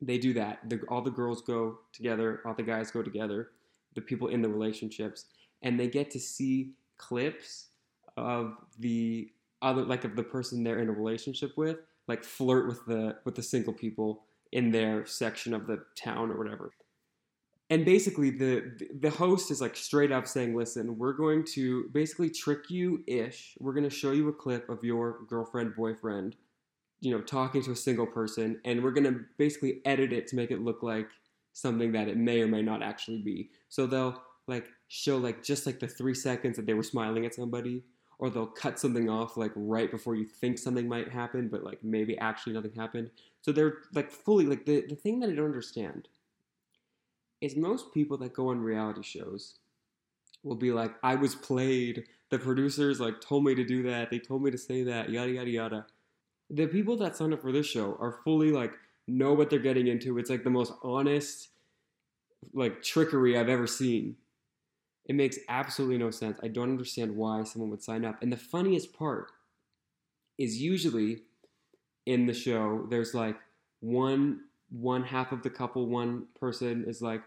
they 0.02 0.18
do 0.18 0.34
that. 0.34 0.58
The, 0.68 0.82
all 0.90 1.00
the 1.00 1.10
girls 1.10 1.40
go 1.40 1.78
together, 1.94 2.42
all 2.44 2.52
the 2.52 2.62
guys 2.62 2.90
go 2.90 3.02
together, 3.02 3.52
the 3.94 4.02
people 4.02 4.28
in 4.28 4.42
the 4.42 4.50
relationships, 4.50 5.24
and 5.62 5.80
they 5.80 5.88
get 5.88 6.10
to 6.10 6.20
see 6.20 6.72
clips 6.98 7.68
of 8.18 8.58
the 8.78 9.30
other, 9.62 9.80
like 9.86 10.04
of 10.04 10.14
the 10.14 10.22
person 10.22 10.62
they're 10.62 10.80
in 10.80 10.90
a 10.90 10.92
relationship 10.92 11.56
with, 11.56 11.78
like 12.06 12.22
flirt 12.22 12.68
with 12.68 12.84
the 12.84 13.16
with 13.24 13.34
the 13.34 13.42
single 13.42 13.72
people 13.72 14.24
in 14.52 14.70
their 14.70 15.06
section 15.06 15.54
of 15.54 15.66
the 15.66 15.82
town 15.96 16.30
or 16.30 16.36
whatever. 16.36 16.70
And 17.70 17.84
basically, 17.84 18.30
the 18.30 18.72
the 18.98 19.10
host 19.10 19.52
is 19.52 19.60
like 19.60 19.76
straight 19.76 20.10
up 20.10 20.26
saying, 20.26 20.56
"Listen, 20.56 20.98
we're 20.98 21.12
going 21.12 21.44
to 21.54 21.88
basically 21.92 22.28
trick 22.28 22.68
you 22.68 23.04
ish. 23.06 23.56
We're 23.60 23.72
going 23.72 23.88
to 23.88 23.94
show 23.94 24.10
you 24.10 24.28
a 24.28 24.32
clip 24.32 24.68
of 24.68 24.82
your 24.82 25.20
girlfriend, 25.28 25.76
boyfriend, 25.76 26.34
you 27.00 27.12
know, 27.12 27.20
talking 27.20 27.62
to 27.62 27.70
a 27.70 27.76
single 27.76 28.06
person, 28.06 28.60
and 28.64 28.82
we're 28.82 28.90
going 28.90 29.04
to 29.04 29.20
basically 29.38 29.82
edit 29.84 30.12
it 30.12 30.26
to 30.28 30.36
make 30.36 30.50
it 30.50 30.60
look 30.60 30.82
like 30.82 31.08
something 31.52 31.92
that 31.92 32.08
it 32.08 32.16
may 32.16 32.42
or 32.42 32.48
may 32.48 32.60
not 32.60 32.82
actually 32.82 33.22
be. 33.22 33.50
So 33.68 33.86
they'll 33.86 34.20
like 34.48 34.66
show 34.88 35.16
like 35.18 35.44
just 35.44 35.64
like 35.64 35.78
the 35.78 35.86
three 35.86 36.14
seconds 36.14 36.56
that 36.56 36.66
they 36.66 36.74
were 36.74 36.82
smiling 36.82 37.24
at 37.24 37.36
somebody, 37.36 37.84
or 38.18 38.30
they'll 38.30 38.46
cut 38.46 38.80
something 38.80 39.08
off 39.08 39.36
like 39.36 39.52
right 39.54 39.92
before 39.92 40.16
you 40.16 40.26
think 40.26 40.58
something 40.58 40.88
might 40.88 41.08
happen, 41.08 41.48
but 41.48 41.62
like 41.62 41.84
maybe 41.84 42.18
actually 42.18 42.52
nothing 42.52 42.74
happened. 42.74 43.10
So 43.42 43.52
they're 43.52 43.78
like 43.94 44.10
fully 44.10 44.46
like 44.46 44.66
the, 44.66 44.84
the 44.88 44.96
thing 44.96 45.20
that 45.20 45.30
I 45.30 45.34
don't 45.34 45.46
understand 45.46 46.08
is 47.40 47.56
most 47.56 47.92
people 47.94 48.16
that 48.18 48.34
go 48.34 48.48
on 48.48 48.60
reality 48.60 49.02
shows 49.02 49.58
will 50.42 50.56
be 50.56 50.72
like, 50.72 50.92
I 51.02 51.16
was 51.16 51.34
played. 51.34 52.04
The 52.30 52.38
producers 52.38 53.00
like 53.00 53.20
told 53.20 53.44
me 53.44 53.54
to 53.54 53.64
do 53.64 53.82
that. 53.84 54.10
They 54.10 54.18
told 54.18 54.42
me 54.42 54.50
to 54.50 54.58
say 54.58 54.82
that, 54.84 55.10
yada 55.10 55.32
yada 55.32 55.50
yada. 55.50 55.86
The 56.50 56.66
people 56.68 56.96
that 56.98 57.16
sign 57.16 57.32
up 57.32 57.42
for 57.42 57.52
this 57.52 57.66
show 57.66 57.96
are 58.00 58.20
fully 58.24 58.52
like 58.52 58.72
know 59.08 59.34
what 59.34 59.50
they're 59.50 59.58
getting 59.60 59.88
into. 59.88 60.18
It's 60.18 60.30
like 60.30 60.44
the 60.44 60.50
most 60.50 60.72
honest 60.82 61.50
like 62.52 62.82
trickery 62.82 63.36
I've 63.38 63.48
ever 63.48 63.66
seen 63.66 64.16
It 65.06 65.14
makes 65.16 65.38
absolutely 65.48 65.98
no 65.98 66.10
sense. 66.10 66.38
I 66.42 66.48
don't 66.48 66.70
understand 66.70 67.16
why 67.16 67.44
someone 67.44 67.70
would 67.70 67.82
sign 67.82 68.04
up. 68.04 68.22
And 68.22 68.32
the 68.32 68.36
funniest 68.38 68.92
part 68.94 69.32
is 70.38 70.60
usually 70.60 71.22
in 72.06 72.26
the 72.26 72.34
show, 72.34 72.86
there's 72.90 73.14
like 73.14 73.38
one 73.80 74.42
one 74.70 75.02
half 75.02 75.32
of 75.32 75.42
the 75.42 75.50
couple, 75.50 75.86
one 75.86 76.26
person 76.38 76.84
is 76.86 77.02
like, 77.02 77.22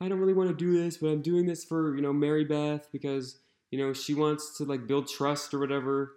I 0.00 0.08
don't 0.08 0.18
really 0.18 0.34
want 0.34 0.50
to 0.50 0.54
do 0.54 0.82
this, 0.82 0.98
but 0.98 1.08
I'm 1.08 1.22
doing 1.22 1.46
this 1.46 1.64
for, 1.64 1.96
you 1.96 2.02
know, 2.02 2.12
Mary 2.12 2.44
Beth 2.44 2.88
because, 2.92 3.38
you 3.70 3.78
know, 3.78 3.92
she 3.92 4.14
wants 4.14 4.56
to 4.58 4.64
like 4.64 4.86
build 4.86 5.08
trust 5.08 5.52
or 5.54 5.58
whatever. 5.58 6.12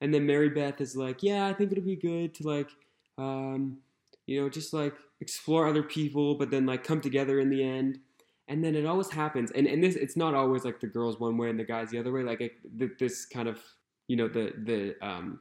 And 0.00 0.12
then 0.12 0.26
Mary 0.26 0.48
Beth 0.48 0.80
is 0.80 0.96
like, 0.96 1.22
yeah, 1.22 1.46
I 1.46 1.52
think 1.52 1.72
it'll 1.72 1.84
be 1.84 1.96
good 1.96 2.34
to 2.34 2.46
like, 2.46 2.70
um, 3.18 3.78
you 4.26 4.40
know, 4.40 4.48
just 4.48 4.72
like 4.72 4.94
explore 5.20 5.66
other 5.66 5.82
people, 5.82 6.34
but 6.34 6.50
then 6.50 6.66
like 6.66 6.84
come 6.84 7.00
together 7.00 7.40
in 7.40 7.50
the 7.50 7.62
end. 7.62 8.00
And 8.48 8.62
then 8.62 8.76
it 8.76 8.86
always 8.86 9.10
happens, 9.10 9.50
and 9.50 9.66
and 9.66 9.82
this 9.82 9.96
it's 9.96 10.16
not 10.16 10.32
always 10.32 10.64
like 10.64 10.78
the 10.78 10.86
girls 10.86 11.18
one 11.18 11.36
way 11.36 11.50
and 11.50 11.58
the 11.58 11.64
guys 11.64 11.90
the 11.90 11.98
other 11.98 12.12
way. 12.12 12.22
Like 12.22 12.40
it, 12.40 12.96
this 12.96 13.24
kind 13.24 13.48
of 13.48 13.60
you 14.06 14.14
know 14.14 14.28
the 14.28 14.52
the 14.56 14.94
um, 15.04 15.40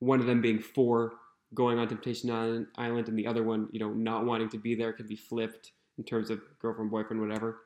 one 0.00 0.18
of 0.18 0.26
them 0.26 0.40
being 0.40 0.58
for 0.58 1.12
going 1.54 1.78
on 1.78 1.88
Temptation 1.88 2.30
Island, 2.30 3.08
and 3.08 3.18
the 3.18 3.26
other 3.26 3.42
one 3.42 3.68
you 3.72 3.80
know 3.80 3.90
not 3.90 4.24
wanting 4.24 4.48
to 4.50 4.58
be 4.58 4.74
there 4.74 4.92
could 4.92 5.08
be 5.08 5.16
flipped 5.16 5.72
in 5.98 6.04
terms 6.04 6.30
of 6.30 6.40
girlfriend 6.58 6.90
boyfriend 6.90 7.20
whatever. 7.20 7.62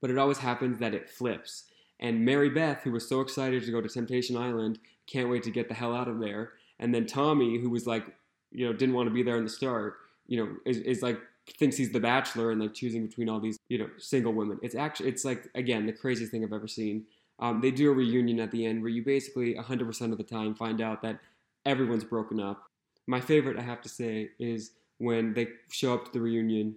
But 0.00 0.10
it 0.10 0.18
always 0.18 0.38
happens 0.38 0.78
that 0.78 0.94
it 0.94 1.08
flips. 1.08 1.64
And 2.00 2.24
Mary 2.24 2.50
Beth, 2.50 2.82
who 2.82 2.92
was 2.92 3.08
so 3.08 3.20
excited 3.22 3.64
to 3.64 3.70
go 3.70 3.80
to 3.80 3.88
Temptation 3.88 4.36
Island, 4.36 4.78
can't 5.06 5.30
wait 5.30 5.42
to 5.44 5.50
get 5.50 5.68
the 5.68 5.74
hell 5.74 5.94
out 5.94 6.08
of 6.08 6.20
there. 6.20 6.52
And 6.78 6.94
then 6.94 7.06
Tommy, 7.06 7.58
who 7.58 7.70
was 7.70 7.86
like 7.86 8.04
you 8.50 8.66
know 8.66 8.72
didn't 8.72 8.94
want 8.94 9.08
to 9.08 9.14
be 9.14 9.22
there 9.22 9.36
in 9.36 9.44
the 9.44 9.50
start, 9.50 9.96
you 10.26 10.38
know, 10.38 10.56
is, 10.64 10.78
is 10.78 11.02
like 11.02 11.18
thinks 11.58 11.76
he's 11.76 11.92
the 11.92 12.00
bachelor 12.00 12.50
and 12.50 12.60
like 12.60 12.74
choosing 12.74 13.06
between 13.06 13.28
all 13.28 13.40
these 13.40 13.58
you 13.68 13.78
know 13.78 13.88
single 13.98 14.32
women. 14.32 14.58
It's 14.62 14.74
actually 14.74 15.08
it's 15.08 15.24
like 15.24 15.48
again 15.54 15.86
the 15.86 15.92
craziest 15.92 16.32
thing 16.32 16.44
I've 16.44 16.52
ever 16.52 16.68
seen. 16.68 17.04
Um, 17.38 17.60
they 17.60 17.70
do 17.70 17.90
a 17.90 17.94
reunion 17.94 18.40
at 18.40 18.50
the 18.50 18.64
end 18.64 18.80
where 18.80 18.90
you 18.90 19.04
basically 19.04 19.54
100% 19.54 20.10
of 20.10 20.16
the 20.16 20.24
time 20.24 20.54
find 20.54 20.80
out 20.80 21.02
that 21.02 21.18
everyone's 21.66 22.04
broken 22.04 22.40
up. 22.40 22.62
My 23.06 23.20
favorite, 23.20 23.58
I 23.58 23.62
have 23.62 23.82
to 23.82 23.88
say, 23.88 24.30
is 24.38 24.72
when 24.98 25.34
they 25.34 25.48
show 25.70 25.92
up 25.92 26.06
to 26.06 26.12
the 26.12 26.20
reunion 26.20 26.76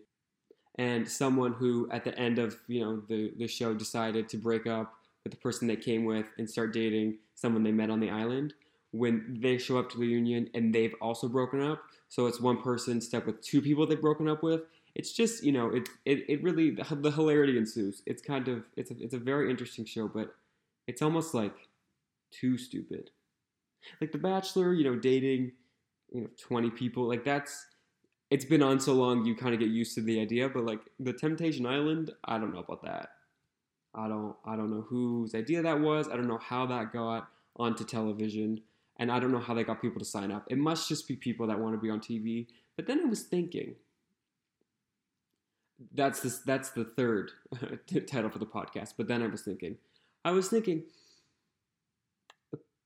and 0.78 1.10
someone 1.10 1.54
who 1.54 1.90
at 1.92 2.04
the 2.04 2.18
end 2.18 2.40
of 2.40 2.58
you 2.68 2.82
know 2.82 3.02
the, 3.08 3.32
the 3.38 3.48
show 3.48 3.74
decided 3.74 4.28
to 4.30 4.38
break 4.38 4.68
up 4.68 4.94
with 5.24 5.32
the 5.32 5.40
person 5.40 5.68
they 5.68 5.76
came 5.76 6.06
with 6.06 6.26
and 6.38 6.50
start 6.50 6.74
dating 6.74 7.18
someone 7.36 7.64
they 7.64 7.72
met 7.72 7.90
on 7.90 8.00
the 8.00 8.10
island 8.10 8.54
when 8.92 9.38
they 9.42 9.58
show 9.58 9.78
up 9.78 9.90
to 9.92 9.98
the 9.98 10.06
union 10.06 10.50
and 10.56 10.74
they've 10.74 10.96
also 11.02 11.28
broken 11.28 11.62
up. 11.62 11.82
So 12.08 12.26
it's 12.26 12.42
one 12.42 12.62
person 12.62 13.00
stuck 13.02 13.28
with 13.28 13.40
two 13.42 13.62
people 13.62 13.86
they've 13.86 14.02
broken 14.02 14.28
up 14.28 14.42
with. 14.42 14.62
It's 14.96 15.14
just 15.14 15.44
you 15.44 15.52
know 15.52 15.70
it 15.70 15.88
it, 16.06 16.26
it 16.30 16.44
really 16.44 16.72
the, 16.72 16.96
the 16.96 17.12
hilarity 17.12 17.58
ensues. 17.58 18.02
It's 18.06 18.22
kind 18.22 18.48
of 18.48 18.64
it's 18.76 18.92
a, 18.92 18.96
it's 19.00 19.14
a 19.14 19.20
very 19.20 19.50
interesting 19.50 19.86
show, 19.86 20.08
but 20.08 20.36
it's 20.88 21.02
almost 21.02 21.34
like 21.34 21.56
too 22.32 22.58
stupid. 22.58 23.12
Like 24.02 24.12
The 24.12 24.18
Bachelor, 24.18 24.74
you 24.74 24.84
know, 24.84 24.96
dating 24.96 25.54
you 26.12 26.22
know 26.22 26.28
20 26.42 26.72
people 26.72 27.08
like 27.08 27.24
that's 27.24 27.68
it's 28.32 28.44
been 28.44 28.64
on 28.64 28.80
so 28.80 28.94
long 28.94 29.24
you 29.26 29.36
kind 29.36 29.54
of 29.54 29.60
get 29.60 29.70
used 29.70 29.94
to 29.94 30.02
the 30.02 30.20
idea 30.20 30.50
but 30.50 30.66
like 30.66 30.80
the 31.00 31.14
temptation 31.14 31.68
island 31.68 32.10
i 32.26 32.40
don't 32.40 32.52
know 32.52 32.62
about 32.62 32.82
that 32.82 33.10
i 33.94 34.08
don't 34.08 34.36
i 34.44 34.56
don't 34.56 34.72
know 34.72 34.82
whose 34.82 35.36
idea 35.36 35.62
that 35.62 35.80
was 35.80 36.08
i 36.10 36.16
don't 36.16 36.28
know 36.28 36.40
how 36.40 36.66
that 36.66 36.92
got 36.92 37.28
onto 37.58 37.84
television 37.84 38.60
and 39.00 39.10
I 39.10 39.20
don't 39.20 39.32
know 39.32 39.40
how 39.40 39.54
they 39.54 39.64
got 39.64 39.82
people 39.82 40.00
to 40.00 40.06
sign 40.06 40.32
up. 40.32 40.46
It 40.50 40.58
must 40.58 40.90
just 40.90 41.08
be 41.08 41.16
people 41.16 41.48
that 41.48 41.58
want 41.58 41.74
to 41.74 41.80
be 41.80 41.90
on 41.90 42.02
TV. 42.02 42.48
But 42.76 42.86
then 42.86 43.00
I 43.00 43.06
was 43.06 43.24
thinking, 43.24 43.76
that's 45.96 46.20
this, 46.20 46.40
that's 46.40 46.72
the 46.72 46.84
third 46.84 47.32
title 48.08 48.30
for 48.30 48.40
the 48.40 48.46
podcast. 48.46 48.96
But 48.98 49.08
then 49.08 49.24
I 49.24 49.28
was 49.28 49.42
thinking, 49.42 49.78
I 50.26 50.32
was 50.32 50.50
thinking, 50.50 50.84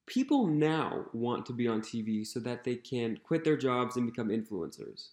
people 0.05 0.47
now 0.47 1.05
want 1.13 1.45
to 1.45 1.53
be 1.53 1.67
on 1.67 1.81
TV 1.81 2.25
so 2.25 2.39
that 2.41 2.63
they 2.63 2.75
can 2.75 3.19
quit 3.23 3.43
their 3.43 3.57
jobs 3.57 3.95
and 3.97 4.05
become 4.05 4.29
influencers. 4.29 5.09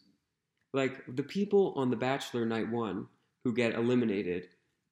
Like 0.73 1.03
the 1.09 1.23
people 1.23 1.73
on 1.77 1.91
The 1.91 1.97
Bachelor 1.97 2.47
Night 2.47 2.71
One 2.71 3.07
who 3.45 3.55
get 3.55 3.75
eliminated 3.75 4.49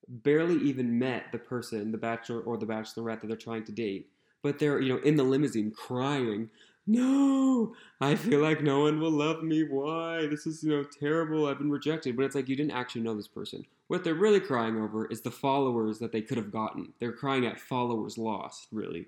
barely 0.08 0.56
even 0.56 0.98
met 0.98 1.24
the 1.32 1.38
person, 1.38 1.92
the 1.92 1.98
bachelor 1.98 2.40
or 2.40 2.56
the 2.56 2.66
bachelorette 2.66 3.20
that 3.20 3.26
they're 3.26 3.36
trying 3.36 3.64
to 3.64 3.72
date 3.72 4.10
but 4.42 4.58
they're 4.58 4.80
you 4.80 4.94
know 4.94 5.00
in 5.02 5.16
the 5.16 5.22
limousine 5.22 5.70
crying 5.70 6.48
no 6.86 7.74
i 8.00 8.14
feel 8.14 8.40
like 8.40 8.62
no 8.62 8.80
one 8.80 8.98
will 8.98 9.10
love 9.10 9.42
me. 9.42 9.62
Why? 9.62 10.26
This 10.26 10.46
is 10.46 10.62
you 10.62 10.70
know 10.70 10.84
terrible. 10.84 11.46
I've 11.46 11.58
been 11.58 11.70
rejected. 11.70 12.16
But 12.16 12.24
it's 12.24 12.34
like 12.34 12.48
you 12.48 12.56
didn't 12.56 12.72
actually 12.72 13.02
know 13.02 13.14
this 13.14 13.28
person. 13.28 13.66
What 13.88 14.04
they're 14.04 14.14
really 14.14 14.40
crying 14.40 14.80
over 14.80 15.04
is 15.06 15.20
the 15.20 15.30
followers 15.30 15.98
that 15.98 16.12
they 16.12 16.22
could 16.22 16.38
have 16.38 16.50
gotten. 16.50 16.94
They're 16.98 17.12
crying 17.12 17.44
at 17.46 17.60
followers 17.60 18.16
lost 18.16 18.68
really 18.72 19.06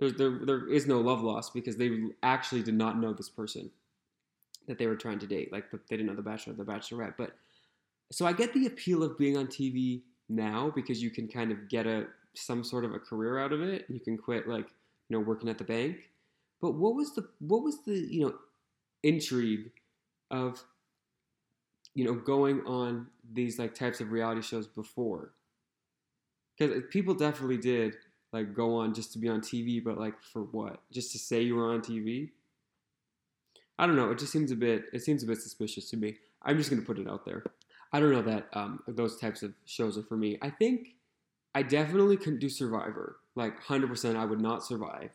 there, 0.00 0.10
there, 0.10 0.38
there 0.44 0.68
is 0.68 0.86
no 0.86 1.00
love 1.00 1.22
lost 1.22 1.54
because 1.54 1.76
they 1.76 1.90
actually 2.22 2.62
did 2.62 2.74
not 2.74 2.98
know 2.98 3.12
this 3.12 3.28
person 3.28 3.70
that 4.66 4.78
they 4.78 4.86
were 4.86 4.96
trying 4.96 5.18
to 5.18 5.26
date 5.26 5.52
like 5.52 5.70
they 5.70 5.96
didn't 5.96 6.06
know 6.06 6.14
the 6.14 6.22
bachelor 6.22 6.52
the 6.52 6.64
bachelorette 6.64 7.14
but 7.16 7.36
so 8.12 8.26
i 8.26 8.32
get 8.32 8.52
the 8.52 8.66
appeal 8.66 9.02
of 9.02 9.16
being 9.18 9.36
on 9.36 9.46
tv 9.46 10.02
now 10.28 10.70
because 10.74 11.02
you 11.02 11.10
can 11.10 11.26
kind 11.26 11.50
of 11.50 11.68
get 11.68 11.86
a 11.86 12.06
some 12.34 12.62
sort 12.62 12.84
of 12.84 12.94
a 12.94 12.98
career 12.98 13.38
out 13.38 13.52
of 13.52 13.62
it. 13.62 13.86
You 13.88 14.00
can 14.00 14.16
quit 14.16 14.48
like 14.48 14.66
you 15.08 15.16
know 15.16 15.20
working 15.20 15.48
at 15.48 15.58
the 15.58 15.64
bank. 15.64 16.10
But 16.60 16.72
what 16.72 16.94
was 16.94 17.14
the 17.14 17.28
what 17.40 17.62
was 17.62 17.84
the 17.84 17.94
you 17.94 18.26
know 18.26 18.34
intrigue 19.02 19.70
of 20.30 20.62
you 21.94 22.04
know 22.04 22.14
going 22.14 22.64
on 22.66 23.08
these 23.32 23.58
like 23.58 23.74
types 23.74 24.00
of 24.00 24.12
reality 24.12 24.42
shows 24.42 24.66
before? 24.66 25.32
Because 26.56 26.82
people 26.90 27.14
definitely 27.14 27.58
did 27.58 27.96
like 28.32 28.54
go 28.54 28.76
on 28.76 28.94
just 28.94 29.12
to 29.12 29.18
be 29.18 29.28
on 29.28 29.40
TV, 29.40 29.82
but 29.82 29.98
like 29.98 30.14
for 30.22 30.42
what? 30.42 30.80
Just 30.92 31.12
to 31.12 31.18
say 31.18 31.42
you 31.42 31.56
were 31.56 31.72
on 31.72 31.80
TV? 31.80 32.30
I 33.78 33.86
don't 33.86 33.96
know. 33.96 34.10
It 34.10 34.18
just 34.18 34.32
seems 34.32 34.50
a 34.50 34.56
bit. 34.56 34.84
It 34.92 35.02
seems 35.02 35.22
a 35.22 35.26
bit 35.26 35.40
suspicious 35.40 35.88
to 35.90 35.96
me. 35.96 36.16
I'm 36.42 36.56
just 36.56 36.70
gonna 36.70 36.82
put 36.82 36.98
it 36.98 37.08
out 37.08 37.24
there. 37.24 37.44
I 37.92 38.00
don't 38.00 38.12
know 38.12 38.22
that 38.22 38.48
um, 38.52 38.80
those 38.86 39.18
types 39.18 39.42
of 39.42 39.54
shows 39.64 39.96
are 39.96 40.02
for 40.02 40.16
me. 40.16 40.38
I 40.42 40.50
think 40.50 40.96
I 41.54 41.62
definitely 41.62 42.16
couldn't 42.16 42.40
do 42.40 42.48
Survivor. 42.48 43.16
Like 43.34 43.62
100%, 43.62 44.16
I 44.16 44.24
would 44.24 44.40
not 44.40 44.64
survive. 44.64 45.10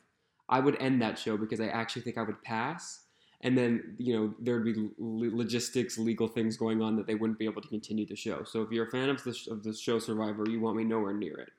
I 0.50 0.60
would 0.60 0.82
end 0.82 1.02
that 1.02 1.20
show 1.20 1.38
because 1.38 1.60
I 1.60 1.68
actually 1.68 2.02
think 2.02 2.18
I 2.18 2.24
would 2.24 2.42
pass. 2.44 3.02
And 3.42 3.58
then, 3.58 3.96
you 3.98 4.16
know, 4.18 4.34
there'd 4.40 4.64
be 4.64 4.90
logistics, 4.98 5.98
legal 5.98 6.28
things 6.28 6.56
going 6.56 6.82
on 6.82 6.96
that 6.96 7.08
they 7.08 7.16
wouldn't 7.16 7.40
be 7.40 7.46
able 7.46 7.62
to 7.62 7.68
continue 7.68 8.06
the 8.06 8.16
show. 8.16 8.44
So 8.44 8.62
if 8.62 8.72
you're 8.72 8.88
a 8.88 8.92
fan 8.92 9.10
of 9.10 9.24
the, 9.24 9.38
of 9.52 9.64
the 9.64 9.74
show 9.74 10.00
Survivor, 10.00 10.46
you 10.50 10.62
want 10.62 10.78
me 10.78 10.86
nowhere 10.86 11.14
near 11.14 11.38
it. 11.38 11.52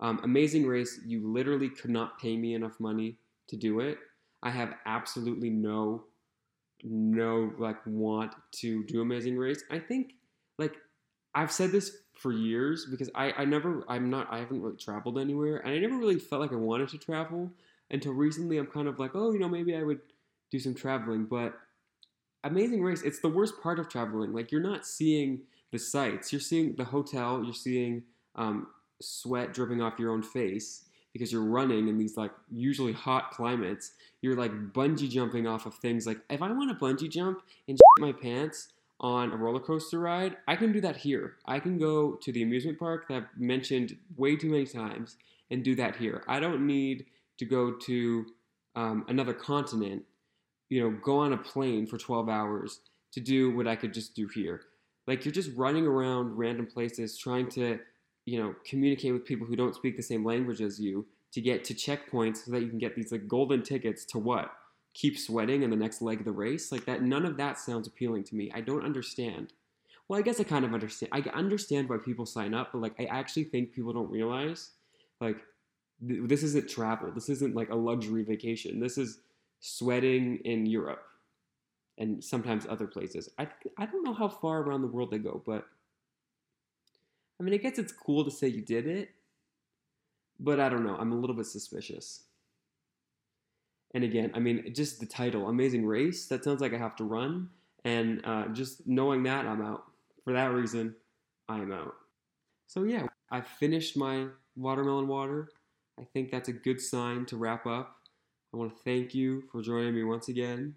Um, 0.00 0.20
Amazing 0.22 0.66
Race, 0.66 1.00
you 1.04 1.26
literally 1.26 1.68
could 1.68 1.90
not 1.90 2.20
pay 2.20 2.36
me 2.36 2.54
enough 2.54 2.78
money 2.78 3.16
to 3.48 3.56
do 3.56 3.80
it. 3.80 3.98
I 4.42 4.50
have 4.50 4.74
absolutely 4.86 5.50
no, 5.50 6.04
no, 6.84 7.52
like, 7.58 7.78
want 7.86 8.32
to 8.52 8.84
do 8.84 9.00
Amazing 9.02 9.36
Race. 9.36 9.64
I 9.70 9.78
think, 9.80 10.12
like, 10.58 10.74
I've 11.34 11.52
said 11.52 11.72
this 11.72 11.96
for 12.14 12.32
years 12.32 12.86
because 12.90 13.10
I, 13.14 13.32
I 13.32 13.44
never 13.44 13.84
I'm 13.88 14.10
not 14.10 14.26
I 14.28 14.38
haven't 14.38 14.60
really 14.60 14.76
traveled 14.76 15.18
anywhere 15.18 15.58
and 15.58 15.72
I 15.72 15.78
never 15.78 15.96
really 15.96 16.18
felt 16.18 16.42
like 16.42 16.52
I 16.52 16.56
wanted 16.56 16.88
to 16.88 16.98
travel 16.98 17.48
until 17.92 18.12
recently. 18.12 18.58
I'm 18.58 18.66
kind 18.66 18.88
of 18.88 18.98
like 18.98 19.12
oh 19.14 19.32
you 19.32 19.38
know 19.38 19.48
maybe 19.48 19.76
I 19.76 19.84
would 19.84 20.00
do 20.50 20.58
some 20.58 20.74
traveling 20.74 21.26
but 21.26 21.54
Amazing 22.44 22.82
Race. 22.82 23.02
It's 23.02 23.20
the 23.20 23.28
worst 23.28 23.54
part 23.62 23.78
of 23.78 23.88
traveling. 23.88 24.32
Like 24.32 24.52
you're 24.52 24.60
not 24.60 24.86
seeing 24.86 25.42
the 25.72 25.78
sights. 25.78 26.32
You're 26.32 26.40
seeing 26.40 26.76
the 26.76 26.84
hotel. 26.84 27.42
You're 27.44 27.52
seeing 27.52 28.04
um, 28.36 28.68
sweat 29.00 29.52
dripping 29.52 29.80
off 29.80 29.98
your 29.98 30.10
own 30.10 30.22
face 30.22 30.84
because 31.12 31.32
you're 31.32 31.44
running 31.44 31.88
in 31.88 31.96
these 31.96 32.16
like 32.16 32.32
usually 32.50 32.92
hot 32.92 33.30
climates 33.30 33.92
you're 34.22 34.36
like 34.36 34.52
bungee 34.72 35.08
jumping 35.08 35.46
off 35.46 35.66
of 35.66 35.74
things 35.74 36.06
like 36.06 36.18
if 36.30 36.42
I 36.42 36.50
want 36.52 36.70
to 36.70 36.84
bungee 36.84 37.10
jump 37.10 37.42
and 37.66 37.78
my 38.00 38.12
pants 38.12 38.68
on 39.00 39.32
a 39.32 39.36
roller 39.36 39.60
coaster 39.60 39.98
ride, 39.98 40.36
I 40.46 40.56
can 40.56 40.72
do 40.72 40.80
that 40.80 40.96
here. 40.96 41.36
I 41.46 41.60
can 41.60 41.78
go 41.78 42.12
to 42.14 42.32
the 42.32 42.42
amusement 42.42 42.78
park 42.78 43.08
that 43.08 43.14
I've 43.14 43.28
mentioned 43.36 43.96
way 44.16 44.36
too 44.36 44.50
many 44.50 44.66
times 44.66 45.16
and 45.50 45.62
do 45.62 45.74
that 45.76 45.96
here. 45.96 46.24
I 46.26 46.40
don't 46.40 46.66
need 46.66 47.06
to 47.38 47.44
go 47.44 47.72
to 47.72 48.26
um, 48.74 49.04
another 49.08 49.32
continent, 49.32 50.02
you 50.68 50.82
know, 50.82 50.96
go 51.02 51.18
on 51.18 51.32
a 51.32 51.38
plane 51.38 51.86
for 51.86 51.96
12 51.96 52.28
hours 52.28 52.80
to 53.12 53.20
do 53.20 53.54
what 53.54 53.68
I 53.68 53.76
could 53.76 53.94
just 53.94 54.14
do 54.14 54.28
here. 54.28 54.62
Like 55.06 55.24
you're 55.24 55.32
just 55.32 55.56
running 55.56 55.86
around 55.86 56.36
random 56.36 56.66
places 56.66 57.16
trying 57.16 57.48
to, 57.50 57.78
you 58.28 58.38
know, 58.40 58.54
communicate 58.64 59.12
with 59.12 59.24
people 59.24 59.46
who 59.46 59.56
don't 59.56 59.74
speak 59.74 59.96
the 59.96 60.02
same 60.02 60.24
language 60.24 60.60
as 60.60 60.80
you 60.80 61.06
to 61.32 61.40
get 61.40 61.64
to 61.64 61.74
checkpoints 61.74 62.44
so 62.44 62.52
that 62.52 62.62
you 62.62 62.68
can 62.68 62.78
get 62.78 62.94
these 62.94 63.12
like 63.12 63.28
golden 63.28 63.62
tickets 63.62 64.04
to 64.06 64.18
what? 64.18 64.52
keep 64.98 65.16
sweating 65.16 65.62
in 65.62 65.70
the 65.70 65.76
next 65.76 66.02
leg 66.02 66.18
of 66.18 66.24
the 66.24 66.32
race. 66.32 66.72
Like 66.72 66.84
that, 66.86 67.02
none 67.02 67.24
of 67.24 67.36
that 67.36 67.58
sounds 67.58 67.86
appealing 67.86 68.24
to 68.24 68.34
me. 68.34 68.50
I 68.52 68.60
don't 68.60 68.84
understand. 68.84 69.52
Well, 70.08 70.18
I 70.18 70.22
guess 70.22 70.40
I 70.40 70.44
kind 70.44 70.64
of 70.64 70.74
understand. 70.74 71.10
I 71.12 71.20
understand 71.34 71.88
why 71.88 71.98
people 71.98 72.26
sign 72.26 72.52
up, 72.52 72.70
but 72.72 72.82
like 72.82 72.94
I 72.98 73.04
actually 73.04 73.44
think 73.44 73.72
people 73.72 73.92
don't 73.92 74.10
realize, 74.10 74.70
like 75.20 75.36
th- 76.06 76.22
this 76.24 76.42
isn't 76.42 76.68
travel. 76.68 77.12
This 77.12 77.28
isn't 77.28 77.54
like 77.54 77.70
a 77.70 77.76
luxury 77.76 78.24
vacation. 78.24 78.80
This 78.80 78.98
is 78.98 79.20
sweating 79.60 80.38
in 80.44 80.66
Europe 80.66 81.04
and 81.98 82.24
sometimes 82.24 82.66
other 82.68 82.86
places. 82.86 83.28
I 83.38 83.48
I 83.76 83.86
don't 83.86 84.02
know 84.02 84.14
how 84.14 84.28
far 84.28 84.62
around 84.62 84.82
the 84.82 84.88
world 84.88 85.12
they 85.12 85.18
go, 85.18 85.42
but 85.46 85.66
I 87.38 87.44
mean, 87.44 87.54
I 87.54 87.58
guess 87.58 87.78
it's 87.78 87.92
cool 87.92 88.24
to 88.24 88.30
say 88.30 88.48
you 88.48 88.62
did 88.62 88.86
it, 88.86 89.10
but 90.40 90.60
I 90.60 90.68
don't 90.68 90.84
know. 90.84 90.96
I'm 90.96 91.12
a 91.12 91.16
little 91.16 91.36
bit 91.36 91.46
suspicious. 91.46 92.24
And 93.94 94.04
again, 94.04 94.30
I 94.34 94.38
mean, 94.38 94.74
just 94.74 95.00
the 95.00 95.06
title, 95.06 95.48
Amazing 95.48 95.86
Race, 95.86 96.26
that 96.26 96.44
sounds 96.44 96.60
like 96.60 96.74
I 96.74 96.78
have 96.78 96.96
to 96.96 97.04
run. 97.04 97.48
And 97.84 98.20
uh, 98.24 98.48
just 98.48 98.86
knowing 98.86 99.22
that, 99.22 99.46
I'm 99.46 99.62
out. 99.62 99.84
For 100.24 100.32
that 100.32 100.52
reason, 100.52 100.94
I 101.48 101.58
am 101.58 101.72
out. 101.72 101.94
So, 102.66 102.84
yeah, 102.84 103.06
I 103.30 103.40
finished 103.40 103.96
my 103.96 104.26
watermelon 104.56 105.08
water. 105.08 105.48
I 105.98 106.04
think 106.12 106.30
that's 106.30 106.48
a 106.48 106.52
good 106.52 106.80
sign 106.80 107.24
to 107.26 107.36
wrap 107.36 107.66
up. 107.66 107.96
I 108.52 108.56
want 108.56 108.76
to 108.76 108.82
thank 108.82 109.14
you 109.14 109.44
for 109.50 109.62
joining 109.62 109.94
me 109.94 110.04
once 110.04 110.28
again. 110.28 110.74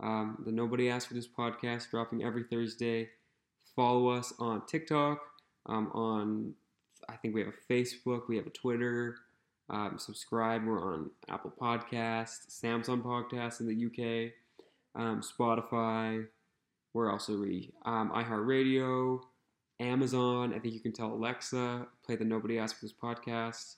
Um, 0.00 0.42
the 0.44 0.52
Nobody 0.52 0.88
Asked 0.88 1.08
for 1.08 1.14
This 1.14 1.26
podcast 1.26 1.90
dropping 1.90 2.22
every 2.22 2.44
Thursday. 2.44 3.08
Follow 3.74 4.08
us 4.08 4.32
on 4.38 4.64
TikTok, 4.66 5.20
um, 5.68 5.90
on 5.92 6.54
I 7.08 7.16
think 7.16 7.34
we 7.34 7.40
have 7.40 7.52
a 7.52 7.72
Facebook, 7.72 8.28
we 8.28 8.36
have 8.36 8.46
a 8.46 8.50
Twitter. 8.50 9.16
Um, 9.70 9.98
subscribe. 9.98 10.64
We're 10.64 10.94
on 10.94 11.10
Apple 11.28 11.52
Podcasts, 11.60 12.48
Samsung 12.48 13.02
Podcasts 13.02 13.60
in 13.60 13.66
the 13.66 13.86
UK, 13.86 14.32
um, 14.94 15.20
Spotify. 15.20 16.26
Where 16.92 17.10
else 17.10 17.28
are 17.28 17.38
we? 17.38 17.72
Um, 17.84 18.10
iHeartRadio, 18.10 19.20
Amazon. 19.78 20.54
I 20.54 20.58
think 20.58 20.74
you 20.74 20.80
can 20.80 20.92
tell 20.92 21.12
Alexa 21.12 21.86
play 22.04 22.16
the 22.16 22.24
Nobody 22.24 22.58
Asked 22.58 22.76
for 22.76 22.86
This 22.86 22.94
podcast. 22.94 23.76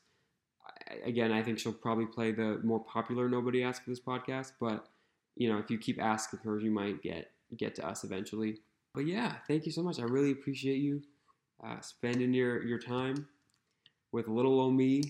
I, 0.89 1.09
again, 1.09 1.33
I 1.33 1.43
think 1.43 1.59
she'll 1.59 1.73
probably 1.73 2.07
play 2.07 2.31
the 2.31 2.61
more 2.63 2.85
popular 2.85 3.29
Nobody 3.29 3.65
Asked 3.65 3.83
for 3.83 3.91
This 3.91 4.01
podcast, 4.01 4.53
but 4.61 4.87
you 5.37 5.53
know, 5.53 5.59
if 5.59 5.71
you 5.71 5.79
keep 5.79 6.01
asking 6.01 6.41
her, 6.45 6.61
you 6.61 6.71
might 6.71 7.03
get 7.03 7.33
get 7.57 7.75
to 7.77 7.87
us 7.87 8.05
eventually. 8.05 8.59
But 8.95 9.07
yeah, 9.07 9.37
thank 9.49 9.67
you 9.67 9.73
so 9.73 9.83
much. 9.83 9.99
I 9.99 10.05
really 10.05 10.31
appreciate 10.31 10.79
you 10.79 11.03
uh, 11.65 11.81
spending 11.81 12.33
your 12.33 12.63
your 12.63 12.79
time 12.79 13.27
with 14.13 14.29
little 14.29 14.61
old 14.61 14.75
me 14.75 15.03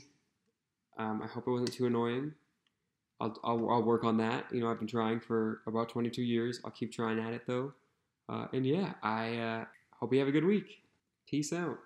um, 1.01 1.23
I 1.23 1.27
hope 1.27 1.47
it 1.47 1.51
wasn't 1.51 1.73
too 1.73 1.87
annoying. 1.87 2.35
I'll, 3.21 3.35
I'll, 3.43 3.71
I'll, 3.71 3.83
work 3.83 4.05
on 4.05 4.19
that. 4.19 4.45
You 4.53 4.61
know, 4.61 4.71
I've 4.71 4.79
been 4.79 4.89
trying 4.89 5.19
for 5.19 5.63
about 5.67 5.89
22 5.89 6.23
years. 6.23 6.61
I'll 6.63 6.71
keep 6.71 6.93
trying 6.93 7.19
at 7.19 7.33
it 7.33 7.43
though. 7.47 7.73
Uh, 8.29 8.49
and 8.53 8.67
yeah, 8.67 8.93
I 9.03 9.37
uh, 9.37 9.65
hope 9.99 10.13
you 10.13 10.19
have 10.19 10.29
a 10.29 10.33
good 10.33 10.45
week. 10.45 10.83
Peace 11.27 11.55
out. 11.55 11.79